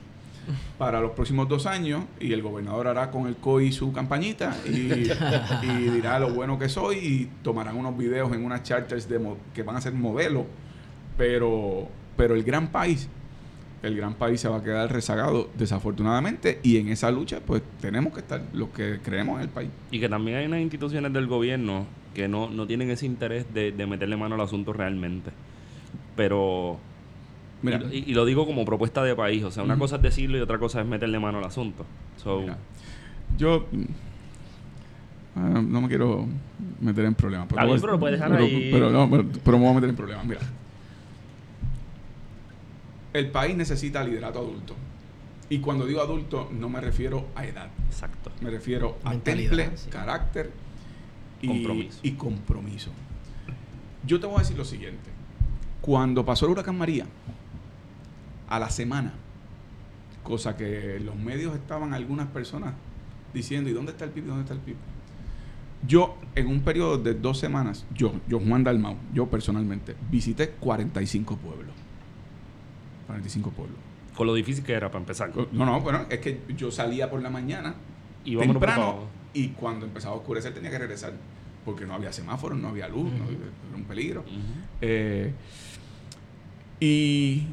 [0.79, 5.09] para los próximos dos años y el gobernador hará con el COI su campañita y,
[5.91, 9.21] dirá lo bueno que soy y tomarán unos videos en unas charters de
[9.55, 10.45] que van a ser modelos
[11.17, 13.09] pero pero el gran país
[13.83, 18.13] el gran país se va a quedar rezagado desafortunadamente y en esa lucha pues tenemos
[18.13, 21.27] que estar los que creemos en el país Y que también hay unas instituciones del
[21.27, 25.31] gobierno que no, no tienen ese interés de, de meterle mano al asunto realmente.
[26.17, 26.79] Pero.
[27.63, 27.81] Mira.
[27.93, 29.43] y, lo digo como propuesta de país.
[29.45, 31.85] O sea, una cosa es decirlo y otra cosa es meterle mano al asunto.
[32.23, 32.59] So, Mira,
[33.39, 33.67] yo
[35.37, 36.27] ah, no me quiero
[36.81, 37.49] meter en problemas.
[37.49, 38.69] Bien, pero lo puedes dejar pero- ahí.
[38.73, 40.27] Pero, no, pero- pero me voy a meter en problemas.
[40.27, 40.41] Mira.
[43.13, 44.75] El país necesita liderato adulto.
[45.51, 47.69] Y cuando digo adulto, no me refiero a edad.
[47.89, 48.33] Exacto.
[48.41, 49.91] Me refiero a Mentalidad, temple, sí.
[49.91, 50.51] carácter
[51.43, 51.99] y Compromiso.
[52.03, 52.91] y compromiso.
[54.07, 55.11] Yo te voy a decir lo siguiente.
[55.83, 57.05] Cuando pasó el huracán María,
[58.53, 59.15] a la semana,
[60.23, 62.75] cosa que los medios estaban algunas personas
[63.33, 64.27] diciendo, ¿y dónde está el PIB?
[64.27, 64.77] ¿Dónde está el PIB?
[65.89, 71.37] Yo, en un periodo de dos semanas, yo, yo Juan Dalmau, yo personalmente, visité 45
[71.37, 71.75] pueblos.
[73.07, 73.79] 45 pueblos.
[74.17, 75.33] Con lo difícil que era para empezar.
[75.53, 77.75] No, no, bueno, es que yo salía por la mañana
[78.25, 81.15] Y temprano y cuando empezaba a oscurecer tenía que regresar
[81.65, 84.25] porque no había semáforos, no había luz, no había- era un peligro.
[84.83, 85.33] Eh,
[86.81, 87.47] y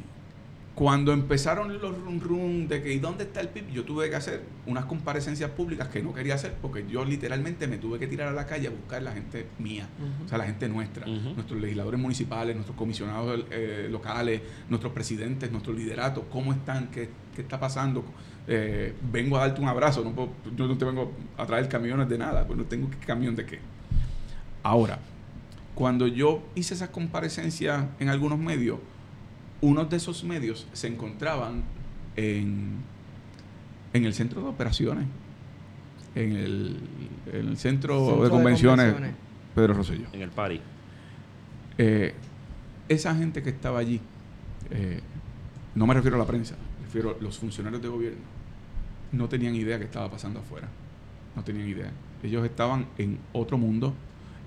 [0.80, 3.70] cuando empezaron los run run de que ¿y dónde está el PIB?
[3.70, 7.76] Yo tuve que hacer unas comparecencias públicas que no quería hacer porque yo literalmente me
[7.76, 9.86] tuve que tirar a la calle a buscar la gente mía,
[10.24, 15.76] o sea, la gente nuestra, nuestros legisladores municipales, nuestros comisionados eh, locales, nuestros presidentes, nuestros
[15.76, 18.02] lideratos, cómo están, qué, qué está pasando.
[18.48, 22.08] Eh, vengo a darte un abrazo, no puedo- yo no te vengo a traer camiones
[22.08, 23.58] de nada, pues no tengo camión de qué.
[24.62, 24.98] Ahora,
[25.74, 28.78] cuando yo hice esas comparecencias en algunos medios,
[29.60, 31.62] unos de esos medios se encontraban
[32.16, 32.76] en,
[33.92, 35.06] en el centro de operaciones,
[36.14, 36.76] en el,
[37.32, 38.94] en el centro, Centro de, de convenciones.
[39.54, 40.06] Pedro Rosselló.
[40.12, 40.60] En el party.
[41.78, 42.14] Eh,
[42.88, 44.00] esa gente que estaba allí,
[44.70, 45.00] eh,
[45.74, 48.20] no me refiero a la prensa, me refiero a los funcionarios de gobierno,
[49.12, 50.68] no tenían idea que estaba pasando afuera.
[51.36, 51.92] No tenían idea.
[52.24, 53.94] Ellos estaban en otro mundo,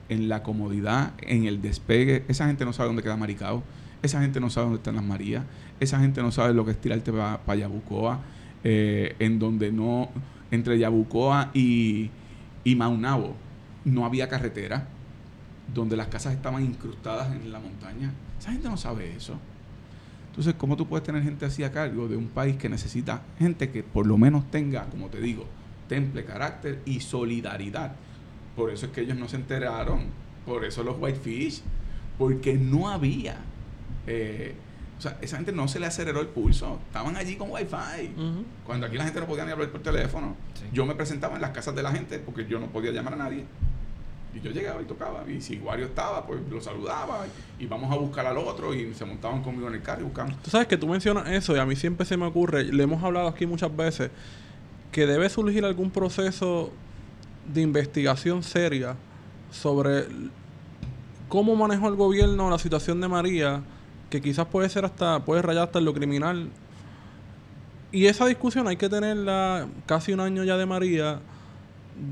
[0.09, 2.25] en la comodidad, en el despegue.
[2.27, 3.63] Esa gente no sabe dónde queda Maricao.
[4.03, 5.43] Esa gente no sabe dónde están las Marías.
[5.79, 8.19] Esa gente no sabe lo que es tirarte para Yabucoa,
[8.63, 10.09] eh, en donde no,
[10.51, 12.11] entre Yabucoa y,
[12.63, 13.35] y Maunabo,
[13.85, 14.87] no había carretera
[15.73, 18.11] donde las casas estaban incrustadas en la montaña.
[18.39, 19.39] Esa gente no sabe eso.
[20.29, 23.69] Entonces, ¿cómo tú puedes tener gente así a cargo de un país que necesita gente
[23.69, 25.45] que por lo menos tenga, como te digo,
[25.87, 27.93] temple, carácter y solidaridad?
[28.55, 30.05] Por eso es que ellos no se enteraron.
[30.45, 31.61] Por eso los Whitefish.
[32.17, 33.37] Porque no había.
[34.07, 34.55] Eh,
[34.97, 36.79] o sea, esa gente no se le aceleró el pulso.
[36.87, 38.13] Estaban allí con Wi-Fi.
[38.65, 40.35] Cuando aquí la gente no podía ni hablar por teléfono.
[40.53, 40.65] Sí.
[40.71, 43.17] Yo me presentaba en las casas de la gente porque yo no podía llamar a
[43.17, 43.43] nadie.
[44.35, 45.29] Y yo llegaba y tocaba.
[45.29, 47.25] Y si Wario estaba, pues lo saludaba.
[47.59, 48.73] Y vamos a buscar al otro.
[48.73, 50.41] Y se montaban conmigo en el carro y buscamos.
[50.41, 53.03] Tú sabes que tú mencionas eso y a mí siempre se me ocurre, le hemos
[53.03, 54.09] hablado aquí muchas veces,
[54.91, 56.71] que debe surgir algún proceso
[57.51, 58.95] de investigación seria
[59.51, 60.05] sobre
[61.29, 63.61] cómo manejó el gobierno la situación de María,
[64.13, 66.49] que quizás puede ser hasta, puede rayar hasta en lo criminal.
[67.91, 71.19] Y esa discusión hay que tenerla casi un año ya de María,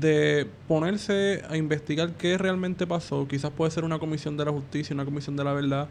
[0.00, 3.28] de ponerse a investigar qué realmente pasó.
[3.28, 5.86] Quizás puede ser una comisión de la justicia, una comisión de la verdad.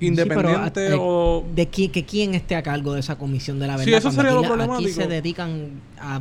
[0.00, 3.84] Independiente o de que quién esté a cargo de esa comisión de la verdad.
[3.84, 5.02] Sí, eso cuando sería aquí lo la- Aquí problemático.
[5.02, 5.70] se dedican
[6.00, 6.20] a,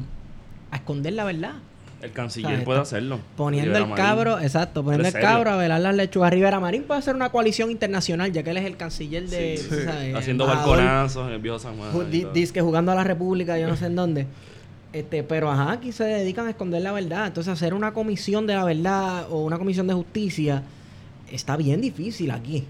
[0.69, 1.53] a esconder la verdad.
[2.01, 2.65] El canciller ¿Sabes?
[2.65, 3.19] puede hacerlo.
[3.35, 4.05] Poniendo Rivera el Marín.
[4.05, 6.31] cabro, exacto, poniendo el cabro a velar las lechugas.
[6.31, 9.57] Rivera Marín puede hacer una coalición internacional, ya que él es el canciller de.
[9.57, 9.75] Sí, sí.
[9.83, 12.09] sabes, Haciendo embajador, balconazos en el viejo San Juan.
[12.33, 14.27] Dice que jugando a la República, yo no sé en dónde.
[14.93, 17.27] Este, pero ajá, aquí se dedican a esconder la verdad.
[17.27, 20.63] Entonces, hacer una comisión de la verdad o una comisión de justicia
[21.29, 22.63] está bien difícil aquí.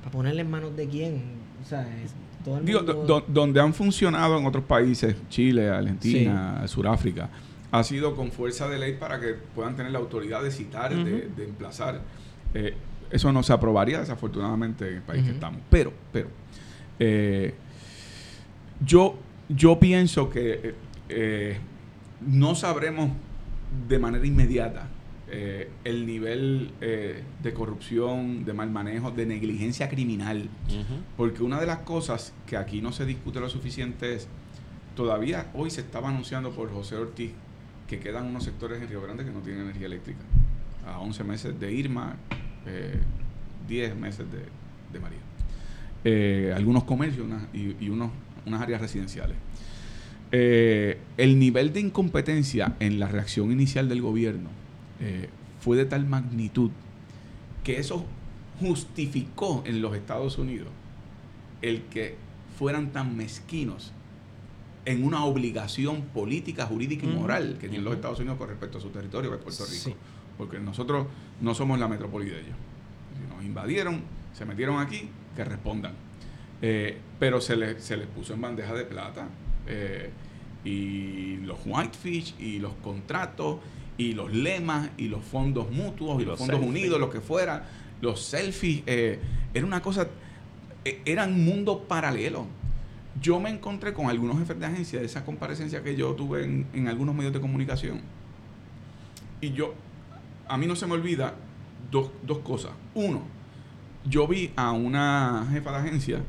[0.00, 1.22] Para ponerle en manos de quién.
[1.64, 2.12] O sea, es-
[2.44, 7.28] todo el Digo, mundo- do- do- donde han funcionado en otros países, Chile, Argentina, Sudáfrica,
[7.72, 11.44] ha sido con fuerza de ley para que puedan tener la autoridad de citar, de,
[11.44, 12.00] emplazar.
[12.54, 12.74] Eh,
[13.10, 15.60] eso no se aprobaría desafortunadamente en el país que estamos.
[15.68, 16.28] Pero, pero,
[16.98, 17.54] Eh,
[18.84, 19.18] yo,
[19.48, 20.74] yo pienso que
[21.08, 21.58] eh,
[22.20, 23.10] no sabremos
[23.88, 24.88] de manera inmediata
[25.34, 30.50] eh, el nivel eh, de corrupción, de mal manejo, de negligencia criminal.
[31.16, 34.28] Porque una de las cosas que aquí no se discute lo suficiente es,
[34.94, 37.32] todavía hoy se estaba anunciando por José Ortiz
[37.92, 40.20] que quedan unos sectores en Río Grande que no tienen energía eléctrica.
[40.86, 42.16] A 11 meses de Irma,
[42.66, 42.98] eh,
[43.68, 45.18] 10 meses de, María.
[46.02, 48.10] Eh, algunos comercios y unos,
[48.46, 49.36] unas áreas residenciales.
[50.34, 54.48] Eh, el nivel de incompetencia en la reacción inicial del gobierno
[54.98, 55.28] eh,
[55.60, 56.70] fue de tal magnitud
[57.62, 58.06] que eso
[58.58, 60.68] justificó en los Estados Unidos
[61.60, 62.16] el que
[62.58, 63.92] fueran tan mezquinos
[64.84, 67.94] en una obligación política, jurídica y moral que tienen los.
[67.94, 69.84] Estados Unidos con respecto a su territorio, que es Puerto Rico.
[69.84, 69.94] Sí.
[70.36, 71.06] Porque nosotros
[71.40, 72.56] no somos la metrópoli de ellos.
[73.16, 74.02] Si nos invadieron,
[74.32, 75.92] se metieron aquí, que respondan.
[76.62, 79.28] Eh, pero se les, se les puso en bandeja de plata.
[79.66, 80.10] eh,
[80.64, 83.58] y los whitefish, y los contratos,
[83.98, 86.70] y los lemas, y los fondos mutuos, y, Y los, fondos selfies.
[86.82, 87.68] unidos, lo que fuera.
[88.00, 88.82] Los selfies.
[88.86, 89.18] eh,
[89.54, 90.06] era una cosa.
[90.84, 92.46] era un mundo paralelo.
[93.20, 96.66] Yo me encontré con algunos jefes de agencia de esa comparecencia que yo tuve en,
[96.72, 98.00] en algunos medios de comunicación.
[99.40, 99.74] Y yo,
[100.48, 101.34] a mí no se me olvida
[101.90, 102.72] dos, dos cosas.
[102.94, 103.22] Uno,
[104.04, 106.22] yo vi a una jefa de agencia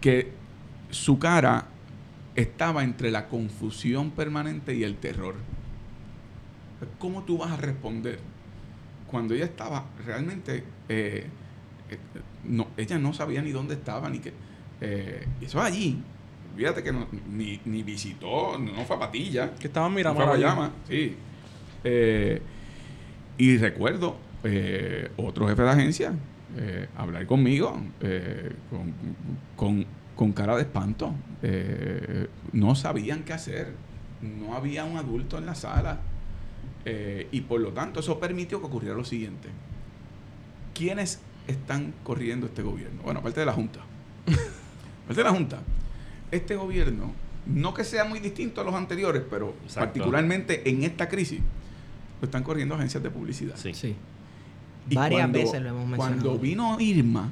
[0.00, 0.32] que
[0.90, 1.66] su cara
[2.34, 5.34] estaba entre la confusión permanente y el terror.
[6.98, 8.18] ¿Cómo tú vas a responder
[9.06, 10.64] cuando ella estaba realmente...
[10.88, 11.26] eh,
[11.90, 11.98] eh,
[12.44, 14.32] no, ella no sabía ni dónde estaba, ni que...
[14.84, 15.98] eh, eso allí.
[16.56, 19.54] Fíjate que no- ni, ni visitó, no fue a Patilla.
[19.54, 21.16] Que estaban No mirando fue a Guayama, sí.
[21.82, 22.40] Eh,
[23.38, 26.12] y recuerdo eh, otro jefe de agencia
[26.56, 28.94] eh, hablar conmigo eh, con,
[29.56, 31.12] con- con cara de espanto.
[32.52, 33.74] No sabían qué hacer.
[34.22, 35.98] No había un adulto en la sala.
[37.32, 39.48] Y por lo tanto, eso permitió que ocurriera lo siguiente.
[40.72, 43.02] ¿Quiénes están corriendo este gobierno?
[43.02, 43.80] Bueno, aparte de la Junta.
[45.04, 45.60] aparte de la Junta.
[46.30, 47.12] Este gobierno,
[47.46, 49.80] no que sea muy distinto a los anteriores, pero Exacto.
[49.92, 51.40] particularmente en esta crisis,
[52.20, 53.54] lo están corriendo agencias de publicidad.
[53.56, 53.72] Sí.
[53.74, 53.94] Sí.
[54.90, 56.20] Y Varias cuando- veces lo hemos mencionado.
[56.22, 57.30] Cuando vino Irma,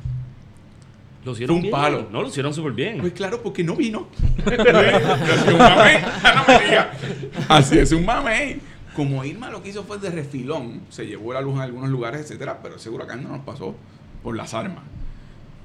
[1.24, 1.72] Lo hicieron un bien.
[1.72, 2.08] palo.
[2.10, 2.98] No, lo hicieron súper bien.
[3.00, 4.08] Pues claro, porque no vino.
[7.48, 8.60] Así un es un mamey.
[8.96, 12.20] Como Irma lo que hizo fue de refilón, se llevó la luz en algunos lugares,
[12.22, 13.74] etcétera, pero seguro acá no nos pasó
[14.22, 14.84] por las armas.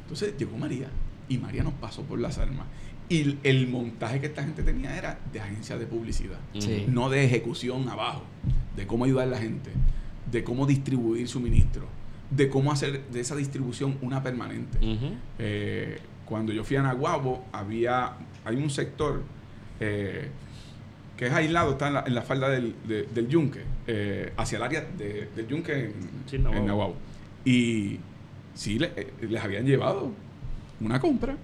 [0.04, 0.88] Entonces llegó María
[1.30, 2.66] y María nos pasó por las armas.
[3.10, 6.86] Y el- montaje que esta gente tenía era de agencia de publicidad, Sí.
[6.90, 8.24] no de ejecución abajo,
[8.76, 9.70] de cómo ayudar a la gente,
[10.32, 11.88] de cómo distribuir suministro,
[12.30, 14.78] de cómo hacer de esa distribución una permanente.
[15.40, 18.14] Eh, cuando yo fui a Nahuabo, había,
[18.44, 19.24] hay un sector
[19.80, 20.30] eh,
[21.16, 24.58] que es aislado, está en la, en la falda del, de- del yunque, eh, hacia
[24.58, 25.94] el área de- del yunque en,
[26.26, 26.58] Sí, Nahuabo.
[26.60, 26.96] en Nahuabo.
[27.46, 28.00] Y
[28.54, 28.92] sí, le-
[29.22, 30.12] les habían llevado
[30.80, 31.36] una compra,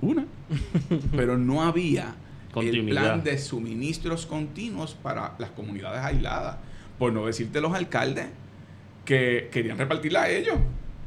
[0.00, 0.26] una,
[1.16, 2.14] pero no había
[2.56, 6.56] el plan de suministros continuos para las comunidades aisladas.
[6.98, 8.26] Por no decirte los alcaldes
[9.04, 10.56] que querían repartirla a ellos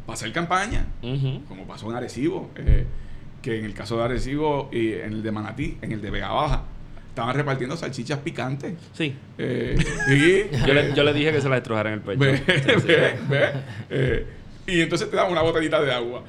[0.05, 0.87] para hacer campaña
[1.47, 2.85] como pasó en Arecibo, eh,
[3.41, 6.29] que en el caso de Arecibo y en el de Manatí, en el de Vega
[6.29, 6.63] Baja,
[7.09, 8.73] estaban repartiendo salchichas picantes.
[8.93, 9.13] Sí.
[9.37, 9.75] Eh,
[10.07, 12.19] sí, Yo le, yo le dije que se la destrozara en el pecho.
[12.19, 12.87] ve, Sí, sí.
[12.87, 13.49] ve, ve,
[13.89, 14.27] eh,
[14.67, 16.23] y entonces te daban una botellita de agua,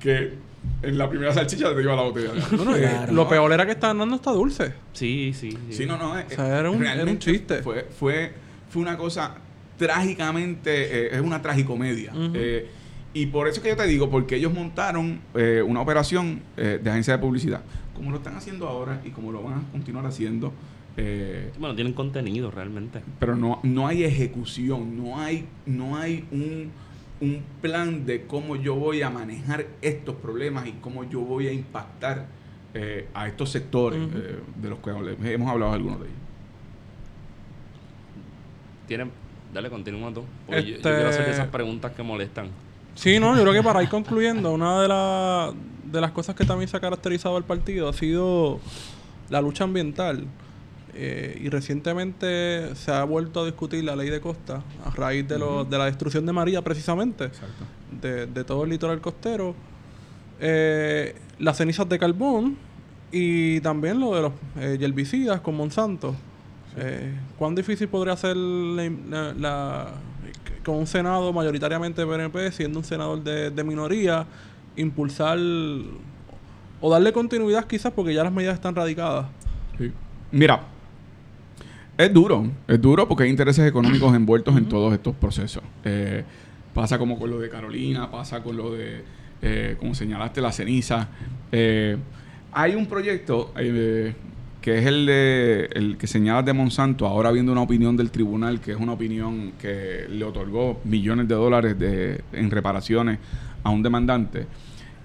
[0.00, 0.34] que
[0.82, 3.12] en la primera salchicha te iba la botella Eh, Claro.
[3.12, 4.72] Lo peor era que estaban dando hasta dulce.
[4.92, 5.50] Sí, sí.
[5.52, 5.58] sí.
[5.74, 6.18] Sí, no, no.
[6.18, 7.62] eh, O sea, era un- era un realmente chiste.
[7.62, 8.32] Fue, fue,
[8.70, 9.36] fue una cosa
[9.78, 12.12] trágicamente, eh, es una tragicomedia.
[12.34, 12.68] Eh,
[13.14, 16.78] y por eso es que yo te digo, porque ellos montaron eh, una operación eh,
[16.82, 17.62] de agencia de publicidad,
[17.94, 20.52] como lo están haciendo ahora y como lo van a continuar haciendo.
[20.98, 23.00] eh, Bueno, tienen contenido realmente.
[23.18, 26.70] pero no, no hay ejecución, no hay, no hay un,
[27.20, 31.52] un plan de cómo yo voy a manejar estos problemas y cómo yo voy a
[31.52, 32.26] impactar
[32.74, 34.90] eh, a estos sectores eh, de los que
[35.32, 36.18] hemos hablado algunos de ellos.
[38.86, 39.10] Tienen.
[39.52, 40.22] Dale, continúa tú.
[40.46, 42.48] Porque yo- yo, Este- quiero hacer esas preguntas que molestan.
[42.94, 45.52] Sí, no, yo creo que para ir concluyendo, una de, la-
[45.84, 48.60] de las cosas que también se ha caracterizado al partido ha sido
[49.28, 50.26] la lucha ambiental.
[50.98, 55.38] Eh, y recientemente se ha vuelto a discutir la ley de costa a raíz de,
[55.38, 57.28] lo- de la destrucción de María, precisamente,
[58.00, 59.54] de, de todo el litoral costero.
[60.40, 62.56] Eh, las cenizas de carbón
[63.12, 66.14] y también lo de los eh, herbicidas con Monsanto.
[66.78, 69.86] Eh, ¿Cuán difícil podría ser la, la- la-
[70.64, 74.26] con un Senado mayoritariamente PNP, siendo un senador de, de minoría,
[74.76, 75.38] impulsar
[76.80, 79.26] o darle continuidad quizás porque ya las medidas están radicadas.
[79.78, 79.92] Sí.
[80.32, 80.60] Mira,
[81.98, 85.62] es duro, es duro porque hay intereses económicos envueltos en todos estos procesos.
[85.84, 86.24] Eh,
[86.74, 89.02] pasa como con lo de Carolina, pasa con lo de,
[89.40, 91.08] eh, como señalaste, la ceniza.
[91.50, 91.96] Eh,
[92.52, 94.14] hay un proyecto eh,
[94.60, 98.60] que es el de el que señalas de Monsanto, ahora viendo una opinión del tribunal,
[98.60, 103.20] que es una opinión que le otorgó millones de dólares de, en reparaciones
[103.62, 104.46] a un demandante,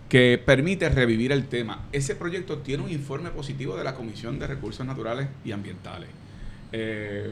[0.09, 1.87] que permite revivir el tema.
[1.93, 6.09] Ese proyecto tiene un informe positivo de la Comisión de Recursos Naturales y Ambientales.
[6.71, 7.29] Eh,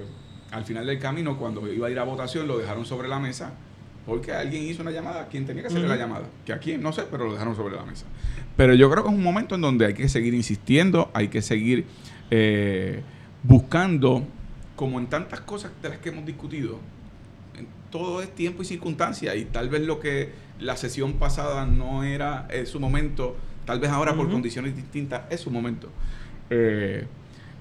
[0.51, 3.53] al final del camino, cuando iba a ir a votación, lo dejaron sobre la mesa
[4.05, 6.23] porque alguien hizo una llamada a quien tenía que hacerle la llamada.
[6.45, 8.05] Que a quién, no sé, pero lo dejaron sobre la mesa.
[8.57, 11.43] Pero yo creo que es un momento en donde hay que seguir insistiendo, hay que
[11.43, 11.85] seguir
[12.31, 13.01] eh,
[13.43, 14.23] buscando,
[14.75, 16.79] como en tantas cosas de las que hemos discutido,
[17.55, 22.03] en- todo es tiempo y circunstancia y tal vez lo que la sesión pasada no
[22.03, 23.35] era eh, su momento,
[23.65, 25.89] tal vez ahora por condiciones distintas es su momento.
[26.49, 27.05] Eh,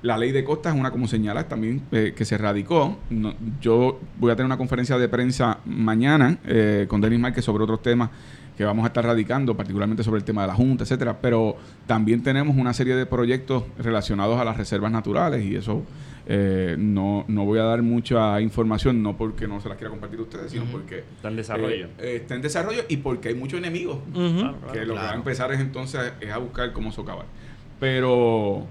[0.02, 2.98] la ley de costas es una, como señalas, también eh, que se radicó.
[3.10, 7.64] No- yo voy a tener una conferencia de prensa mañana eh, con Denis Márquez sobre
[7.64, 8.10] otros temas
[8.56, 11.18] que vamos a estar radicando, particularmente sobre el tema de la Junta, etcétera.
[11.20, 11.56] Pero
[11.86, 15.84] también tenemos una serie de proyectos relacionados a las reservas naturales y eso
[16.26, 20.18] eh, no, no voy a dar mucha información, no porque no se las quiera compartir
[20.18, 21.86] a ustedes, sino porque Está en desarrollo.
[21.86, 24.38] eh, eh, está en desarrollo y porque hay muchos enemigos Ujú.
[24.38, 24.72] Claro, claro.
[24.72, 27.26] que lo que va a empezar es entonces es a buscar cómo socavar.
[27.80, 28.66] Pero,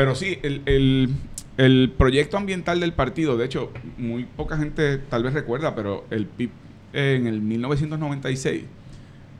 [0.00, 1.08] pero sí, el, el-
[1.56, 6.24] el proyecto ambiental del partido, de hecho, muy poca gente tal vez recuerda, pero el
[6.24, 6.50] PIB
[6.94, 8.64] eh, en el 1996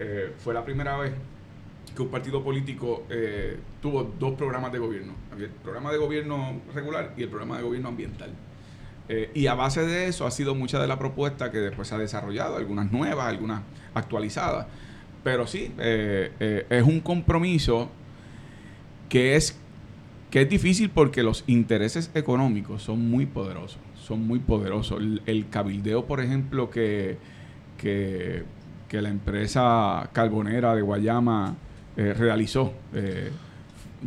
[0.00, 1.12] eh, fue la primera vez
[1.96, 5.14] que un partido político eh, tuvo dos programas de gobierno.
[5.38, 8.30] El programa de gobierno regular y el programa de gobierno ambiental.
[9.08, 11.94] Eh, y a base de eso ha sido mucha de la propuesta que después se
[11.94, 13.62] ha desarrollado, algunas nuevas, algunas
[13.94, 14.66] actualizadas.
[15.24, 17.90] Pero sí, eh, eh, es un compromiso
[19.08, 19.58] que es,
[20.30, 23.78] que es difícil porque los intereses económicos son muy poderosos.
[24.00, 25.00] Son muy poderosos.
[25.00, 27.18] El, el cabildeo, por ejemplo, que,
[27.78, 28.44] que,
[28.92, 31.56] la empresa carbonera de Guayama
[31.96, 33.30] eh, realizó, eh,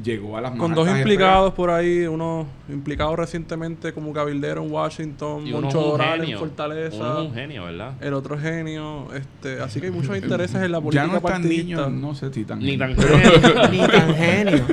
[0.02, 4.72] llegó a las Con más dos implicados por ahí, uno implicado recientemente como cabildero en
[4.72, 6.38] Washington, Moncho Doral en.
[6.38, 7.94] Fortaleza, Uno es un genio, ¿verdad?
[8.02, 11.24] el otro genio, este, así que hay muchos intereses en la Ya política no es
[11.24, 13.70] tan niño, no sé si tan Ni tan genio.
[13.72, 14.65] Ni tan genio.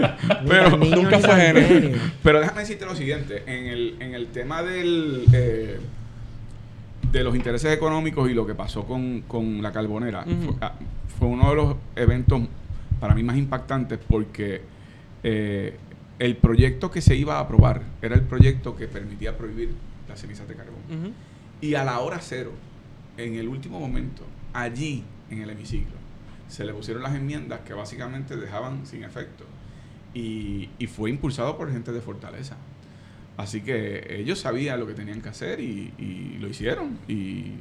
[0.43, 1.99] Ni Pero nunca ni fue tan genio.
[2.23, 5.81] pero déjame decirte lo siguiente, en el, en el tema del eh,
[7.13, 10.75] de los intereses económicos y lo que pasó con, con la carbonera, fue, ah,
[11.19, 12.43] fue uno de los eventos
[13.01, 14.63] para mí más impactantes porque
[15.23, 15.77] eh,
[16.19, 19.75] el proyecto que se iba a aprobar era el proyecto que permitía prohibir
[20.09, 21.15] las cenizas de carbón.
[21.61, 22.53] Y a la hora cero,
[23.17, 24.23] en el último momento,
[24.53, 25.97] allí en el hemiciclo,
[26.49, 29.45] se le pusieron las enmiendas que básicamente dejaban sin efecto.
[30.13, 32.57] Y, y fue impulsado por gente de Fortaleza.
[33.37, 36.99] Así que ellos sabían lo que tenían que hacer y, y lo hicieron.
[37.07, 37.53] Y,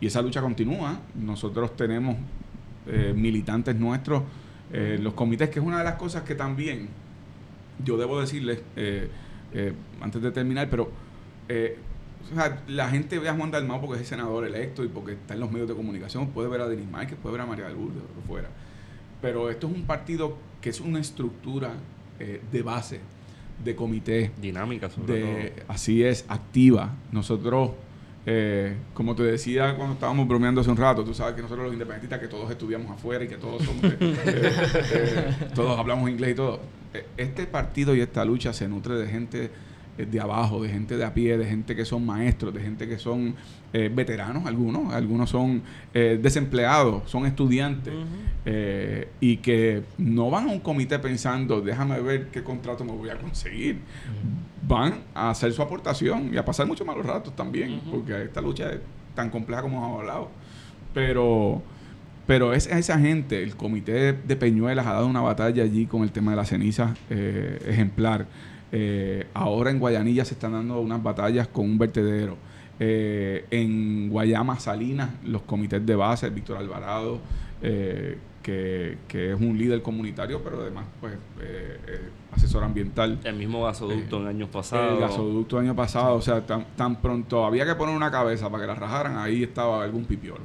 [0.00, 1.00] y esa lucha continúa.
[1.14, 2.16] Nosotros tenemos
[2.86, 4.22] eh, militantes nuestros
[4.72, 6.88] eh, los comités, que es una de las cosas que también
[7.84, 9.08] yo debo decirles eh,
[9.54, 10.90] eh, antes de terminar, pero
[11.50, 15.12] o sea, la gente ve a Juan Dalmau porque es el senador electo y porque
[15.12, 17.66] está en los medios de comunicación, puede ver a Denis Márquez, puede ver a María
[17.66, 18.48] del Lourdes, lo que fuera.
[19.22, 21.72] Pero esto es un partido que es una estructura
[22.18, 23.00] de base,
[23.64, 25.64] de comité, Dinámica, sobre de, todo.
[25.68, 26.94] así es, activa.
[27.12, 27.70] Nosotros,
[28.30, 31.72] eh, como te decía cuando estábamos bromeando hace un rato, tú sabes que nosotros los
[31.72, 34.52] independentistas que todos estudiamos afuera y que todos somos, eh, eh,
[34.92, 36.60] eh, todos hablamos inglés y todo.
[37.16, 39.50] Este partido y esta lucha se nutre de gente
[40.06, 42.98] de abajo, de gente de a pie, de gente que son maestros, de gente que
[42.98, 43.34] son
[43.72, 45.62] eh, veteranos, algunos, algunos son
[45.92, 47.92] eh, desempleados, son estudiantes
[48.46, 53.10] eh, y que no van a un comité pensando, déjame ver qué contrato me voy
[53.10, 53.80] a conseguir.
[54.66, 58.70] Van a hacer su aportación y a pasar muchos malos ratos también, porque esta lucha
[58.72, 58.80] es
[59.14, 60.30] tan compleja como hemos hablado.
[60.94, 61.62] Pero,
[62.26, 66.12] pero es esa gente, el comité de Peñuelas ha dado una batalla allí con el
[66.12, 68.26] tema de la ceniza eh, ejemplar.
[68.72, 72.36] Eh, ahora en Guayanilla se están dando unas batallas con un vertedero.
[72.80, 77.18] Eh, en Guayama, Salinas, los comités de base, Víctor Alvarado,
[77.62, 83.18] eh, que, que es un líder comunitario, pero además pues eh, eh, asesor ambiental.
[83.24, 84.94] El mismo gasoducto Eh, en años pasados.
[84.94, 88.62] El gasoducto año pasado, o sea, tan, tan pronto había que poner una cabeza para
[88.62, 90.44] que la rajaran, ahí estaba algún pipiolo.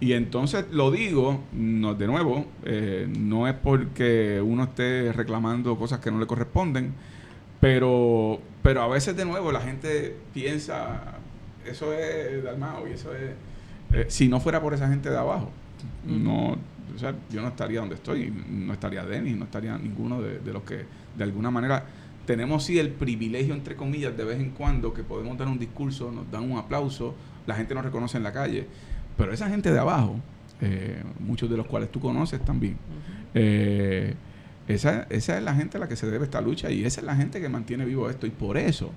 [0.00, 5.98] Y entonces lo digo, no, de nuevo, eh, no es porque uno esté reclamando cosas
[5.98, 6.94] que no le corresponden,
[7.60, 11.14] pero, pero a veces de nuevo la gente piensa,
[11.66, 13.30] eso es Dalmao y eso es...
[13.92, 15.50] eh, si no fuera por esa gente de abajo,
[16.06, 16.56] no,
[16.94, 20.52] o sea, yo no estaría donde estoy, no estaría Denis, no estaría ninguno de, de
[20.52, 20.84] los que
[21.16, 21.84] de alguna manera
[22.26, 26.12] tenemos sí el privilegio, entre comillas, de vez en cuando que podemos dar un discurso,
[26.12, 27.14] nos dan un aplauso,
[27.46, 28.66] la gente nos reconoce en la calle,
[29.16, 30.16] pero esa gente de abajo,
[30.60, 32.76] eh, muchos de los cuales tú conoces también,
[33.34, 34.14] eh,
[34.68, 37.06] esa, esa es la gente a la que se debe esta lucha y esa es
[37.06, 38.92] la gente que mantiene vivo esto y por eso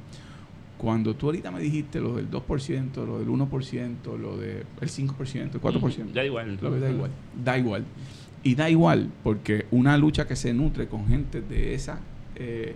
[0.77, 5.61] cuando tú ahorita me dijiste lo del 2%, lo del 1%, lo del 5%, el
[5.61, 6.11] 4%.
[6.11, 6.57] Da igual.
[6.59, 7.11] Lo da igual.
[7.43, 7.85] Da igual.
[8.41, 11.99] Y da igual porque una lucha que se nutre con gente de esa,
[12.35, 12.75] eh,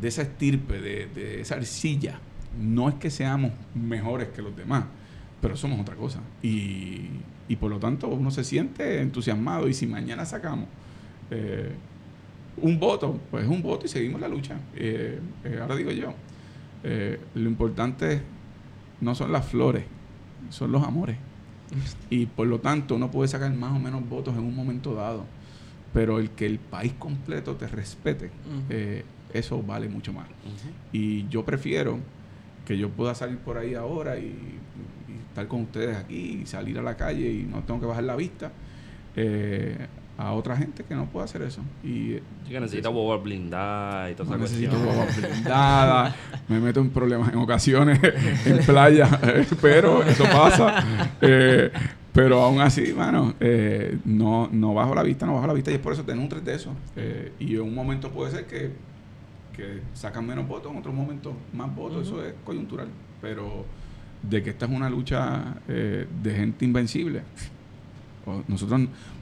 [0.00, 2.18] de esa estirpe, de, de esa arcilla,
[2.60, 4.84] no es que seamos mejores que los demás,
[5.40, 6.18] pero somos otra cosa.
[6.42, 7.06] Y,
[7.46, 10.66] y por lo tanto uno se siente entusiasmado y si mañana sacamos
[11.30, 11.72] eh,
[12.62, 14.58] un voto, pues es un voto y seguimos la lucha.
[14.74, 16.12] Eh, eh, ahora digo yo,
[16.84, 18.22] eh, lo importante
[19.00, 19.84] no son las flores,
[20.50, 21.16] son los amores.
[22.08, 25.24] Y por lo tanto uno puede sacar más o menos votos en un momento dado,
[25.94, 28.30] pero el que el país completo te respete,
[29.32, 30.26] eso vale mucho más.
[30.92, 31.98] Y yo prefiero
[32.66, 34.26] que yo pueda salir por ahí ahora y,
[35.08, 38.04] y estar con ustedes aquí y salir a la calle y no tengo que bajar
[38.04, 38.52] la vista
[39.16, 39.86] eh,
[40.20, 41.62] a otra gente que no puede hacer eso.
[41.82, 44.96] Y Sí, que necesita boba blindada y toda no esa necesito cuestión.
[44.96, 46.16] boba blindada,
[46.48, 47.98] me meto en problemas en ocasiones
[48.44, 49.08] en playa,
[49.62, 50.84] pero eso pasa.
[51.22, 51.70] Eh,
[52.12, 55.74] pero aún así, mano, eh, no, no bajo la vista, no bajo la vista y
[55.74, 56.74] es por eso te nutres de eso.
[56.96, 58.72] Eh, y en un momento puede ser que,
[59.56, 62.88] que sacan menos votos, en otros momentos más votos, eso es coyuntural.
[63.22, 63.64] Pero
[64.22, 67.22] de que esta es una lucha de gente invencible,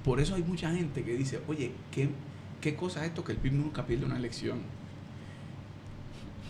[0.04, 2.08] por eso hay mucha gente que dice, oye, ¿qué,
[2.60, 4.58] qué cosa es esto que el PIB nunca pierde una elección?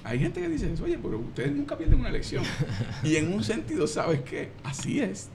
[0.05, 2.43] Hay gente que dice eso, oye, pero ustedes nunca pierden una elección.
[3.03, 4.51] y en un sentido, ¿sabes qué?
[4.65, 5.29] Así es.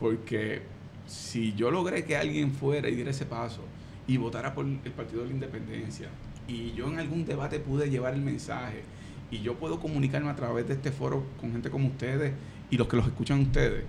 [0.00, 0.62] Porque
[1.06, 3.60] si yo logré que alguien fuera y diera ese paso
[4.06, 6.08] y votara por el Partido de la Independencia,
[6.46, 8.82] y yo en algún debate pude llevar el mensaje,
[9.30, 12.32] y yo puedo comunicarme a través de este foro con gente como ustedes
[12.70, 13.84] y los que los escuchan ustedes,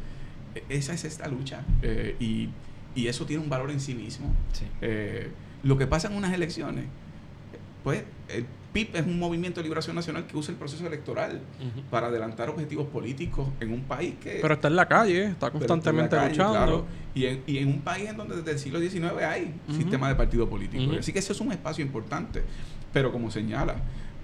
[0.69, 1.61] esa es esta lucha.
[1.81, 2.49] Eh, y,
[2.95, 4.33] y eso tiene un valor en sí mismo.
[4.53, 4.65] Sí.
[4.81, 5.29] Eh,
[5.63, 6.85] lo que pasa en unas elecciones,
[7.83, 11.41] pues el PIB es un movimiento de liberación nacional que usa el proceso electoral
[11.89, 14.37] para adelantar objetivos políticos en un país que...
[14.41, 16.53] Pero está en la calle, está constantemente calle, luchando.
[16.53, 16.85] claro.
[17.15, 19.75] y, en, y en un país en donde desde el siglo XIX hay Ujú.
[19.77, 20.93] sistema de partido político.
[20.99, 22.43] Así que ese es un espacio importante.
[22.93, 23.75] Pero como señala,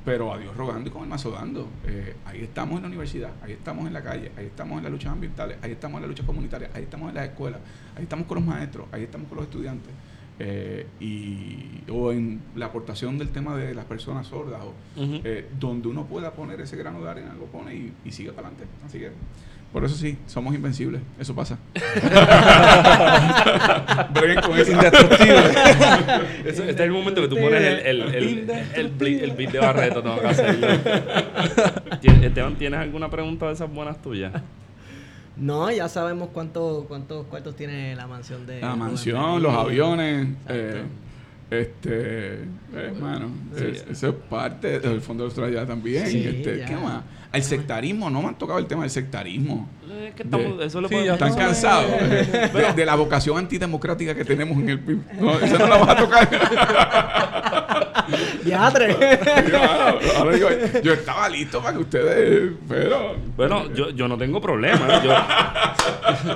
[0.05, 1.67] pero a Dios rogando y con el mazo dando.
[1.85, 4.91] Eh, ahí estamos en la universidad, ahí estamos en la calle, ahí estamos en las
[4.91, 7.59] luchas ambientales, ahí estamos en las luchas comunitarias, ahí estamos en las escuelas,
[7.95, 9.91] ahí estamos con los maestros, ahí estamos con los estudiantes.
[10.37, 15.87] Eh, y, o en la aportación del tema de las personas sordas, o, eh, donde
[15.87, 18.71] uno pueda poner ese grano de arena, lo pone y, y sigue para adelante.
[18.85, 19.11] Así que,
[19.75, 21.01] por eso sí, somos invencibles.
[21.19, 21.57] Eso pasa.
[24.13, 24.71] Breguen con eso.
[24.71, 24.85] Eso-
[26.45, 29.59] este es el momento que tú pones el, el, el, el, bli- el beat de
[29.59, 30.67] Barreto, tengo que hacerlo.
[32.01, 34.31] Tien- Esteban, ¿tienes alguna pregunta de esas buenas tuyas?
[35.35, 38.61] No, ya sabemos cuánto, cuántos cuartos tiene la mansión de...
[38.61, 40.29] La mansión, los aviones.
[40.47, 40.83] Eh,
[41.51, 43.27] este, eh, mano,
[43.57, 43.65] Sí.
[43.73, 46.07] es- eso es parte del Fondo de Australia también.
[46.07, 46.63] Sí, este.
[46.63, 47.03] ¿Qué más?
[47.33, 49.67] El sectarismo, no me han tocado el tema del sectarismo.
[50.07, 52.85] Es que estamos, De- eso lo Sí, podemos- ya Están No, cansados eh, de, de
[52.85, 54.99] la vocación antidemocrática que tenemos en el PIB.
[55.19, 56.29] No, eso no la vas a tocar.
[58.43, 58.95] ¡Diatre!
[59.49, 60.49] Yo, ahora- ahora digo,
[60.83, 65.03] yo estaba listo para que ustedes, pero Bueno, yo, yo no tengo problema.
[65.03, 65.13] Yo,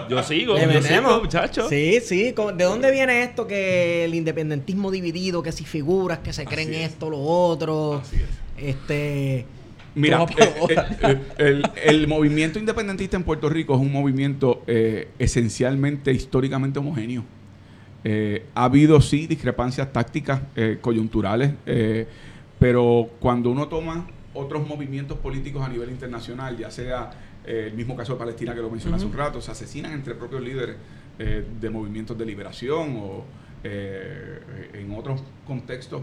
[0.10, 0.56] yo sigo.
[0.58, 1.70] Le sigo, muchachos.
[1.70, 2.34] Sí, sí.
[2.36, 6.74] ¿Cómo- ¿De dónde viene esto que el independentismo dividido, que si figuras, que se creen
[6.74, 6.92] es.
[6.92, 8.02] esto, lo otro?
[8.04, 8.24] Así es.
[8.76, 9.46] Este...
[9.96, 10.54] Mira, pa' eh,
[11.02, 16.80] eh, el, el- el movimiento independentista en Puerto Rico es un movimiento eh, esencialmente, históricamente
[16.80, 17.24] homogéneo.
[18.04, 22.08] Eh, ha habido, sí, discrepancias tácticas eh, coyunturales, eh,
[22.60, 27.10] pero cuando uno toma otros movimientos políticos a nivel internacional, ya sea
[27.46, 30.14] eh, el mismo caso de Palestina que lo mencioné hace un rato, se asesinan entre
[30.16, 30.76] propios líderes
[31.18, 33.26] eh, de movimientos de liberación o
[33.64, 34.40] eh,
[34.76, 36.02] en otros contextos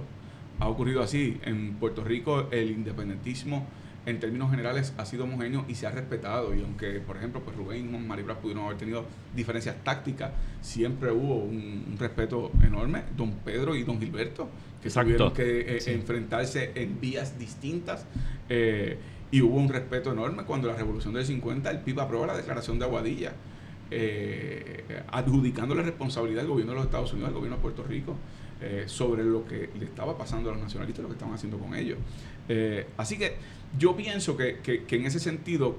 [0.61, 1.39] ha ocurrido así.
[1.45, 3.66] En Puerto Rico el independentismo
[4.07, 6.55] en términos generales ha sido homogéneo y se ha respetado.
[6.55, 9.05] Y aunque, por ejemplo, pues Rubén y Maribra pudieron haber tenido
[9.35, 10.31] diferencias tácticas,
[10.61, 13.03] siempre hubo un, un respeto enorme.
[13.16, 14.49] Don Pedro y don Gilberto,
[14.81, 15.09] que Exacto.
[15.11, 15.91] tuvieron que eh, Sí.
[15.91, 18.07] enfrentarse en vías distintas.
[18.49, 18.97] eh,
[19.33, 22.78] y hubo un respeto enorme cuando la revolución del 50 el PIB aprueba la declaración
[22.78, 23.33] de Aguadilla,
[23.91, 28.15] eh, adjudicándole responsabilidad al gobierno de los Estados Unidos, al gobierno de Puerto Rico,
[28.61, 31.74] eh, sobre lo que le estaba pasando a los nacionalistas, lo que estaban haciendo con
[31.74, 31.99] ellos.
[32.49, 33.37] Eh, así que
[33.78, 35.77] yo pienso que, que- que en ese sentido,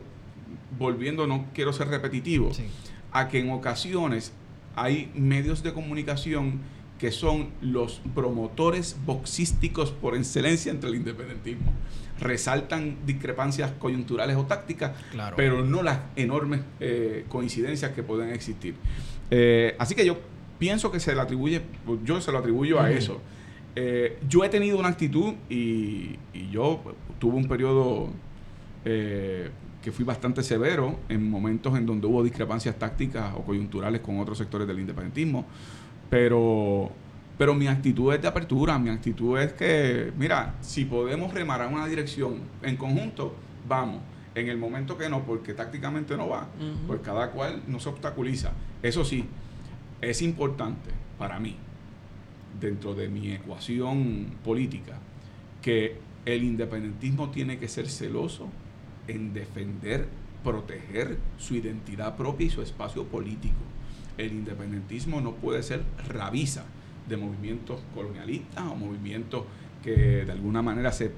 [0.78, 2.66] volviendo, no quiero ser repetitivo, Sí.
[3.12, 4.32] a que en ocasiones
[4.76, 6.60] hay medios de comunicación
[7.00, 11.72] que son los promotores boxísticos por excelencia entre el independentismo.
[12.20, 15.36] Resaltan discrepancias coyunturales o tácticas, Claro.
[15.36, 18.76] pero no las enormes eh, coincidencias que pueden existir.
[19.78, 20.18] Así que yo
[20.58, 23.22] pienso que se le atribuye, pues, yo se lo atribuyo a eso.
[23.76, 26.82] Eh, yo he tenido una actitud y, y yo
[27.20, 28.10] tuve un periodo
[28.86, 29.52] eh,
[29.84, 34.38] que fui bastante severo en momentos en donde hubo discrepancias tácticas o coyunturales con otros
[34.38, 35.46] sectores del independentismo,
[36.10, 36.90] pero,
[37.38, 41.68] pero mi actitud es de apertura, mi actitud es que, mira, si podemos remar a
[41.68, 43.36] una dirección en conjunto,
[43.68, 44.02] vamos.
[44.36, 46.48] En el momento que no, porque tácticamente no va,
[46.86, 48.52] pues cada cual no se obstaculiza.
[48.84, 49.26] Eso sí,
[50.02, 51.56] es importante para mí,
[52.60, 55.00] dentro de mi ecuación política,
[55.62, 58.50] que el independentismo tiene que ser celoso
[59.08, 60.08] en defender,
[60.44, 63.56] proteger su identidad propia y su espacio político.
[64.18, 66.66] El independentismo no puede ser rabiza
[67.08, 69.44] de movimientos colonialistas o movimientos
[69.84, 71.12] que de alguna manera se,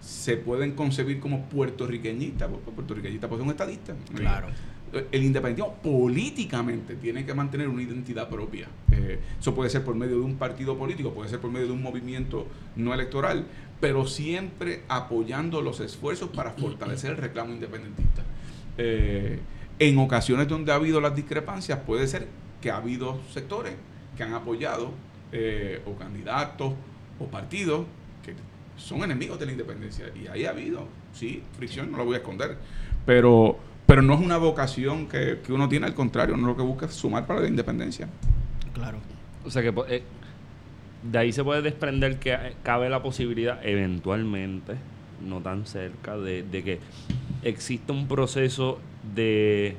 [0.00, 3.96] se pueden concebir como puertorriqueñistas, porque puertorriqueñistas pues son estadistas.
[4.14, 4.48] Claro.
[4.92, 8.68] El independentismo políticamente tiene que mantener una identidad propia.
[8.90, 11.72] Eh, eso puede ser por medio de un partido político, puede ser por medio de
[11.72, 12.46] un movimiento
[12.76, 13.46] no electoral,
[13.80, 18.22] pero siempre apoyando los esfuerzos para fortalecer el reclamo independentista.
[18.76, 19.38] Eh,
[19.78, 22.28] en ocasiones donde ha habido las discrepancias, puede ser
[22.60, 23.74] que ha habido sectores
[24.16, 24.92] que han apoyado
[25.32, 26.74] eh, o candidatos
[27.18, 27.86] o partidos
[28.22, 28.34] que
[28.76, 30.12] son enemigos de la independencia.
[30.14, 32.58] Y ahí ha habido, sí, fricción, no lo voy a esconder,
[33.04, 33.58] pero,
[33.92, 36.86] pero no es una vocación que, que uno tiene, al contrario, uno lo que busca
[36.86, 38.08] es sumar para la independencia.
[38.72, 38.96] Claro.
[39.44, 40.02] O sea que po- eh,
[41.10, 44.76] de ahí se puede desprender que eh, cabe la posibilidad, eventualmente,
[45.28, 46.78] no tan cerca, de, de que
[47.42, 48.78] exista un proceso
[49.14, 49.76] de,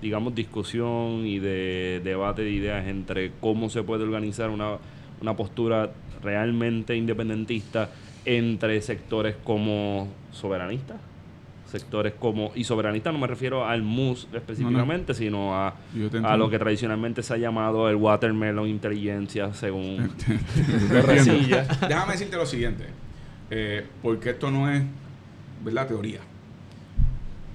[0.00, 4.78] digamos, discusión y de debate de ideas entre cómo se puede organizar una,
[5.20, 5.92] una postura
[6.22, 7.90] realmente independentista
[8.24, 10.96] entre sectores como soberanistas,
[11.66, 15.74] sectores como, y soberanista no me refiero al MUS específicamente, sino a,
[16.24, 20.10] a lo que tradicionalmente se ha llamado el watermelon inteligencia, según.
[21.88, 22.86] Déjame decirte lo siguiente,
[23.50, 24.82] eh, porque esto no es
[25.64, 25.88] ¿verdad?
[25.88, 26.20] teoría.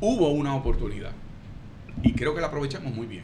[0.02, 1.12] Hubo una oportunidad,
[2.04, 3.24] y creo que la aprovechamos muy bien,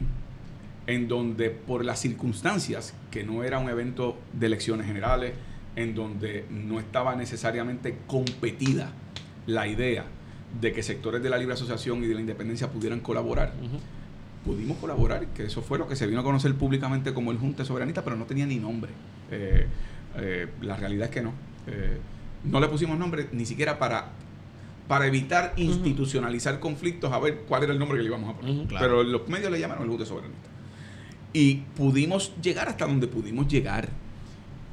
[0.86, 5.34] en donde por las circunstancias, que no era un evento de elecciones generales,
[5.74, 8.92] en donde no estaba necesariamente competida
[9.46, 10.06] la idea
[10.60, 13.52] de que sectores de la libre asociación y de la independencia pudieran colaborar,
[14.44, 17.64] pudimos colaborar, que eso fue lo que se vino a conocer públicamente como el Junte
[17.64, 18.92] Soberanista, pero no tenía ni nombre.
[19.30, 19.66] Eh,
[20.16, 21.32] eh, la realidad es que no.
[21.66, 21.98] Eh,
[22.44, 24.12] no le pusimos nombre ni siquiera para,
[24.86, 28.66] para evitar institucionalizar conflictos, a ver cuál era el nombre que le íbamos a poner.
[28.68, 28.86] Claro.
[28.86, 30.48] Pero los medios le llamaron el Junte Soberanista.
[31.32, 33.88] Y pudimos llegar hasta donde pudimos llegar.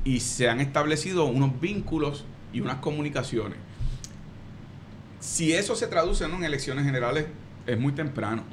[0.06, 3.58] Y se han establecido unos vínculos y unas comunicaciones.
[5.24, 7.28] Si eso se traduce en elecciones generales,
[7.66, 8.44] es muy temprano.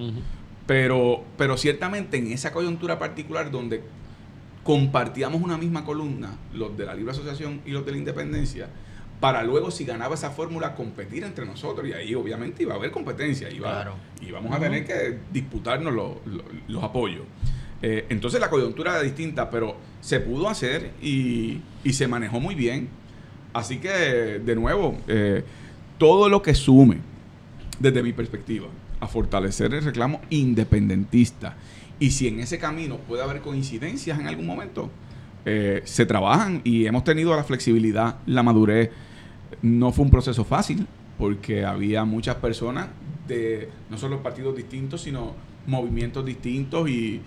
[0.69, 3.83] Pero, pero ciertamente en esa coyuntura particular donde
[4.63, 8.69] compartíamos una misma columna, los de la libre asociación y los de la independencia,
[9.19, 11.89] para luego, si ganaba esa fórmula, competir entre nosotros.
[11.89, 13.95] Y ahí obviamente iba a haber competencia, iba, Claro.
[14.21, 17.23] y vamos a tener que disputarnos los, los- los apoyos.
[17.83, 22.55] Eh, entonces la coyuntura era distinta, pero se pudo hacer y, y se manejó muy
[22.55, 22.89] bien.
[23.55, 25.43] Así que, de nuevo, eh,
[26.01, 26.97] todo lo que sume,
[27.79, 28.69] desde mi perspectiva,
[29.01, 31.59] a fortalecer el reclamo independentista.
[31.99, 34.91] Y si en ese camino puede haber coincidencias en algún momento,
[35.45, 38.91] eh, se trabajan y hemos tenido la flexibilidad, la madurez.
[39.61, 40.87] No fue un proceso fácil
[41.19, 42.89] porque había muchas personas
[43.29, 45.35] de no solo partidos distintos, sino
[45.67, 47.21] movimientos distintos y,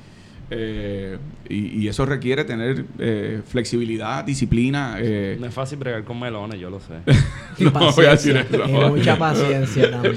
[0.55, 1.17] eh,
[1.49, 4.95] y, y eso requiere tener eh, flexibilidad, disciplina.
[4.99, 6.93] eh, No es fácil bregar con melones, yo lo sé.
[7.59, 8.65] Y No voy a decir eso.
[8.67, 10.15] Y mucha paciencia también.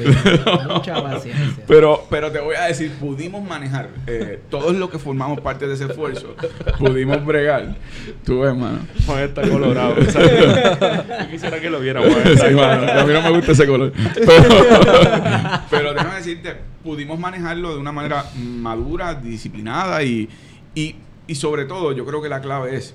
[0.68, 1.64] Mucha paciencia.
[1.66, 5.74] Pero, pero te voy a decir, pudimos manejar, eh, todos los que formamos parte de
[5.74, 6.34] ese esfuerzo,
[6.78, 7.76] pudimos bregar.
[8.24, 8.78] Tú ves, mano.
[9.04, 9.96] Juan está colorado.
[10.00, 12.38] Yo quisiera que lo viera, Juan.
[12.38, 13.92] Sí, mano, a mí no me gusta ese color.
[14.14, 16.54] Pero, pero déjame decirte,
[16.86, 20.28] pudimos manejarlo de una manera madura, disciplinada y,
[20.74, 20.94] y,
[21.26, 22.94] y sobre todo yo creo que la clave es,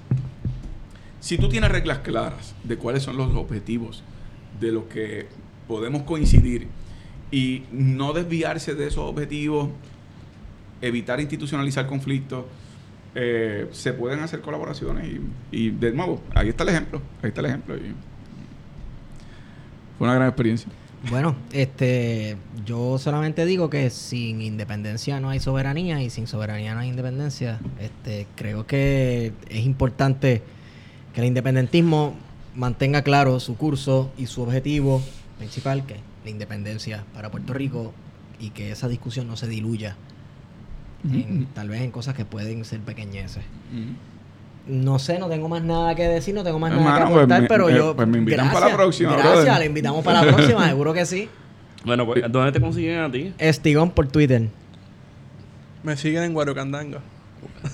[1.20, 4.02] si tú tienes reglas claras de cuáles son los objetivos
[4.62, 5.28] de lo que
[5.68, 6.68] podemos coincidir
[7.32, 9.70] y no desviarse de esos objetivos,
[10.82, 12.46] evitar institucionalizar conflictos,
[13.14, 15.20] eh, se pueden hacer colaboraciones
[15.52, 17.76] y, de nuevo, ahí está el ejemplo, ahí está el ejemplo.
[19.98, 20.72] fue una gran experiencia.
[21.10, 26.82] Bueno, este, yo solamente digo que sin independencia no hay soberanía y sin soberanía no
[26.82, 27.60] hay independencia.
[27.80, 30.44] Este, creo que es importante
[31.14, 32.14] que el independentismo
[32.56, 35.02] mantenga claro su curso y su objetivo
[35.40, 37.94] principal, que es la independencia para Puerto Rico,
[38.40, 39.96] y que esa discusión no se diluya
[41.04, 43.44] en- tal vez en cosas que pueden ser pequeñeces.
[44.68, 47.48] No sé, no tengo más nada que decir, no tengo más nada que pues aportar,
[47.48, 47.96] pero me- yo.
[47.96, 49.60] pues me invitan para la próxima, Gracias, brother.
[49.60, 51.30] le invitamos para la próxima, seguro que sí.
[51.84, 53.34] Bueno, pues, ¿dónde te consiguen a ti?
[53.40, 54.50] Estigón por Twitter.
[55.84, 57.00] Me siguen en Guarocandanga.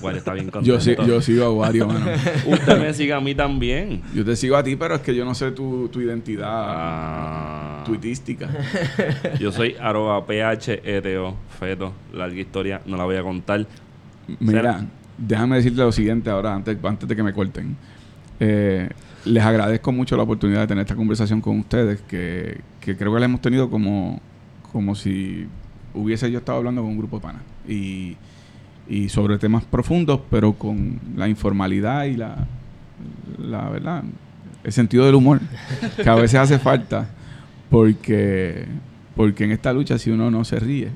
[0.00, 0.66] Bueno, está bien contento.
[0.78, 2.06] Yo, sí- yo sigo a Wario, mano.
[2.46, 4.00] Usted me sigue a mí también.
[4.14, 7.82] Yo te sigo a ti, pero es que yo no sé tu, tu identidad Ah,
[7.84, 8.48] tuitística.
[9.38, 11.92] yo soy arroba PHETO, feto.
[12.14, 13.66] Larga historia, no la voy a contar.
[14.40, 14.86] Mira,
[15.18, 17.76] déjame decirte lo siguiente ahora, antes, antes de que me corten.
[18.40, 18.88] Eh,
[19.24, 23.20] les agradezco mucho la oportunidad de tener esta conversación con ustedes, que, que creo que
[23.20, 24.20] la hemos tenido como,
[24.72, 25.46] como si
[25.92, 27.42] hubiese yo estado hablando con un grupo de panas.
[27.66, 28.16] Y,
[28.88, 32.46] y sobre temas profundos, pero con la informalidad y la,
[33.38, 34.04] la verdad,
[34.64, 35.40] el sentido del humor,
[36.02, 37.10] que a veces hace falta,
[37.68, 38.66] porque,
[39.14, 40.90] porque en esta lucha si uno no se ríe,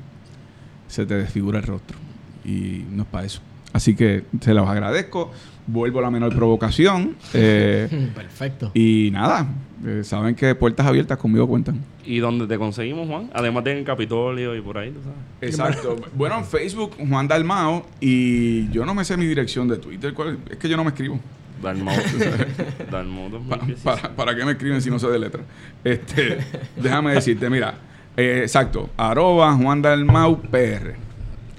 [0.87, 1.97] se te desfigura el rostro.
[2.45, 3.41] Y no es para eso.
[3.73, 5.31] Así que se los agradezco.
[5.65, 7.15] Vuelvo a la menor provocación.
[7.33, 8.71] eh, Perfecto.
[8.73, 9.47] y nada,
[9.85, 11.79] eh, saben que puertas abiertas conmigo cuentan.
[12.05, 13.29] ¿Y dónde te conseguimos, Juan?
[13.33, 15.17] Además de en Capitolio y por ahí, tú sabes.
[15.53, 15.95] Exacto.
[16.15, 17.85] bueno, en Facebook, Juan Dalmao.
[18.01, 20.13] Y yo no me sé mi dirección de Twitter.
[20.13, 20.51] ¿Cuál es?
[20.51, 21.17] Es que yo no me escribo.
[21.61, 21.95] Dalmau.
[22.91, 23.83] Dalmau Pa- 2016.
[23.83, 25.41] para, ¿Para qué me escriben si no sé de letra?
[25.83, 26.39] Este,
[26.75, 27.75] déjame decirte, mira,
[28.17, 30.95] eh, exacto, arroba Juan Dalmau PR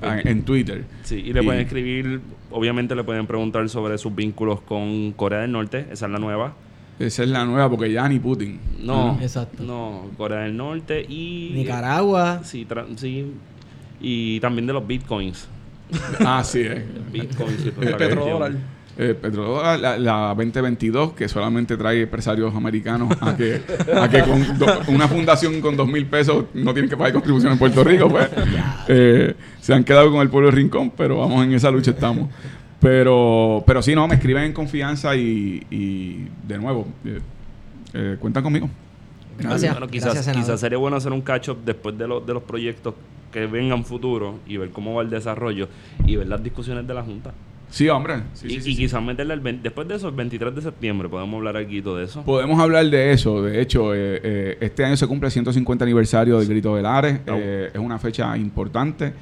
[0.04, 0.84] en, en Twitter.
[1.02, 2.20] Sí, y le pueden escribir,
[2.50, 6.54] obviamente le pueden preguntar sobre sus vínculos con Corea del Norte, esa es la nueva.
[6.98, 8.60] Esa es la nueva porque ya ni Putin.
[8.80, 9.64] No, Exacto.
[9.64, 11.50] no, Corea del Norte y...
[11.54, 12.40] Nicaragua.
[12.44, 13.32] Sí, tra- sí,
[14.00, 15.48] y también de los bitcoins.
[16.20, 16.84] Ah, sí, eh.
[17.12, 18.52] Bitcoins y El la petrodólar.
[18.96, 23.60] Eh, petrodólar, la, la 2022, que solamente trae empresarios americanos a que,
[23.92, 27.52] a que con do- una fundación con dos mil pesos no tiene que pagar contribución
[27.52, 28.28] en Puerto Rico, pues
[28.86, 32.28] eh, se han quedado con el pueblo de Rincón, pero vamos, en esa lucha estamos.
[32.80, 37.20] Pero, pero sí, no, me escriben en confianza y, y de nuevo, eh,
[37.94, 38.68] eh, cuentan conmigo.
[39.38, 39.72] Gracias.
[39.72, 42.94] Bueno, quizás, Gracias, quizás sería bueno hacer un catch-up después de, los de los proyectos
[43.32, 45.68] que vengan futuro y ver cómo va el desarrollo
[46.06, 47.32] y ver las discusiones de la Junta.
[47.70, 48.22] Sí, hombre.
[48.34, 51.38] Sí, y sí, quizás meterle el 20 después de eso, el 23 de septiembre, podemos
[51.38, 52.22] hablar aquí de eso.
[52.22, 53.42] Podemos hablar de eso.
[53.42, 57.20] De hecho, eh, eh, este año se cumple el 150 aniversario del Grito del Ares.
[57.26, 57.32] Oh.
[57.34, 59.12] Eh, es una fecha importante.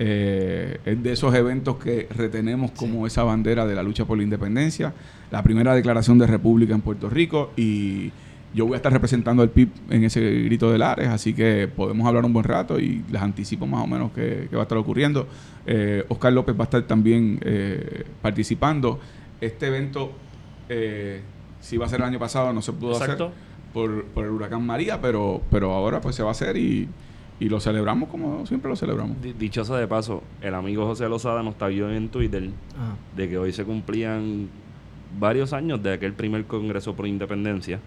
[0.00, 4.22] Eh, es de esos eventos que retenemos como esa bandera de la lucha por la
[4.22, 4.92] independencia.
[5.30, 7.52] La primera declaración de república en Puerto Rico.
[7.56, 8.10] Y
[8.54, 11.08] yo voy a estar representando al PIB en ese Grito del Ares.
[11.08, 14.56] Así que podemos hablar un buen rato y les anticipo más o menos qué, qué
[14.56, 15.26] va a estar ocurriendo.
[15.66, 18.98] Eh, Oscar López va a estar también eh, participando.
[19.40, 20.12] Este evento,
[20.68, 21.20] eh,
[21.60, 23.26] si va a ser el año pasado, no se pudo Exacto.
[23.26, 23.36] hacer
[23.72, 26.88] por, por el huracán María, pero, pero ahora pues se va a hacer y,
[27.38, 29.20] y lo celebramos como siempre lo celebramos.
[29.20, 32.48] Di- Dicho sea de paso, el amigo José Lozada nos taguió en Twitter
[33.14, 34.48] de que hoy se cumplían
[35.20, 37.78] varios años de aquel primer Congreso por Independencia,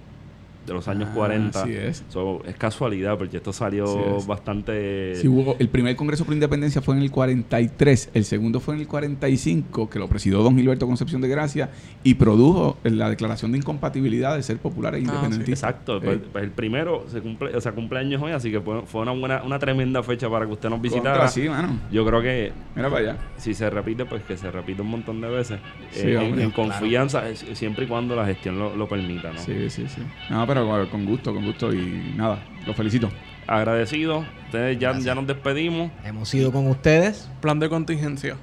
[0.65, 1.63] de los años Ah, 40.
[1.63, 2.03] así es.
[2.09, 4.27] So, es casualidad porque esto salió es.
[4.27, 5.15] bastante...
[5.15, 8.81] Sí, hubo- el primer Congreso por Independencia fue en el 43, el segundo fue en
[8.81, 11.69] el 45, que lo presidió don Gilberto Concepción de Gracia
[12.03, 15.05] y produjo la declaración de incompatibilidad de ser popular e sí.
[15.05, 15.67] independentista.
[15.69, 19.01] Exacto, Eh, pues, pues el primero se cumple, o sea, cumpleaños hoy, así que fue,
[19.01, 21.11] una buena, una tremenda fecha para que usted nos visitara.
[21.11, 21.79] contra, sí, mano.
[21.91, 23.17] Yo creo que Mira para allá.
[23.37, 25.59] si se repite, pues que se repite un montón de veces.
[25.91, 29.31] Sí, Eh, en, hombre, en confianza, eh, siempre y cuando la gestión lo, lo permita,
[29.31, 29.39] ¿no?
[29.39, 30.01] Sí, sí, sí.
[30.29, 33.09] No, pero con- con gusto, con gusto y nada, los felicito.
[33.47, 35.05] Agradecido, ustedes ya, Gracias.
[35.05, 35.91] ya nos despedimos.
[36.05, 37.29] hemos ido con ustedes.
[37.41, 38.35] Plan de contingencia.